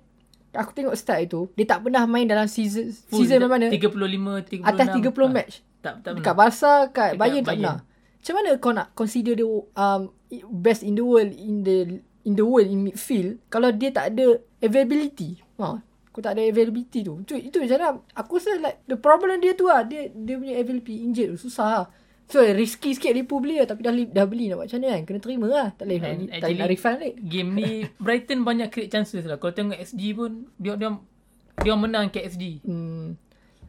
aku 0.54 0.70
tengok 0.72 0.94
start 0.94 1.20
itu 1.22 1.46
dia 1.52 1.66
tak 1.66 1.80
pernah 1.80 2.02
main 2.04 2.24
dalam 2.24 2.46
season 2.46 2.88
Full 3.08 3.22
season 3.22 3.44
mana 3.44 3.68
35, 3.68 4.62
36. 4.62 4.64
atas 4.64 4.86
30 4.88 5.04
Ah, 5.04 5.28
match. 5.28 5.54
Tak 5.78 5.94
tak 6.00 6.12
Dekat. 6.16 6.34
Barca, 6.34 6.72
kat 6.88 7.10
Dekat 7.12 7.18
Bayern 7.18 7.42
tak 7.42 7.48
Bayern. 7.50 7.60
pernah. 7.60 7.76
Macam 8.16 8.34
mana 8.34 8.50
kau 8.56 8.72
nak 8.72 8.88
consider 8.94 9.34
dia 9.34 9.44
um, 9.44 10.00
best 10.50 10.80
in 10.80 10.94
the 10.94 11.04
world 11.04 11.28
in 11.30 11.60
the 11.60 11.76
in 12.24 12.32
the 12.32 12.42
world 12.42 12.64
in 12.64 12.80
midfield 12.82 13.36
kalau 13.46 13.68
dia 13.68 13.90
tak 13.90 14.10
ada 14.10 14.40
availability? 14.58 15.44
Ha, 15.56 15.76
aku 16.08 16.18
tak 16.18 16.34
ada 16.34 16.42
availability 16.42 17.04
tu. 17.04 17.20
Itu 17.20 17.36
itu 17.36 17.56
macam 17.58 17.76
mana? 17.76 17.88
Aku 18.16 18.40
rasa 18.40 18.56
like 18.56 18.80
the 18.84 18.96
problem 18.96 19.38
dia 19.38 19.52
tu 19.52 19.68
lah. 19.68 19.84
Dia 19.84 20.08
dia 20.08 20.34
punya 20.34 20.54
availability 20.54 21.04
injured 21.04 21.36
susah 21.36 21.68
lah. 21.70 21.86
So 22.24 22.40
risky 22.40 22.96
sikit 22.96 23.12
Liverpool 23.12 23.44
beli 23.44 23.60
lah 23.60 23.68
Tapi 23.68 23.84
dah, 23.84 23.92
dah 23.92 24.24
beli 24.24 24.48
nak 24.48 24.64
buat 24.64 24.66
macam 24.72 24.80
mana 24.80 24.88
kan 24.96 25.02
Kena 25.04 25.20
terima 25.20 25.46
lah 25.46 25.68
Tak 25.76 25.84
boleh 25.84 25.98
nak, 26.00 26.12
tak 26.40 26.48
nak 26.56 26.68
refund 26.72 26.96
balik 26.96 27.14
Game 27.20 27.50
ni 27.52 27.70
Brighton 28.04 28.40
banyak 28.42 28.68
create 28.72 28.88
chances 28.88 29.28
lah. 29.28 29.36
Kalau 29.36 29.52
tengok 29.52 29.76
XG 29.76 30.02
pun 30.16 30.48
dia 30.56 30.72
dia 30.80 30.88
dia 31.62 31.74
menang 31.78 32.10
ke 32.10 32.18
XG. 32.18 32.66
Hmm. 32.66 33.14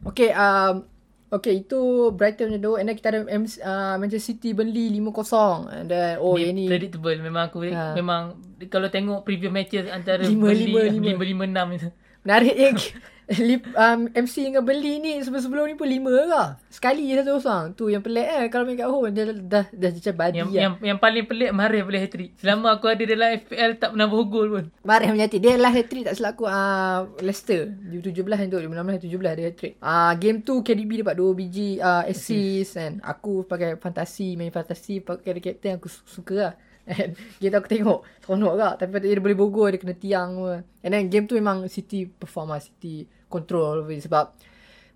Okay, 0.02 0.34
um, 0.34 0.84
okay 1.30 1.62
itu 1.62 2.10
Brighton 2.12 2.50
punya 2.50 2.60
dua. 2.60 2.76
And 2.82 2.90
then 2.90 2.96
kita 2.98 3.08
ada 3.14 3.20
M, 3.30 3.46
uh, 3.46 3.94
Manchester 3.96 4.34
City 4.34 4.50
Burnley 4.52 4.90
5-0. 4.90 5.70
And 5.70 5.86
then, 5.86 6.18
oh 6.18 6.34
dia 6.34 6.50
yang 6.50 6.58
ni. 6.58 6.66
predictable 6.66 7.14
memang 7.22 7.46
aku 7.46 7.62
Ha. 7.70 7.94
memang 7.94 8.42
kalau 8.66 8.90
tengok 8.90 9.22
preview 9.22 9.54
matches 9.54 9.86
antara 9.86 10.26
Lima, 10.26 10.50
Burnley, 10.50 10.90
lima, 10.90 11.14
lima. 11.14 11.46
5 11.46 11.78
5 11.78 11.86
6 11.86 12.24
Menarik 12.26 12.56
yang 12.58 12.74
Lip, 13.42 13.66
um, 13.74 14.06
MC 14.14 14.46
dengan 14.46 14.62
Burnley 14.62 15.02
ni 15.02 15.18
sebelum-sebelum 15.18 15.66
ni 15.66 15.74
pun 15.74 15.90
5 15.90 16.30
lah. 16.30 16.62
Sekali 16.70 17.10
je 17.10 17.18
satu 17.18 17.42
kosong. 17.42 17.74
Tu 17.74 17.90
yang 17.90 17.98
pelik 17.98 18.22
kan. 18.22 18.46
Kalau 18.54 18.62
main 18.62 18.78
kat 18.78 18.86
home, 18.86 19.10
dia 19.10 19.26
dah, 19.26 19.34
dah, 19.34 19.64
dah 19.66 19.90
macam 19.90 20.14
badi 20.14 20.36
yang, 20.38 20.50
lah. 20.54 20.62
yang 20.62 20.72
yang 20.78 20.98
paling 21.02 21.26
pelik 21.26 21.50
Mahrez 21.50 21.82
boleh 21.82 22.00
hat-trick. 22.06 22.30
Selama 22.38 22.78
aku 22.78 22.86
ada 22.86 23.02
dalam 23.02 23.28
FPL 23.42 23.70
tak 23.82 23.90
pernah 23.98 24.06
bergol 24.06 24.46
pun. 24.46 24.64
Marah 24.86 25.10
menyati. 25.10 25.42
Dia 25.42 25.58
last 25.58 25.74
hat-trick 25.74 26.06
tak 26.06 26.14
silap 26.14 26.38
aku. 26.38 26.46
Uh, 26.46 27.10
Leicester. 27.18 27.74
2017 27.90 28.14
yang 28.14 28.50
tu. 28.54 28.58
2016, 28.62 29.10
17 29.10 29.38
dia 29.38 29.46
hat-trick. 29.50 29.74
Uh, 29.82 30.12
game 30.22 30.38
tu 30.46 30.54
KDB 30.62 30.90
dapat 31.02 31.14
2 31.18 31.26
biji 31.34 31.68
uh, 31.82 32.06
assist 32.06 32.78
kan. 32.78 33.02
Aku 33.02 33.42
pakai 33.42 33.74
fantasi. 33.74 34.38
Main 34.38 34.54
fantasi. 34.54 35.02
Pakai 35.02 35.34
dia 35.42 35.50
captain. 35.50 35.82
Aku 35.82 35.90
su- 35.90 36.06
suka 36.06 36.34
lah. 36.38 36.54
And 36.86 37.12
tu 37.42 37.50
aku 37.50 37.68
tengok. 37.68 37.98
Seronok 38.22 38.54
kak. 38.56 38.74
Tapi 38.80 39.02
dia 39.02 39.18
boleh 39.18 39.34
bogor. 39.34 39.68
Dia 39.70 39.78
kena 39.78 39.94
tiang 39.94 40.28
semua. 40.32 40.54
And 40.80 40.90
then 40.90 41.10
game 41.10 41.26
tu 41.26 41.34
memang 41.34 41.66
City 41.66 42.06
perform 42.06 42.54
lah. 42.54 42.62
City 42.62 43.04
control. 43.26 43.82
Sebab 43.84 44.24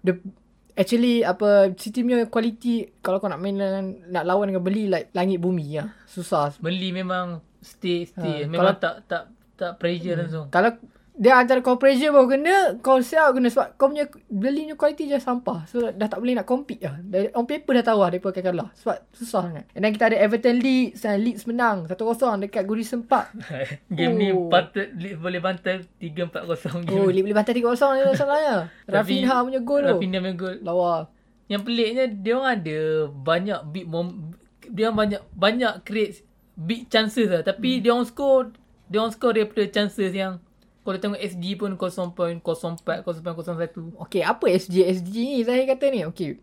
the 0.01 0.15
Actually 0.71 1.21
apa 1.21 1.75
City 1.77 2.01
punya 2.01 2.25
quality 2.31 3.03
kalau 3.03 3.19
kau 3.21 3.29
nak 3.29 3.43
main 3.43 3.53
dengan, 3.53 4.01
nak 4.09 4.25
lawan 4.25 4.49
dengan 4.49 4.65
beli 4.65 4.87
like 4.87 5.11
langit 5.13 5.37
bumi 5.37 5.77
lah. 5.77 5.93
Susah. 6.07 6.57
Beli 6.57 6.95
memang 6.95 7.43
stay 7.61 8.07
stay. 8.07 8.47
Ha, 8.47 8.49
memang 8.49 8.79
kalau- 8.79 8.81
tak 8.81 8.95
tak 9.05 9.23
tak 9.59 9.71
pressure 9.77 10.17
Hmm. 10.17 10.23
langsung. 10.25 10.47
Kalau 10.49 10.71
dia 11.21 11.37
antara 11.37 11.61
kau 11.61 11.77
pressure 11.77 12.17
baru 12.17 12.33
kena, 12.33 12.57
kau 12.81 12.97
siap 13.05 13.37
kena 13.37 13.53
sebab 13.53 13.77
kau 13.77 13.93
punya 13.93 14.09
beli 14.33 14.65
punya 14.65 14.77
quality 14.81 15.05
je 15.05 15.21
sampah. 15.21 15.69
So 15.69 15.93
dah 15.93 16.09
tak 16.09 16.17
boleh 16.17 16.41
nak 16.41 16.49
compete 16.49 16.81
lah. 16.81 16.97
Dari, 16.97 17.29
on 17.37 17.45
paper 17.45 17.77
dah 17.77 17.93
tahu 17.93 18.01
lah 18.01 18.09
mereka 18.09 18.33
akan 18.33 18.45
kalah. 18.49 18.69
Sebab 18.81 18.97
susah 19.13 19.53
sangat. 19.53 19.69
And 19.77 19.85
then 19.85 19.93
kita 19.93 20.09
ada 20.09 20.17
Everton 20.17 20.57
Leeds. 20.65 21.05
Dan 21.05 21.21
Leeds 21.21 21.45
menang 21.45 21.85
1-0 21.93 22.41
dekat 22.49 22.65
Goodison 22.65 23.05
Park. 23.05 23.37
game 23.93 24.17
ni 24.17 24.33
Oh. 24.33 24.49
patut 24.49 24.89
Leeds 24.97 25.21
boleh 25.21 25.45
bantai 25.45 25.85
3-4-0 26.01 26.89
game. 26.89 26.97
Oh, 26.97 27.13
Leeds 27.13 27.25
boleh 27.29 27.37
bantai 27.37 27.53
3-0 27.53 27.69
ni 27.69 28.01
masalahnya. 28.09 28.57
Rafinha 28.97 29.37
punya 29.45 29.61
gol 29.61 29.81
tu. 29.85 29.89
Rafinha 30.01 30.19
punya 30.25 30.37
gol. 30.41 30.57
Lawa. 30.65 31.13
Yang 31.53 31.63
peliknya 31.69 32.05
dia 32.09 32.33
orang 32.41 32.65
ada 32.65 32.79
banyak 33.13 33.61
big 33.69 33.85
mom 33.85 34.33
dia 34.73 34.89
orang 34.89 34.99
banyak 35.05 35.23
banyak 35.37 35.75
create 35.85 36.25
big 36.57 36.89
chances 36.89 37.29
lah 37.29 37.45
tapi 37.45 37.77
hmm. 37.77 37.81
dia 37.85 37.91
orang 37.93 38.09
score 38.09 38.55
dia 38.89 38.99
orang 39.05 39.13
score 39.13 39.35
daripada 39.37 39.69
chances 39.69 40.15
yang 40.15 40.41
kalau 40.81 40.97
tengok 40.97 41.21
SG 41.21 41.45
pun 41.61 41.77
0.04 41.77 42.41
0.01 42.41 44.01
Okay, 44.09 44.23
apa 44.25 44.45
SG? 44.49 44.87
SG 44.89 45.13
ni 45.13 45.39
Zahir 45.45 45.69
kata 45.69 45.93
ni. 45.93 46.09
Okay. 46.09 46.41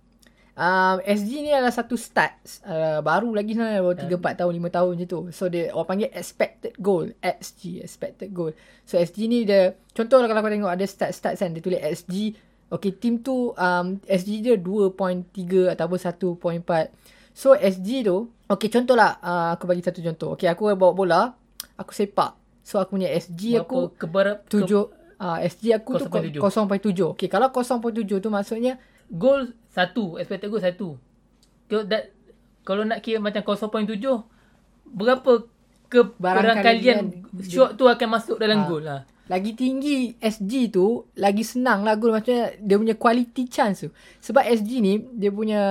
Um, 0.57 0.97
SG 1.05 1.45
ni 1.45 1.53
adalah 1.53 1.73
satu 1.73 1.93
stats 1.93 2.65
uh, 2.65 2.97
baru 3.05 3.29
lagi 3.29 3.53
sebenarnya 3.53 3.81
baru 3.81 3.97
3 4.09 4.37
4 4.37 4.41
tahun 4.41 4.53
5 4.57 4.77
tahun 4.77 4.93
je 4.97 5.05
tu. 5.05 5.19
So 5.33 5.49
dia 5.49 5.69
orang 5.73 5.87
panggil 5.89 6.09
expected 6.13 6.73
goal, 6.81 7.13
XG, 7.21 7.81
expected 7.85 8.29
goal. 8.33 8.53
So 8.85 8.97
SG 8.97 9.29
ni 9.29 9.45
dia 9.45 9.77
contoh 9.93 10.21
kalau 10.21 10.41
kau 10.41 10.49
tengok 10.49 10.73
ada 10.73 10.85
stats 10.85 11.17
stats 11.17 11.41
kan 11.41 11.53
dia 11.53 11.61
tulis 11.61 11.81
XG 11.81 12.37
Okay, 12.67 12.91
team 12.91 13.23
tu 13.23 13.55
um, 13.55 13.87
SG 14.03 14.43
dia 14.43 14.59
2.3 14.59 15.71
ataupun 15.71 15.97
1.4. 16.35 16.91
So 17.31 17.55
SG 17.55 18.03
tu, 18.03 18.27
okay 18.51 18.67
contohlah 18.67 19.23
uh, 19.23 19.49
aku 19.55 19.71
bagi 19.71 19.79
satu 19.79 20.03
contoh. 20.03 20.29
Okay, 20.35 20.51
aku 20.51 20.75
bawa 20.75 20.91
bola, 20.91 21.21
aku 21.79 21.95
sepak. 21.95 22.35
So 22.67 22.83
aku 22.83 22.99
punya 22.99 23.07
SG 23.15 23.63
aku 23.63 23.95
Berapa 23.95 23.99
kebarat 24.03 24.37
ke, 24.43 24.59
tujuh 24.59 24.91
uh, 25.23 25.39
SG 25.39 25.71
aku 25.71 26.03
tu 26.03 26.11
0.7. 26.11 26.35
0.7. 26.35 27.15
Okey, 27.15 27.31
kalau 27.31 27.47
0.7 27.47 28.03
tu 28.19 28.27
maksudnya 28.27 28.75
gol 29.07 29.55
satu 29.71 30.19
expected 30.19 30.51
goal 30.51 30.59
satu 30.59 30.99
kalau, 31.71 31.87
that, 31.87 32.11
kalau 32.67 32.83
nak 32.83 32.99
kira 32.99 33.23
macam 33.23 33.39
0.7 33.39 33.95
berapa 34.83 35.31
keberangkalian 35.87 37.23
shot 37.47 37.79
tu 37.79 37.87
akan 37.87 38.07
masuk 38.19 38.35
dalam 38.35 38.63
Ha. 38.63 38.67
gol 38.67 38.83
lah 38.83 39.07
lagi 39.27 39.55
tinggi 39.55 40.15
SG 40.19 40.71
tu 40.71 41.07
lagi 41.19 41.43
senang 41.43 41.83
lah 41.83 41.95
gol 41.99 42.15
maksudnya 42.15 42.55
dia 42.63 42.79
punya 42.79 42.95
quality 42.95 43.43
chance 43.51 43.83
tu. 43.83 43.91
Sebab 44.23 44.39
SG 44.47 44.79
ni 44.79 45.03
dia 45.19 45.35
punya 45.35 45.61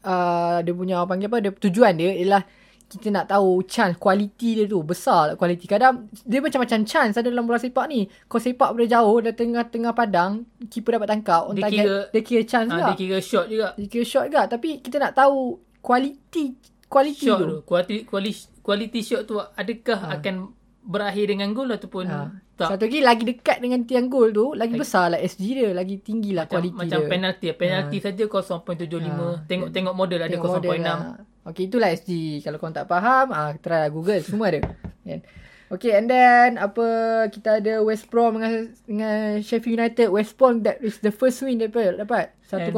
uh, 0.00 0.58
dia 0.64 0.72
punya 0.72 1.04
apa 1.04 1.12
panggil 1.12 1.28
apa 1.28 1.38
dia 1.44 1.52
tujuan 1.52 1.92
dia 2.00 2.16
ialah 2.16 2.42
kita 2.88 3.08
nak 3.10 3.28
tahu 3.28 3.62
chance 3.62 3.94
quality 3.94 4.50
dia 4.54 4.64
tu. 4.64 4.80
Besar 4.80 5.28
tak 5.28 5.36
quality. 5.36 5.64
Kadang 5.64 5.94
dia 6.18 6.40
macam-macam 6.40 6.80
chance 6.82 7.14
ada 7.14 7.28
dalam 7.28 7.44
bola 7.44 7.56
sepak 7.56 7.84
ni. 7.86 8.00
Kau 8.24 8.36
sepak 8.36 8.72
dari 8.72 8.88
jauh 8.88 9.20
dari 9.20 9.32
tengah-tengah 9.32 9.92
padang 9.92 10.42
keeper 10.66 10.96
dapat 10.96 11.08
tangkap. 11.10 11.42
On 11.44 11.52
Dia 11.52 11.64
target 11.64 11.78
kira- 11.78 12.06
dia 12.10 12.22
kira 12.22 12.42
chance 12.42 12.68
ha, 12.68 12.74
juga. 12.74 12.84
dia 12.86 12.96
kira 12.98 13.18
shot 13.20 13.44
juga. 13.46 13.68
Dia 13.74 13.86
kira 13.86 14.04
shot 14.04 14.24
juga. 14.24 14.42
Tapi 14.46 14.68
kita 14.80 14.96
nak 14.98 15.12
tahu 15.14 15.38
quality 15.78 16.44
quality 16.86 17.22
shot 17.22 17.38
tu. 17.38 17.46
tu. 17.46 17.58
Quality, 17.62 17.96
quality, 18.02 18.32
quality 18.58 19.00
shot 19.02 19.22
tu 19.24 19.36
adakah 19.36 19.98
akan 20.10 20.34
berakhir 20.80 21.28
dengan 21.28 21.52
gol 21.52 21.68
ataupun 21.68 22.04
Ha. 22.08 22.32
tak? 22.56 22.68
Satu 22.70 22.82
lagi 22.82 23.00
lagi 23.00 23.22
dekat 23.22 23.60
dengan 23.60 23.84
tiang 23.84 24.08
gol 24.08 24.32
tu 24.32 24.50
lagi 24.52 24.72
besar 24.74 25.12
lah 25.12 25.20
SG 25.20 25.44
dia. 25.54 25.68
Lagi 25.70 26.00
tinggi 26.00 26.32
lah 26.32 26.48
macam, 26.48 26.58
kualiti 26.58 26.78
macam 26.80 26.98
dia. 26.98 27.06
penalti. 27.06 27.46
Penalti 27.52 27.96
saja 28.00 28.24
0.75 28.24 29.44
tengok 29.44 29.68
tengok 29.68 29.94
model 29.94 30.20
ada 30.20 30.32
Tengok 30.32 30.52
model 30.56 30.70
0.6 30.72 30.82
lah. 30.82 30.98
Okay 31.48 31.72
itulah 31.72 31.88
SG. 31.88 32.44
Kalau 32.44 32.60
korang 32.60 32.76
tak 32.76 32.88
faham 32.88 33.32
ah 33.32 33.56
try 33.56 33.86
lah 33.86 33.90
Google 33.90 34.20
semua 34.20 34.52
ada. 34.52 34.60
Kan? 35.04 35.24
Okay 35.68 35.92
and 35.96 36.08
then 36.08 36.56
apa 36.56 36.86
kita 37.28 37.60
ada 37.60 37.84
West 37.84 38.08
Brom 38.08 38.40
dengan 38.40 38.72
dengan 38.84 39.18
Sheffield 39.40 39.76
United. 39.80 40.08
West 40.12 40.36
Brom 40.36 40.64
that 40.64 40.80
is 40.80 41.00
the 41.04 41.12
first 41.12 41.40
win 41.44 41.60
dapat 41.60 42.00
dapat 42.00 42.32
1-0. 42.48 42.72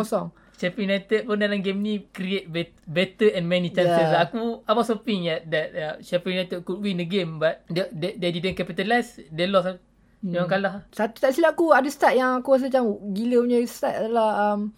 Sheffield 0.61 0.87
United 0.93 1.21
pun 1.25 1.41
dalam 1.41 1.65
game 1.65 1.81
ni 1.81 1.95
create 2.13 2.51
bet- 2.51 2.83
better 2.85 3.33
and 3.33 3.47
many 3.49 3.73
chances. 3.73 3.97
Yeah. 3.97 4.21
Yeah. 4.21 4.27
Aku 4.29 4.67
I 4.67 4.73
was 4.75 4.91
hoping 4.91 5.25
yeah, 5.25 5.41
that 5.49 5.69
uh, 5.73 5.95
Sheffield 6.03 6.35
United 6.37 6.59
could 6.67 6.83
win 6.83 7.01
the 7.01 7.09
game 7.09 7.39
but 7.39 7.65
they, 7.71 7.89
they, 7.95 8.13
they 8.19 8.31
didn't 8.35 8.59
capitalize. 8.59 9.23
They 9.33 9.47
lost. 9.47 9.81
Hmm. 10.21 10.37
Dia 10.37 10.45
orang 10.45 10.51
kalah. 10.53 10.73
Satu 10.93 11.17
tak 11.17 11.33
silap 11.33 11.57
aku 11.57 11.73
ada 11.73 11.89
start 11.89 12.13
yang 12.13 12.45
aku 12.45 12.53
rasa 12.53 12.69
macam 12.69 12.93
gila 13.17 13.41
punya 13.41 13.59
start 13.65 13.95
adalah 14.05 14.31
um, 14.53 14.77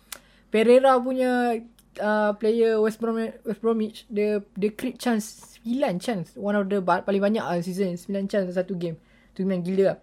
Pereira 0.52 1.00
punya 1.00 1.58
uh, 1.98 2.32
player 2.34 2.78
West 2.78 2.96
Brom 2.96 3.16
West 3.18 3.60
Bromwich 3.60 4.04
dia 4.06 4.40
dia 4.52 4.70
create 4.70 4.96
chance 4.96 5.56
9 5.60 5.78
chance 5.98 6.32
one 6.34 6.54
of 6.54 6.66
the 6.66 6.78
ba- 6.78 7.00
paling 7.00 7.20
banyak 7.20 7.40
uh, 7.40 7.58
season 7.58 7.92
9 7.92 8.08
chance 8.26 8.48
satu 8.48 8.72
game 8.72 8.96
tu 9.30 9.42
memang 9.42 9.60
gila 9.60 9.84
lah. 9.86 9.98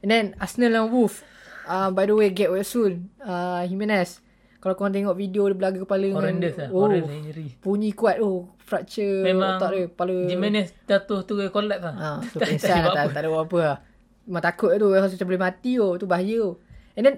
and 0.00 0.08
then 0.08 0.24
Arsenal 0.36 0.70
dan 0.70 0.86
Wolf 0.88 1.20
uh, 1.64 1.88
by 1.88 2.04
the 2.04 2.12
way 2.12 2.28
get 2.28 2.48
well 2.48 2.62
soon 2.62 3.10
uh, 3.18 3.60
Jimenez 3.62 4.20
kalau 4.58 4.72
korang 4.74 4.92
tengok 4.92 5.12
video 5.12 5.44
dia 5.44 5.56
belaga 5.56 5.78
kepala 5.78 6.08
Horrendous 6.10 6.56
lah. 6.56 6.68
oh, 6.68 6.88
Horrendous 6.88 7.12
injury. 7.12 7.48
bunyi 7.58 7.92
kuat 7.92 8.16
oh 8.18 8.48
fracture 8.58 9.20
Memang 9.22 9.60
otak 9.60 9.70
dia 9.70 9.84
kepala 9.86 10.16
Jimenez 10.24 10.72
jatuh 10.84 11.20
tu 11.22 11.36
collapse 11.48 11.84
lah. 11.84 11.94
Ha, 11.94 12.08
tu 12.32 12.40
Tak- 12.40 12.56
tak 12.58 12.80
lah, 12.80 12.92
tak, 12.94 13.04
tak 13.12 13.20
ada 13.20 13.28
apa 13.34 13.58
lah. 13.58 13.76
Memang 14.24 14.40
takut 14.40 14.72
tu. 14.72 14.88
Rasa 14.88 15.12
macam 15.12 15.28
boleh 15.28 15.42
mati 15.42 15.76
tu. 15.76 15.88
Tu 16.00 16.06
bahaya 16.08 16.36
tu. 16.40 16.56
And 16.96 17.04
then, 17.04 17.14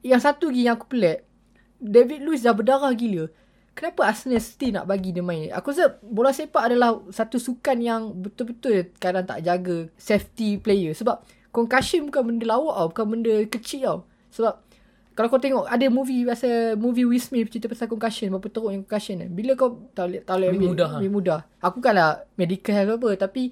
yang 0.00 0.16
satu 0.16 0.48
lagi 0.48 0.64
yang 0.64 0.80
aku 0.80 0.88
pelik. 0.88 1.28
David 1.76 2.24
Luiz 2.24 2.40
dah 2.40 2.56
berdarah 2.56 2.88
gila. 2.90 3.28
Kenapa 3.78 4.10
Arsenal 4.10 4.42
still 4.42 4.74
nak 4.74 4.90
bagi 4.90 5.14
dia 5.14 5.22
main? 5.22 5.54
Aku 5.54 5.70
rasa 5.70 6.02
bola 6.02 6.34
sepak 6.34 6.66
adalah 6.66 6.98
satu 7.14 7.38
sukan 7.38 7.78
yang 7.78 8.10
betul-betul 8.10 8.90
kadang 8.98 9.22
tak 9.22 9.38
jaga 9.40 9.86
safety 9.94 10.58
player. 10.58 10.90
Sebab 10.90 11.22
concussion 11.54 12.10
bukan 12.10 12.26
benda 12.26 12.50
lawak 12.50 12.74
tau. 12.74 12.86
Bukan 12.90 13.06
benda 13.06 13.34
kecil 13.46 13.86
tau. 13.86 13.98
Sebab 14.34 14.54
kalau 15.14 15.30
kau 15.30 15.38
tengok 15.38 15.66
ada 15.66 15.86
movie 15.86 16.22
pasal 16.22 16.74
movie 16.74 17.02
Will 17.02 17.18
Smith 17.18 17.50
cerita 17.50 17.66
pasal 17.66 17.86
concussion 17.86 18.30
berapa 18.30 18.50
teruk 18.50 18.70
yang 18.70 18.82
concussion 18.82 19.22
kan. 19.22 19.30
Bila 19.30 19.54
kau 19.54 19.86
tak 19.94 20.10
boleh 20.10 20.20
tak 20.22 20.34
boleh 20.34 20.48
ambil- 20.50 20.70
mudah 20.70 20.88
lah. 20.88 20.98
lebih 20.98 21.12
mudah. 21.14 21.38
Aku 21.58 21.74
bukanlah 21.78 22.10
medical 22.34 22.74
health 22.74 22.98
apa 22.98 23.08
tapi 23.14 23.42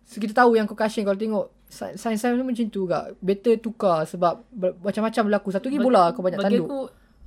so, 0.00 0.16
kita 0.16 0.32
tahu 0.32 0.56
yang 0.56 0.64
concussion 0.64 1.04
kalau 1.04 1.16
tengok 1.16 1.44
sa- 1.68 1.92
sains-sains 1.92 2.40
macam 2.40 2.64
tu 2.68 2.84
juga. 2.84 3.12
Better 3.20 3.56
tukar 3.56 4.04
sebab 4.04 4.48
macam-macam 4.80 5.22
berlaku. 5.28 5.48
Satu 5.52 5.68
lagi 5.68 5.76
bola 5.76 6.08
kau 6.12 6.24
banyak 6.24 6.40
bagi 6.40 6.56
tanduk. 6.56 6.68
aku 6.68 6.80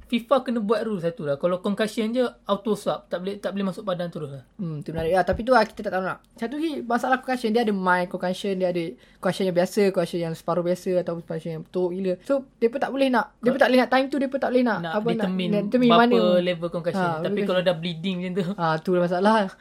FIFA 0.08 0.36
kena 0.39 0.60
buat 0.64 0.88
rule 0.88 1.03
satu 1.03 1.28
lah. 1.28 1.36
Kalau 1.36 1.60
concussion 1.60 2.08
je 2.16 2.24
auto 2.47 2.80
swap 2.80 3.12
tak 3.12 3.20
boleh 3.20 3.36
tak 3.43 3.51
boleh 3.51 3.68
masuk 3.68 3.84
badan 3.84 4.08
terus 4.08 4.32
lah. 4.32 4.43
Hmm, 4.55 4.80
tu 4.80 4.95
menarik 4.95 5.20
lah. 5.20 5.24
Tapi 5.28 5.43
tu 5.43 5.51
lah 5.51 5.68
kita 5.68 5.84
tak 5.84 5.91
tahu 5.99 6.03
nak. 6.08 6.24
Satu 6.39 6.55
lagi 6.55 6.80
masalah 6.80 7.20
concussion. 7.20 7.51
Dia 7.51 7.68
ada 7.68 7.74
mild 7.76 8.08
concussion. 8.08 8.55
Dia 8.55 8.72
ada 8.72 8.84
concussion 9.20 9.45
yang 9.51 9.58
biasa. 9.60 9.82
Concussion 9.91 10.20
yang 10.24 10.34
separuh 10.34 10.64
biasa. 10.64 10.89
Atau 11.03 11.20
concussion 11.20 11.51
yang 11.60 11.64
teruk 11.68 11.91
gila. 11.91 12.14
So, 12.24 12.47
dia 12.55 12.68
pun 12.72 12.80
tak 12.80 12.91
boleh 12.95 13.08
nak. 13.12 13.36
Dia 13.43 13.49
pun 13.51 13.60
tak 13.60 13.68
boleh 13.68 13.82
nak 13.84 13.91
time 13.91 14.05
tu. 14.08 14.18
Dia 14.18 14.30
pun 14.32 14.39
tak 14.39 14.49
boleh 14.55 14.64
nak. 14.64 14.80
Nak 14.80 14.93
apa, 14.95 15.08
determine, 15.12 15.49
nak, 15.51 15.62
determine 15.68 15.91
berapa 15.91 16.08
mana. 16.08 16.20
level 16.39 16.70
concussion. 16.72 17.03
Ha, 17.03 17.12
Tapi 17.20 17.24
concussion. 17.28 17.47
kalau 17.51 17.62
dah 17.68 17.76
bleeding 17.76 18.16
macam 18.24 18.32
tu. 18.32 18.45
Ah, 18.55 18.76
tu 18.80 18.89
lah 18.95 19.01
masalah. 19.03 19.51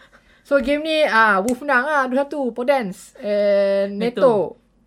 So 0.47 0.63
game 0.63 0.87
ni 0.87 1.03
ah 1.03 1.43
Wolf 1.43 1.59
menang 1.67 1.91
ah 1.91 2.07
2-1 2.07 2.55
Podence 2.55 3.19
and 3.19 3.99
Neto. 3.99 4.23
Neto. 4.23 4.35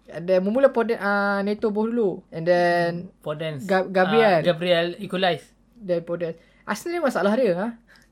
And 0.09 0.25
then 0.25 0.41
memula 0.41 0.73
Podence 0.73 0.99
ah 0.99 1.39
Neto 1.45 1.69
ball 1.69 1.89
dulu. 1.89 2.25
And 2.33 2.43
then 2.43 3.13
Podence. 3.21 3.65
Ga- 3.65 3.87
Gabriel. 3.87 4.41
Uh, 4.41 4.45
Gabriel 4.45 4.87
equalize. 4.97 5.45
then 5.79 6.01
Podence. 6.03 6.37
Arsenal 6.65 6.93
ni 6.93 7.01
masalah 7.01 7.33
dia 7.33 7.53
ha. 7.55 7.67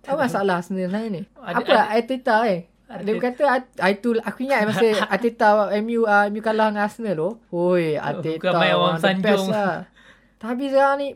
Apa 0.08 0.30
masalah 0.30 0.64
Arsenal 0.64 0.88
ni? 1.12 1.22
Ada- 1.36 1.58
Apa 1.62 1.70
lah 1.74 1.86
Arteta 1.92 2.36
eh? 2.48 2.62
Dia 2.88 3.20
Arteta. 3.20 3.20
kata 3.20 3.44
ah, 3.84 3.90
itu 3.92 4.16
aku 4.24 4.48
ingat 4.48 4.64
masa 4.64 4.88
Arteta 5.14 5.68
MU 5.84 6.08
uh, 6.08 6.26
MU 6.32 6.40
kalah 6.40 6.72
dengan 6.72 6.88
Arsenal 6.88 7.14
tu. 7.20 7.30
Oi, 7.52 8.00
Arteta 8.00 8.40
Bukan 8.40 8.54
main 8.56 8.74
orang 8.74 8.98
sanjung. 9.04 9.52
Lah. 9.52 9.86
Tapi 10.40 10.72
sekarang 10.72 10.98
ni 11.02 11.08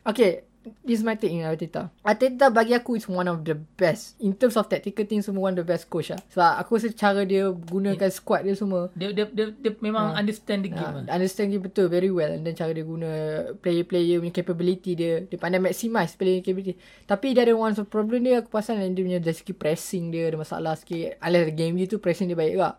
Okay 0.00 0.49
This 0.84 1.00
is 1.00 1.04
my 1.08 1.16
take 1.16 1.32
in 1.32 1.40
Arteta 1.40 1.88
Arteta 2.04 2.52
bagi 2.52 2.76
aku 2.76 2.92
is 3.00 3.08
one 3.08 3.24
of 3.32 3.40
the 3.48 3.56
best. 3.56 4.20
In 4.20 4.36
terms 4.36 4.60
of 4.60 4.68
tactical 4.68 5.08
things 5.08 5.24
Semua 5.24 5.48
one 5.48 5.56
of 5.56 5.64
the 5.64 5.68
best 5.68 5.88
coach 5.88 6.12
lah. 6.12 6.20
Sebab 6.28 6.52
aku 6.60 6.76
rasa 6.76 6.92
cara 6.92 7.24
dia 7.24 7.48
Gunakan 7.48 8.10
squad 8.12 8.44
dia 8.44 8.52
semua. 8.52 8.92
Dia 8.92 9.08
dia 9.16 9.24
dia, 9.32 9.56
dia 9.56 9.72
memang 9.80 10.12
understand 10.12 10.68
the 10.68 10.70
game 10.76 10.84
Uh, 10.84 11.00
lah. 11.00 11.16
understand 11.16 11.48
dia 11.56 11.60
betul 11.64 11.88
very 11.88 12.12
well. 12.12 12.28
And 12.28 12.44
then 12.44 12.52
cara 12.52 12.76
dia 12.76 12.84
guna 12.84 13.08
player-player 13.56 14.20
punya 14.20 14.34
capability 14.36 14.92
dia. 14.92 15.24
Dia 15.24 15.40
pandai 15.40 15.64
maximize 15.64 16.12
player 16.20 16.44
capability. 16.44 16.76
Tapi 17.08 17.32
dia 17.32 17.48
ada 17.48 17.56
one 17.56 17.72
of 17.72 17.88
problem 17.88 18.28
dia 18.28 18.44
aku 18.44 18.52
perasan 18.52 18.84
dia 18.92 19.00
punya 19.00 19.20
dari 19.20 19.32
segi 19.32 19.56
pressing 19.56 20.12
dia 20.12 20.28
ada 20.28 20.36
masalah 20.36 20.76
sikit. 20.76 21.16
Alias 21.24 21.56
game 21.56 21.80
dia 21.80 21.88
tu 21.88 21.96
pressing 21.96 22.28
dia 22.28 22.36
baik 22.36 22.60
juga. 22.60 22.76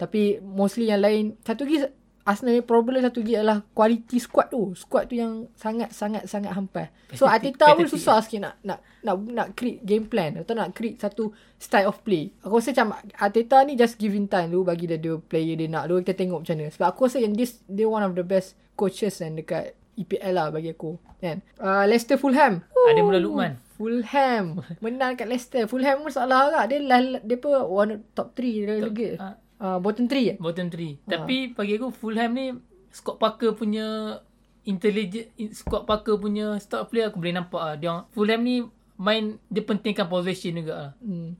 Tapi 0.00 0.40
mostly 0.40 0.88
yang 0.88 1.04
lain 1.04 1.36
satu 1.44 1.68
lagi 1.68 1.84
Arsenal 2.28 2.60
ni 2.60 2.60
problem 2.60 3.00
satu 3.00 3.24
lagi 3.24 3.40
adalah 3.40 3.64
quality 3.72 4.20
squad 4.20 4.52
tu 4.52 4.76
squad 4.76 5.08
tu 5.08 5.16
yang 5.16 5.48
sangat-sangat 5.56 6.28
sangat 6.28 6.52
hampas 6.52 6.92
so 7.16 7.24
Arteta 7.24 7.72
pun 7.72 7.88
susah 7.88 8.20
sikit 8.20 8.44
nak 8.44 8.54
nak 8.60 8.78
nak 9.00 9.16
nak 9.32 9.48
create 9.56 9.80
game 9.80 10.04
plan 10.04 10.36
atau 10.36 10.52
nak 10.52 10.76
create 10.76 11.00
satu 11.00 11.32
style 11.58 11.90
of 11.90 11.98
play. 12.02 12.30
Aku 12.42 12.58
rasa 12.58 12.74
macam 12.74 12.98
Arteta 13.18 13.62
ni 13.66 13.74
just 13.74 13.98
giving 13.98 14.26
time 14.26 14.50
dulu 14.50 14.70
bagi 14.70 14.86
dia 14.86 14.98
dia 14.98 15.18
player 15.18 15.58
dia 15.58 15.70
nak 15.70 15.90
dulu 15.90 16.02
kita 16.02 16.14
tengok 16.18 16.44
macam 16.44 16.56
mana. 16.58 16.70
Sebab 16.74 16.86
aku 16.86 17.00
rasa 17.06 17.18
yang 17.22 17.34
this 17.34 17.62
dia 17.66 17.86
one 17.86 18.04
of 18.04 18.14
the 18.14 18.24
best 18.26 18.54
coaches 18.78 19.18
kan 19.18 19.34
dekat 19.34 19.74
EPL 19.98 20.34
lah 20.34 20.46
bagi 20.54 20.70
aku. 20.70 20.94
Kan. 21.18 21.42
Uh, 21.58 21.82
Leicester 21.90 22.14
Fulham. 22.14 22.62
Ada 22.86 23.00
mula 23.02 23.18
Lukman. 23.18 23.58
Fulham 23.74 24.62
menang 24.78 25.18
kat 25.18 25.26
Leicester. 25.26 25.66
Fulham 25.66 26.06
pun 26.06 26.14
salah 26.14 26.50
agak. 26.50 26.64
Dia 26.70 26.78
lah, 26.86 27.00
dia 27.18 27.36
pun 27.38 27.58
one 27.66 28.06
top 28.14 28.38
3 28.38 28.46
dia 28.46 28.78
lagi. 28.78 29.10
Ah. 29.58 29.76
Uh, 29.76 29.78
bottom 29.82 30.06
3 30.06 30.34
eh? 30.34 30.36
Bottom 30.38 30.70
3. 30.70 31.02
Tapi 31.06 31.52
bagi 31.52 31.74
aku 31.78 31.90
Fulham 31.90 32.30
ni 32.34 32.54
Scott 32.88 33.18
Parker 33.18 33.52
punya 33.52 34.18
intelligent 34.64 35.28
Scott 35.56 35.88
Parker 35.88 36.20
punya 36.20 36.60
style 36.60 36.86
player 36.86 37.08
aku 37.10 37.18
boleh 37.20 37.34
nampak 37.34 37.62
ah. 37.62 37.74
Dia 37.74 38.04
Fulham 38.14 38.40
ni 38.42 38.62
main 38.98 39.38
dia 39.48 39.62
pentingkan 39.62 40.06
possession 40.06 40.58
juga 40.58 40.74
ah. 40.74 40.90
Hmm. 41.02 41.38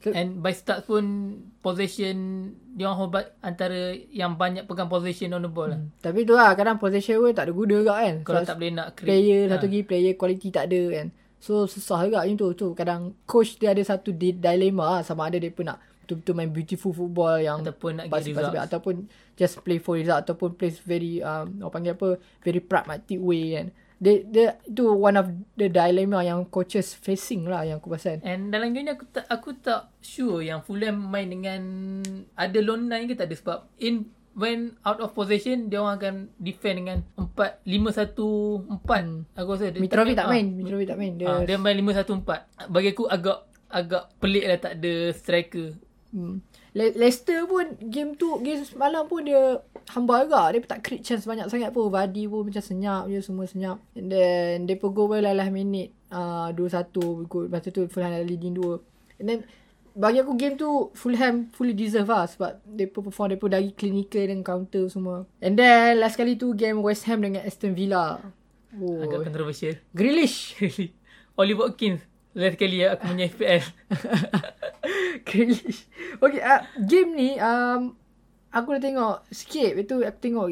So, 0.00 0.16
And 0.16 0.40
by 0.40 0.56
start 0.56 0.88
pun 0.88 1.04
possession 1.60 2.16
dia 2.72 2.88
orang 2.88 2.98
hobat 3.04 3.24
antara 3.44 3.92
yang 4.08 4.40
banyak 4.40 4.64
pegang 4.64 4.88
possession 4.88 5.36
on 5.36 5.44
the 5.44 5.52
ball 5.52 5.68
lah. 5.68 5.76
tapi 6.00 6.24
tu 6.24 6.32
lah 6.32 6.56
kadang 6.56 6.80
possession 6.80 7.20
pun 7.20 7.36
tak 7.36 7.48
ada 7.48 7.52
guna 7.52 7.74
juga 7.84 7.94
kan. 8.00 8.14
Kalau 8.24 8.40
Sebab 8.40 8.48
tak 8.48 8.56
boleh 8.56 8.72
nak 8.72 8.88
create 8.96 9.08
player 9.12 9.40
ah. 9.44 9.48
satu 9.52 9.66
lagi 9.68 9.80
player 9.84 10.12
quality 10.16 10.48
tak 10.48 10.64
ada 10.72 10.82
kan. 10.88 11.06
So 11.36 11.68
susah 11.68 12.08
juga 12.08 12.24
macam 12.24 12.36
tu. 12.36 12.48
Tu 12.56 12.68
kadang 12.72 13.00
coach 13.28 13.60
dia 13.60 13.76
ada 13.76 13.82
satu 13.84 14.12
di- 14.16 14.40
dilema 14.40 15.00
lah 15.00 15.02
sama 15.04 15.28
ada 15.28 15.36
dia 15.36 15.52
pun 15.52 15.68
nak 15.68 15.80
betul-betul 16.10 16.34
main 16.34 16.50
beautiful 16.50 16.90
football 16.90 17.38
yang 17.38 17.62
Ataupun 17.62 18.02
nak 18.02 18.10
pasti 18.10 18.34
results. 18.34 18.50
baik. 18.50 18.66
ataupun 18.66 18.94
just 19.38 19.54
play 19.62 19.78
for 19.78 19.94
result 19.94 20.26
ataupun 20.26 20.58
play 20.58 20.74
very 20.82 21.22
um 21.22 21.62
orang 21.62 21.70
panggil 21.70 21.94
apa 21.94 22.18
very 22.42 22.58
pragmatic 22.58 23.22
way 23.22 23.54
kan. 23.54 23.70
Dia 24.02 24.26
dia 24.26 24.46
itu 24.66 24.90
one 24.90 25.14
of 25.14 25.30
the 25.54 25.70
dilemma 25.70 26.26
yang 26.26 26.42
coaches 26.50 26.98
facing 26.98 27.46
lah 27.46 27.62
yang 27.62 27.78
aku 27.78 27.94
perasan. 27.94 28.18
And 28.26 28.50
dalam 28.50 28.74
game 28.74 28.90
ni 28.90 28.92
aku 28.98 29.06
tak 29.06 29.30
aku 29.30 29.54
tak 29.54 29.94
sure 30.02 30.42
yang 30.42 30.66
Fulham 30.66 30.98
main 30.98 31.30
dengan 31.30 31.62
ada 32.34 32.58
lone 32.58 32.90
nine 32.90 33.06
ke 33.06 33.14
tak 33.14 33.30
ada 33.30 33.36
sebab 33.38 33.58
in 33.78 34.10
when 34.34 34.74
out 34.88 34.98
of 35.04 35.12
possession 35.14 35.68
dia 35.68 35.84
orang 35.84 35.96
akan 36.00 36.14
defend 36.40 36.76
dengan 36.86 36.98
4 37.18 37.60
5 37.66 38.16
1 38.16 39.36
4 39.36 39.36
aku 39.36 39.48
rasa 39.52 39.66
dia 39.74 39.80
Mitrovic 39.82 40.14
tak 40.16 40.26
ah, 40.26 40.32
main, 40.32 40.46
Mitrovic 40.58 40.86
tak 40.88 40.98
main. 40.98 41.12
Dia, 41.20 41.26
ah, 41.28 41.40
dia 41.44 41.56
main 41.60 41.76
5 41.76 42.08
1 42.08 42.24
4 42.24 42.72
bagi 42.72 42.88
aku 42.94 43.04
agak 43.04 43.38
agak 43.70 44.02
pelik 44.18 44.44
lah 44.50 44.58
tak 44.58 44.72
ada 44.82 44.92
striker 45.14 45.76
Hmm. 46.10 46.42
Le- 46.74 46.94
Leicester 46.98 47.46
pun 47.46 47.78
game 47.86 48.18
tu 48.18 48.38
game 48.42 48.62
semalam 48.66 49.06
pun 49.06 49.22
dia 49.22 49.62
hamba 49.94 50.26
juga. 50.26 50.50
Dia 50.50 50.60
tak 50.66 50.82
create 50.82 51.06
chance 51.06 51.26
banyak 51.26 51.46
sangat 51.46 51.70
pun. 51.70 51.90
Vardy 51.90 52.26
pun 52.26 52.46
macam 52.46 52.62
senyap 52.62 53.06
je 53.06 53.18
semua 53.22 53.46
senyap. 53.46 53.78
And 53.94 54.10
then 54.10 54.66
dia 54.66 54.74
pun 54.74 54.90
go 54.90 55.06
well 55.06 55.22
lah 55.22 55.34
last 55.34 55.54
minute 55.54 55.94
uh, 56.10 56.50
2-1 56.54 57.26
ikut. 57.26 57.42
Lepas 57.50 57.60
tu 57.70 57.86
Fulham 57.86 58.10
dah 58.10 58.22
leading 58.26 58.54
2. 58.58 59.22
And 59.22 59.26
then 59.26 59.40
bagi 59.94 60.22
aku 60.22 60.38
game 60.38 60.54
tu 60.54 60.94
Fulham 60.94 61.50
fully 61.50 61.74
deserve 61.74 62.10
lah 62.10 62.26
sebab 62.26 62.62
pun 62.94 63.02
perform 63.10 63.34
pun 63.38 63.50
dari 63.50 63.70
clinical 63.74 64.26
dan 64.26 64.42
counter 64.42 64.86
semua. 64.90 65.26
And 65.38 65.54
then 65.54 66.02
last 66.02 66.18
kali 66.18 66.34
tu 66.34 66.54
game 66.58 66.82
West 66.82 67.06
Ham 67.06 67.22
dengan 67.22 67.46
Aston 67.46 67.74
Villa. 67.74 68.18
Oh. 68.70 69.02
agak 69.02 69.26
kontroversial 69.26 69.74
Grealish. 69.90 70.54
Oliver 71.40 71.70
Watkins 71.70 72.06
last 72.32 72.56
kali 72.56 72.82
aku 72.82 73.04
punya 73.06 73.24
FPL 73.26 73.62
Grealish. 75.22 75.80
Okay, 76.20 76.42
uh, 76.42 76.60
game 76.76 77.10
ni 77.12 77.30
um, 77.38 77.96
aku 78.50 78.76
dah 78.76 78.82
tengok 78.82 79.14
sikit. 79.28 79.72
Itu 79.74 80.02
aku 80.02 80.18
tengok 80.20 80.46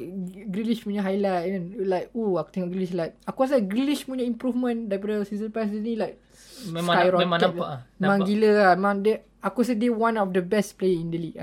Grealish 0.49 0.81
punya 0.81 1.03
highlight 1.03 1.45
kan. 1.47 1.63
Like, 1.83 2.09
uh, 2.13 2.35
aku 2.37 2.51
tengok 2.51 2.71
Grealish 2.71 2.95
like. 2.95 3.15
Aku 3.25 3.45
rasa 3.45 3.61
Grealish 3.61 4.05
punya 4.05 4.23
improvement 4.23 4.87
daripada 4.87 5.23
season 5.23 5.51
pass 5.51 5.69
ni 5.69 5.93
like 5.93 6.17
memang 6.65 6.95
skyrocket 6.97 7.23
memang 7.23 7.39
nampak 7.39 7.69
ah 7.69 7.79
Memang 7.97 8.19
nampak 8.19 8.27
gila 8.27 8.51
lah. 8.51 8.73
Memang 8.75 8.97
dia, 8.99 9.15
aku 9.39 9.57
rasa 9.61 9.75
dia 9.75 9.91
one 9.91 10.17
of 10.17 10.29
the 10.31 10.41
best 10.41 10.75
player 10.75 10.97
in 10.97 11.09
the 11.09 11.19
league. 11.21 11.39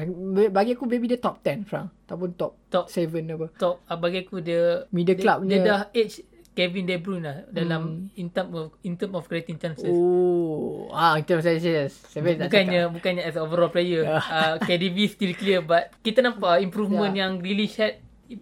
Bagi 0.50 0.74
aku, 0.74 0.84
maybe 0.84 1.06
dia 1.06 1.18
top 1.18 1.40
10, 1.40 1.64
Frank. 1.64 1.88
Ataupun 2.06 2.30
top, 2.34 2.54
Top. 2.68 2.86
7 2.90 3.08
apa. 3.30 3.48
top 3.56 3.82
ah, 3.86 3.96
bagi 3.96 4.22
aku 4.22 4.38
dia 4.40 4.84
Middle 4.90 5.16
dia, 5.16 5.22
club 5.22 5.38
dia 5.44 5.50
punya- 5.54 5.66
dah 5.66 5.80
age 5.92 6.22
Kevin 6.56 6.88
De 6.88 6.96
Bruyne 6.96 7.24
lah 7.28 7.38
dalam 7.52 8.08
in 8.16 8.32
term 8.32 8.50
of 8.56 8.72
in 8.82 8.96
term 8.96 9.12
of 9.14 9.28
creating 9.28 9.60
chances 9.60 9.92
Oh. 9.92 10.88
Ah, 10.96 11.20
masih 11.20 11.60
yes. 11.60 12.00
Seven 12.08 12.40
tak 12.40 12.48
bukannya 12.48 12.82
bukannya 12.90 13.24
as 13.28 13.36
overall 13.36 13.70
player 13.70 14.08
uh, 14.10 14.56
KDB 14.64 15.12
still 15.12 15.36
clear 15.36 15.60
but 15.60 15.92
kita 16.00 16.24
nampak 16.24 16.64
improvement 16.64 17.12
Ya. 17.12 17.28
yang 17.28 17.44
Grealish 17.44 17.76
had 17.76 18.00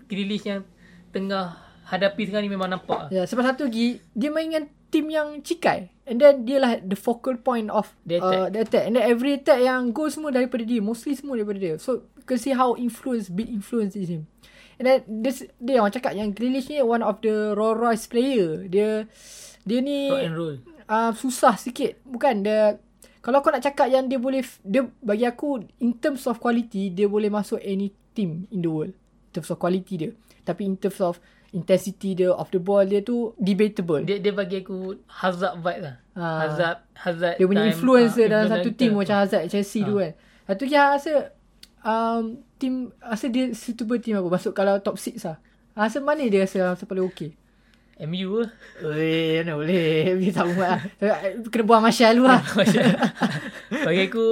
Grealish 0.08 0.46
yang 0.46 0.62
tengah 1.10 1.58
hadapi 1.90 2.30
sekarang 2.30 2.46
ni 2.48 2.54
memang 2.54 2.70
nampak 2.72 3.10
Ya, 3.10 3.26
sebab 3.26 3.44
satu 3.44 3.66
lagi 3.68 4.00
dia 4.14 4.30
main 4.30 4.48
dengan 4.48 4.70
team 4.94 5.10
yang 5.10 5.42
cikai. 5.42 5.90
And 6.06 6.22
then 6.22 6.46
dia 6.46 6.62
lah 6.62 6.78
the 6.78 6.94
focal 6.94 7.34
point 7.42 7.74
of 7.74 7.90
The 8.06 8.22
attack. 8.22 8.38
Uh, 8.38 8.48
the 8.54 8.60
attack. 8.62 8.84
And 8.86 8.94
then 8.94 9.10
every 9.10 9.42
attack 9.42 9.66
yang 9.66 9.90
go 9.90 10.06
semua 10.14 10.30
daripada 10.30 10.62
dia. 10.62 10.78
Mostly 10.86 11.18
semua 11.18 11.34
daripada 11.34 11.58
dia. 11.58 11.82
So 11.82 12.06
you 12.14 12.26
can 12.30 12.38
see 12.38 12.54
how 12.54 12.78
influence, 12.78 13.34
big 13.34 13.50
influence 13.50 13.98
is 13.98 14.14
him. 14.14 14.30
And 14.80 14.86
then 14.86 15.00
this, 15.22 15.46
dia 15.62 15.80
orang 15.82 15.94
cakap 15.94 16.14
yang 16.18 16.34
Grealish 16.34 16.70
ni 16.70 16.82
one 16.82 17.06
of 17.06 17.22
the 17.22 17.54
Rolls 17.54 17.78
Royce 17.78 18.06
player. 18.10 18.66
Dia 18.66 19.06
dia 19.64 19.80
ni 19.80 20.10
uh, 20.12 21.12
susah 21.16 21.56
sikit. 21.56 22.02
Bukan 22.04 22.44
dia 22.44 22.78
kalau 23.24 23.40
kau 23.40 23.56
nak 23.56 23.64
cakap 23.64 23.88
yang 23.88 24.12
dia 24.12 24.20
boleh 24.20 24.44
dia 24.68 24.84
bagi 25.00 25.24
aku 25.24 25.64
in 25.80 25.96
terms 25.96 26.28
of 26.28 26.44
quality 26.44 26.92
dia 26.92 27.08
boleh 27.08 27.32
masuk 27.32 27.62
any 27.64 27.96
team 28.12 28.50
in 28.52 28.60
the 28.60 28.72
world. 28.72 28.92
In 28.94 29.32
terms 29.32 29.50
of 29.54 29.58
quality 29.62 29.96
dia. 29.96 30.12
Tapi 30.44 30.68
in 30.68 30.76
terms 30.76 31.00
of 31.00 31.24
intensity 31.54 32.18
dia 32.18 32.34
of 32.34 32.50
the 32.50 32.60
ball 32.60 32.84
dia 32.84 33.00
tu 33.00 33.32
debatable. 33.40 34.04
Dia, 34.04 34.20
Dia 34.20 34.34
bagi 34.36 34.60
aku 34.66 35.00
Hazard 35.08 35.62
vibe 35.62 35.82
lah. 35.86 35.96
Ah. 36.18 36.50
Hazard 36.50 36.78
Hazard 36.98 37.36
dia 37.40 37.46
punya 37.48 37.64
time, 37.64 37.72
influence 37.72 38.14
ah, 38.14 38.18
dia 38.18 38.28
dalam 38.28 38.46
influence 38.50 38.66
satu 38.66 38.70
team 38.76 38.92
macam 38.98 39.16
Hazard 39.24 39.44
Chelsea 39.48 39.82
tu 39.86 39.96
kan. 40.02 40.12
Satu 40.44 40.64
lagi 40.68 40.76
rasa 40.76 41.14
um, 41.84 42.42
team 42.58 42.90
rasa 43.00 43.30
dia 43.30 43.52
suitable 43.54 44.00
team 44.00 44.18
aku 44.18 44.32
masuk 44.32 44.52
kalau 44.56 44.80
top 44.80 44.98
6 44.98 45.20
lah. 45.24 45.38
Rasa 45.76 46.00
mana 46.00 46.24
dia 46.26 46.48
rasa 46.48 46.74
rasa 46.74 46.84
paling 46.88 47.06
okey. 47.14 47.36
MU 48.04 48.42
lah. 48.42 48.52
Oi, 48.82 49.46
mana 49.46 49.54
boleh. 49.54 50.18
Dia 50.18 50.32
tak 50.34 50.46
buat 50.56 50.70
lah. 50.76 50.82
Kena 51.54 51.64
buang 51.64 51.84
Martial 51.86 52.18
dulu 52.18 52.26
lah. 52.26 52.42
Bagi 53.86 54.02
aku 54.10 54.28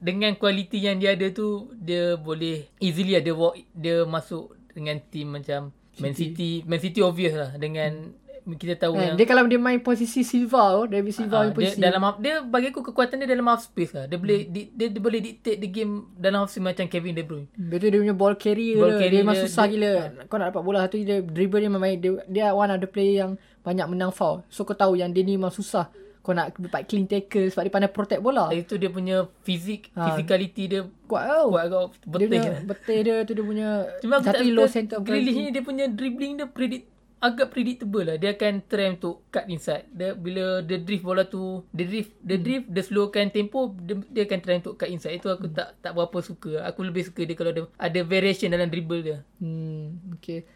dengan 0.00 0.32
kualiti 0.40 0.80
yang 0.80 0.96
dia 0.96 1.12
ada 1.12 1.28
tu 1.28 1.68
dia 1.76 2.16
boleh 2.16 2.72
easily 2.80 3.20
ada 3.20 3.36
walk 3.36 3.60
dia 3.76 4.08
masuk 4.08 4.56
dengan 4.72 4.96
team 5.12 5.36
macam 5.36 5.76
Man 6.00 6.16
City 6.16 6.64
Man 6.64 6.80
City 6.80 7.04
obvious 7.04 7.36
lah 7.36 7.52
dengan 7.60 8.16
kita 8.50 8.74
tahu 8.78 8.92
Kan, 8.92 9.02
yang 9.02 9.14
dia 9.14 9.24
kalau 9.24 9.44
dia 9.44 9.56
main 9.56 9.78
posisi 9.78 10.20
Silva 10.20 10.62
tu, 10.74 10.88
David 10.88 11.12
Silva 11.12 11.36
Ah, 11.36 11.40
punya 11.46 11.50
dia 11.50 11.56
posisi. 11.70 11.80
dalam 11.80 12.00
half- 12.02 12.18
dia 12.18 12.34
bagi 12.40 12.66
aku 12.68 12.80
kekuatan 12.82 13.16
dia 13.16 13.28
dalam 13.28 13.46
half 13.46 13.62
space 13.62 13.92
lah. 13.92 14.04
Dia 14.04 14.16
boleh 14.16 14.38
di, 14.44 14.60
dia, 14.68 14.86
dia 14.88 15.00
boleh 15.00 15.20
dictate 15.20 15.56
the 15.56 15.68
game 15.68 15.92
dalam 16.14 16.40
half 16.40 16.50
space 16.50 16.62
macam 16.62 16.84
Kevin 16.86 17.12
De 17.12 17.22
Bruyne. 17.22 17.48
Betul 17.52 17.88
dia 17.88 18.00
punya 18.00 18.12
ball 18.12 18.34
carrier 18.34 18.76
Ball 18.76 18.96
carry 18.96 19.10
dia, 19.10 19.20
memang 19.20 19.34
dia- 19.34 19.44
susah 19.44 19.64
dia- 19.64 19.72
gila. 19.72 19.92
Kau 20.24 20.36
nak 20.36 20.46
dapat 20.50 20.62
bola 20.62 20.78
satu 20.82 20.96
dia 20.96 21.18
dribble 21.18 21.58
dia 21.58 21.68
memang 21.68 21.82
main 21.82 21.96
dia, 21.96 22.10
dia 22.26 22.46
one 22.50 22.68
of 22.68 22.78
the 22.78 22.86
player 22.86 23.14
yang 23.20 23.30
banyak 23.60 23.86
menang 23.86 24.10
foul. 24.10 24.40
So 24.46 24.62
kau 24.62 24.72
tahu 24.72 24.94
yang 24.94 25.10
dia 25.10 25.20
ni 25.20 25.34
memang 25.34 25.50
susah. 25.50 25.88
Kau 26.20 26.32
nak 26.32 26.52
dapat 26.54 26.84
clean 26.84 27.04
tackle 27.04 27.48
sebab 27.48 27.62
dia 27.62 27.72
pandai 27.72 27.88
protect 27.88 28.20
bola. 28.20 28.48
Lagi 28.48 28.62
tu 28.62 28.76
dia 28.76 28.88
punya 28.88 29.24
fizik, 29.40 29.88
Ah. 29.90 30.04
physicality 30.06 30.64
dia 30.66 30.80
Kuat 31.02 31.24
tau. 31.24 31.48
kuat 31.48 31.64
kau 31.66 31.84
Dia 31.88 32.06
betul. 32.06 32.28
punya 32.28 32.40
lah. 32.46 32.60
betul 32.62 32.98
dia 33.00 33.14
tu 33.20 33.32
dia 33.32 33.42
punya 33.42 33.68
Cuma 33.98 34.14
tapi 34.20 34.46
low 34.50 34.68
center 34.68 35.00
Grealish 35.00 35.32
ni 35.34 35.48
dia 35.48 35.58
punya 35.60 35.88
dribbling 35.88 36.36
dia 36.36 36.46
predict 36.46 36.89
agak 37.20 37.52
predictable 37.52 38.00
lah. 38.00 38.16
Dia 38.16 38.32
akan 38.32 38.64
try 38.64 38.96
untuk 38.96 39.20
cut 39.28 39.44
inside. 39.52 39.84
Dia 39.92 40.16
bila 40.16 40.64
dia 40.64 40.80
drift 40.80 41.04
bola 41.04 41.28
tu, 41.28 41.62
dia 41.70 41.84
drift, 41.84 42.16
dia 42.24 42.40
Hmm. 42.40 42.44
drift, 42.44 42.66
dia 42.72 42.82
slowkan 42.82 43.28
tempo, 43.28 43.76
dia, 43.76 43.94
dia 44.08 44.22
akan 44.24 44.38
try 44.40 44.56
untuk 44.56 44.74
cut 44.80 44.88
inside. 44.88 45.20
Itu 45.20 45.28
aku 45.28 45.52
tak 45.52 45.76
tak 45.84 45.92
berapa 45.92 46.18
suka. 46.24 46.64
Aku 46.64 46.80
lebih 46.80 47.04
suka 47.04 47.20
dia 47.28 47.36
kalau 47.36 47.52
ada 47.52 47.62
ada 47.76 48.00
variation 48.02 48.48
dalam 48.48 48.72
dribble 48.72 49.04
dia. 49.04 49.18
Hmm, 49.36 50.00
okay. 50.16 50.48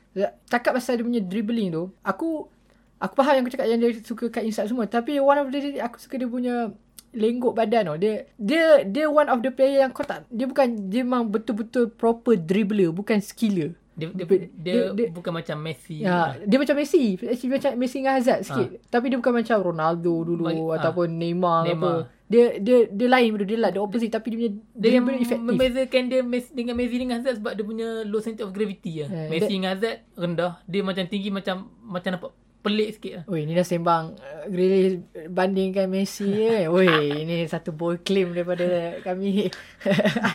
Cakap 0.49 0.81
pasal 0.81 0.97
dia 0.97 1.05
punya 1.05 1.21
dribbling 1.21 1.69
tu, 1.69 1.93
aku 2.01 2.49
aku 2.97 3.13
faham 3.13 3.37
yang 3.37 3.45
kau 3.45 3.53
cakap 3.53 3.69
yang 3.69 3.81
dia 3.85 3.93
suka 4.01 4.25
cut 4.33 4.45
inside 4.49 4.73
semua, 4.73 4.89
tapi 4.89 5.21
one 5.21 5.37
of 5.37 5.53
the 5.53 5.77
aku 5.85 6.01
suka 6.01 6.17
dia 6.17 6.31
punya 6.31 6.73
lenggok 7.13 7.55
badan 7.55 7.93
tau. 7.93 7.97
Dia 8.01 8.25
dia 8.41 8.83
dia 8.89 9.07
one 9.07 9.29
of 9.29 9.45
the 9.45 9.53
player 9.53 9.85
yang 9.85 9.93
kau 9.93 10.03
tak 10.03 10.25
dia 10.33 10.49
bukan 10.49 10.89
dia 10.89 11.05
memang 11.05 11.29
betul-betul 11.29 11.93
proper 11.93 12.41
dribbler, 12.41 12.89
bukan 12.89 13.21
skiller. 13.21 13.77
Dia 13.95 14.11
dia, 14.11 14.27
Dia- 14.27 14.49
dia, 14.51 14.75
dia- 14.93 15.09
bukan 15.09 15.33
macam 15.33 15.57
Messi. 15.57 16.03
Ya, 16.03 16.35
dia 16.37 16.59
macam 16.59 16.75
Messi. 16.75 17.15
Actually 17.17 17.53
macam 17.53 17.71
Messi 17.75 17.97
dengan 17.97 18.15
Hazard 18.15 18.41
sikit. 18.43 18.69
Tapi 18.85 19.07
dia 19.07 19.17
bukan 19.17 19.33
macam 19.33 19.57
Ronaldo 19.57 20.15
dulu 20.25 20.45
Bagi- 20.45 20.61
ah. 20.61 20.75
ataupun 20.77 21.07
Neymar, 21.11 21.59
ke 21.61 21.69
Neymar. 21.71 21.95
apa. 22.01 22.11
Dia 22.25 22.45
dia 22.57 22.89
dia 22.89 23.07
lain 23.07 23.29
benda 23.31 23.45
dia 23.45 23.59
lah, 23.59 23.71
dia 23.71 23.79
opposite 23.79 24.11
tapi 24.11 24.27
dia 24.29 24.39
punya 24.41 24.53
Dia 24.75 24.89
dribble 24.91 25.15
efektif. 25.17 25.45
membezakan 25.45 26.03
dia 26.09 26.21
Mes- 26.23 26.51
dengan 26.51 26.75
Messi 26.75 26.97
dengan 26.97 27.15
Hazard 27.17 27.37
sebab 27.39 27.53
dia 27.53 27.65
punya 27.65 27.89
low 28.03 28.19
center 28.19 28.43
of 28.43 28.51
gravity 28.51 28.93
lah. 28.99 29.09
Eh, 29.09 29.29
Messi 29.29 29.45
dia- 29.45 29.55
dengan 29.55 29.71
Hazard 29.71 29.97
rendah. 30.15 30.53
Dia 30.65 30.81
macam 30.83 31.05
tinggi 31.05 31.29
macam 31.29 31.57
macam 31.81 32.11
nampak 32.11 32.33
pelik 32.65 32.97
sikit 32.97 33.13
lah. 33.21 33.25
Oi, 33.29 33.45
ni 33.45 33.53
dah 33.53 33.67
sembang 33.69 34.17
uh, 34.17 34.45
Grealish 34.49 35.05
bandingkan 35.29 35.85
Messi 35.85 36.25
je. 36.25 36.65
Oi, 36.75 36.89
ini 37.21 37.45
satu 37.45 37.77
bold 37.77 38.01
claim 38.01 38.33
daripada 38.33 38.99
kami. 39.05 39.53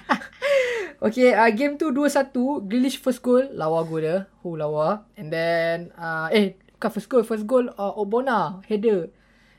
okay, 1.05 1.33
uh, 1.33 1.49
game 1.49 1.81
tu 1.81 1.89
2-1. 1.89 2.69
Grealish 2.69 3.01
first 3.01 3.25
goal. 3.25 3.49
Lawa 3.57 3.81
gol 3.89 4.05
dia. 4.05 4.17
Hu 4.45 4.53
lawa. 4.53 5.09
And 5.17 5.33
then, 5.33 5.89
uh, 5.97 6.29
eh, 6.29 6.61
bukan 6.77 6.89
first 6.93 7.09
goal. 7.09 7.25
First 7.25 7.49
goal, 7.49 7.73
uh, 7.73 7.97
Obona. 7.97 8.61
Header. 8.69 9.09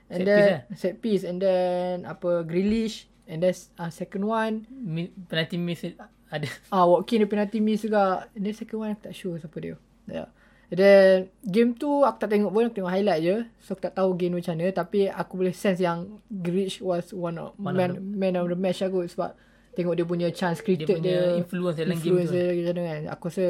And 0.06 0.22
Set 0.22 0.26
then, 0.30 0.38
piece, 0.38 0.54
eh? 0.54 0.78
set 0.78 0.94
piece. 1.02 1.22
And 1.26 1.38
then, 1.42 2.06
apa, 2.06 2.46
Grealish. 2.46 3.10
And 3.26 3.42
then, 3.42 3.58
uh, 3.82 3.90
second 3.90 4.30
one. 4.30 4.70
Mi- 4.70 5.10
Penalti 5.26 5.58
miss 5.58 5.82
ada. 6.30 6.46
Ah, 6.70 6.86
Watkins 6.86 7.26
dia 7.26 7.28
penalty 7.28 7.58
miss 7.58 7.82
juga. 7.82 8.30
And 8.38 8.46
then 8.46 8.54
second 8.54 8.78
one 8.78 8.94
aku 8.94 9.10
tak 9.10 9.14
sure 9.18 9.36
siapa 9.36 9.58
dia. 9.58 9.74
Yeah. 10.06 10.30
Then 10.70 11.26
game 11.42 11.74
tu 11.74 12.06
aku 12.06 12.22
tak 12.22 12.30
tengok 12.30 12.50
pun, 12.50 12.62
aku 12.64 12.78
tengok 12.78 12.94
highlight 12.94 13.20
je. 13.20 13.36
So 13.58 13.74
aku 13.74 13.82
tak 13.82 13.98
tahu 13.98 14.14
game 14.14 14.38
macam 14.38 14.54
mana. 14.54 14.70
Tapi 14.70 15.10
aku 15.10 15.32
boleh 15.34 15.50
sense 15.50 15.82
yang 15.82 16.06
Grealish 16.30 16.78
was 16.78 17.10
one 17.10 17.36
of, 17.36 17.58
One 17.58 17.74
of 17.74 17.78
man, 17.78 17.90
man 17.98 18.34
of 18.38 18.46
the 18.46 18.54
match 18.54 18.80
aku. 18.80 19.02
Sebab 19.04 19.34
tengok 19.74 19.94
dia 19.94 20.06
punya 20.06 20.28
chance 20.30 20.58
Dia 20.58 20.64
created 20.64 20.86
punya 20.88 21.02
dia. 21.02 21.38
influence 21.38 21.76
dalam 21.76 21.90
game 21.92 21.98
influence 21.98 22.30
tu. 22.30 22.38
dia 22.38 22.46
macam 22.54 22.70
mana 22.70 22.82
kan. 22.86 23.02
Aku 23.10 23.24
rasa 23.26 23.44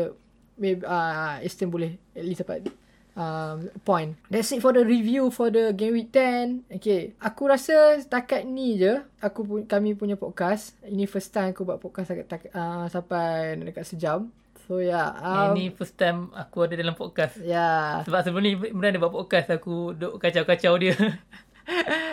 maybe 0.57 0.81
uh, 0.83 1.37
Aston 1.41 1.69
boleh 1.69 1.91
at 2.13 2.25
least 2.25 2.41
dapat 2.41 2.73
um, 3.13 3.57
point. 3.83 4.17
That's 4.29 4.53
it 4.53 4.61
for 4.61 4.73
the 4.73 4.81
review 4.81 5.29
for 5.29 5.49
the 5.49 5.73
game 5.73 5.93
week 5.93 6.09
10. 6.13 6.73
Okay. 6.73 7.13
Aku 7.21 7.49
rasa 7.49 8.01
setakat 8.01 8.45
ni 8.45 8.77
je 8.77 8.97
aku 9.21 9.45
pu- 9.45 9.67
kami 9.69 9.93
punya 9.93 10.17
podcast. 10.17 10.73
Ini 10.85 11.05
first 11.05 11.33
time 11.33 11.53
aku 11.53 11.65
buat 11.65 11.77
podcast 11.77 12.17
uh, 12.17 12.89
sampai 12.89 13.61
dekat 13.61 13.85
sejam. 13.85 14.33
So 14.71 14.79
yeah. 14.79 15.11
Um, 15.19 15.59
Ini 15.59 15.75
first 15.75 15.99
time 15.99 16.31
aku 16.31 16.63
ada 16.63 16.79
dalam 16.79 16.95
podcast. 16.95 17.43
yeah. 17.43 18.07
Sebab 18.07 18.23
sebelum 18.23 18.43
ni 18.47 18.55
Imran 18.55 18.95
ada 18.95 19.03
buat 19.03 19.11
podcast 19.11 19.51
aku 19.51 19.99
duk 19.99 20.23
kacau-kacau 20.23 20.79
dia. 20.79 20.95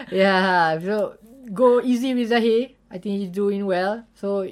Yeah. 0.09 0.77
So 0.81 1.17
go 1.53 1.81
easy 1.81 2.17
with 2.17 2.33
Zahir. 2.33 2.77
I 2.89 2.97
think 2.97 3.21
he's 3.21 3.33
doing 3.33 3.65
well. 3.65 4.05
So 4.17 4.45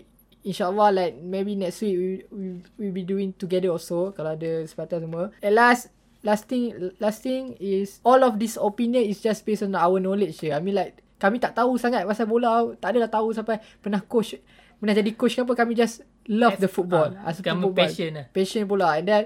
insyaAllah 0.46 0.94
like 0.94 1.14
maybe 1.18 1.58
next 1.58 1.82
week 1.82 1.98
we 1.98 2.10
we 2.30 2.46
we 2.78 2.88
be 2.94 3.02
doing 3.06 3.34
together 3.38 3.74
also 3.74 4.14
kalau 4.14 4.38
ada 4.38 4.66
kesempatan 4.66 5.06
semua. 5.06 5.34
And 5.42 5.54
last 5.58 5.90
last 6.26 6.46
thing 6.46 6.94
last 7.02 7.22
thing 7.26 7.54
is 7.58 8.02
all 8.06 8.22
of 8.22 8.38
this 8.42 8.58
opinion 8.58 9.06
is 9.06 9.22
just 9.22 9.46
based 9.46 9.66
on 9.66 9.78
our 9.78 9.98
knowledge 9.98 10.42
je. 10.42 10.54
I 10.54 10.62
mean 10.62 10.78
like 10.78 11.02
kami 11.22 11.38
tak 11.38 11.54
tahu 11.54 11.78
sangat 11.78 12.06
pasal 12.06 12.30
bola. 12.30 12.70
Tak 12.78 12.98
adalah 12.98 13.10
tahu 13.10 13.34
sampai 13.34 13.62
pernah 13.82 14.02
coach 14.02 14.38
pernah 14.78 14.94
jadi 14.94 15.12
coach 15.16 15.38
ke 15.38 15.42
apa 15.42 15.54
kami 15.54 15.74
just 15.78 16.04
love 16.28 16.58
the 16.58 16.70
football. 16.70 17.14
Ah, 17.22 17.32
As 17.32 17.42
kamu 17.42 17.72
passion 17.74 18.22
lah. 18.22 18.26
Passion 18.34 18.66
bola 18.66 18.98
and 18.98 19.08
then 19.08 19.24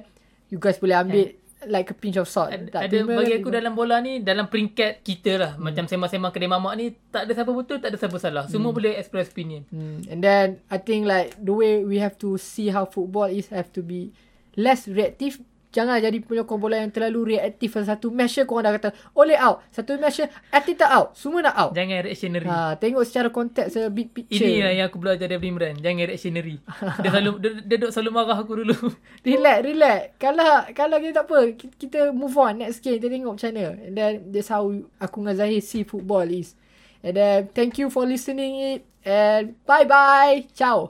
you 0.52 0.58
guys 0.58 0.80
boleh 0.80 0.98
ambil 0.98 1.28
like 1.68 1.92
a 1.92 1.96
pinch 1.96 2.16
of 2.16 2.28
salt. 2.32 2.56
Ada, 2.56 2.72
Tak 2.72 2.82
ada 2.88 2.98
bagi 3.04 3.34
aku 3.36 3.52
dalam 3.52 3.76
bola 3.76 4.00
ni 4.00 4.24
dalam 4.24 4.48
peringkat 4.48 5.04
kita 5.04 5.32
lah 5.36 5.52
hmm. 5.56 5.64
macam 5.64 5.84
sembang-sembang 5.92 6.32
kedai 6.32 6.48
mamak 6.48 6.74
ni 6.80 6.96
tak 7.12 7.28
ada 7.28 7.32
siapa 7.36 7.52
betul 7.52 7.84
tak 7.84 7.92
ada 7.92 7.98
siapa 8.00 8.16
salah 8.16 8.48
semua 8.48 8.72
boleh 8.72 8.96
express 8.96 9.28
opinion 9.28 9.68
Hmm. 9.70 10.08
And 10.08 10.24
then 10.24 10.64
I 10.72 10.80
think 10.80 11.04
like 11.04 11.36
the 11.36 11.52
way 11.52 11.84
we 11.84 12.00
have 12.00 12.16
to 12.24 12.40
see 12.40 12.72
how 12.72 12.88
football 12.88 13.28
is 13.28 13.52
have 13.52 13.70
to 13.76 13.84
be 13.84 14.16
less 14.56 14.88
reactive. 14.88 15.44
Jangan 15.70 16.02
jadi 16.02 16.18
penyokong 16.18 16.58
bola 16.58 16.78
yang 16.78 16.90
terlalu 16.90 17.38
reaktif. 17.38 17.78
Satu 17.78 18.10
match 18.10 18.36
je 18.36 18.44
korang 18.44 18.66
dah 18.66 18.74
kata 18.74 18.90
oleh 19.14 19.38
out. 19.38 19.62
Satu 19.70 19.96
match 19.96 20.18
je 20.18 20.26
Atita 20.50 20.90
out. 20.90 21.14
Semua 21.14 21.42
nak 21.42 21.56
out. 21.56 21.72
jangan 21.72 22.02
reactionary 22.02 22.44
Ha, 22.44 22.74
tengok 22.76 23.04
secara 23.04 23.30
konteks 23.30 23.78
uh, 23.78 23.88
big 23.88 24.10
picture. 24.10 24.42
ini 24.42 24.60
lah 24.60 24.74
yang 24.74 24.88
aku 24.88 24.98
belajar 24.98 25.26
dari 25.26 25.42
Imran 25.44 25.78
jangan 25.78 26.06
reactionary 26.06 26.58
dia 26.98 27.10
selalu 27.10 27.32
dia, 27.38 27.52
dia 27.62 27.78
duk 27.78 27.92
selalu 27.92 28.10
marah 28.10 28.38
aku 28.38 28.54
dulu 28.58 28.74
Relax, 29.30 29.58
relax. 29.62 30.02
Kalau 30.18 30.50
kalau 30.72 30.98
kita 30.98 31.14
tak 31.16 31.26
apa, 31.26 31.38
ki- 31.54 31.76
kita 31.78 32.00
move 32.12 32.34
on 32.34 32.54
next 32.58 32.80
game. 32.80 32.98
Kita 32.98 33.08
tengok 33.08 33.34
macam 33.36 33.50
mana. 33.52 33.66
And 33.80 33.94
then 33.94 34.12
that's 34.30 34.50
how 34.50 34.66
aku 34.98 35.18
dengan 35.20 35.36
Zahir 35.36 35.62
see 35.62 35.84
football 35.84 36.26
is. 36.26 36.58
And 37.00 37.14
then 37.14 37.38
thank 37.52 37.78
you 37.78 37.88
for 37.88 38.04
listening 38.04 38.58
it. 38.74 38.82
And 39.02 39.54
bye 39.64 39.86
bye. 39.86 40.50
Ciao. 40.52 40.88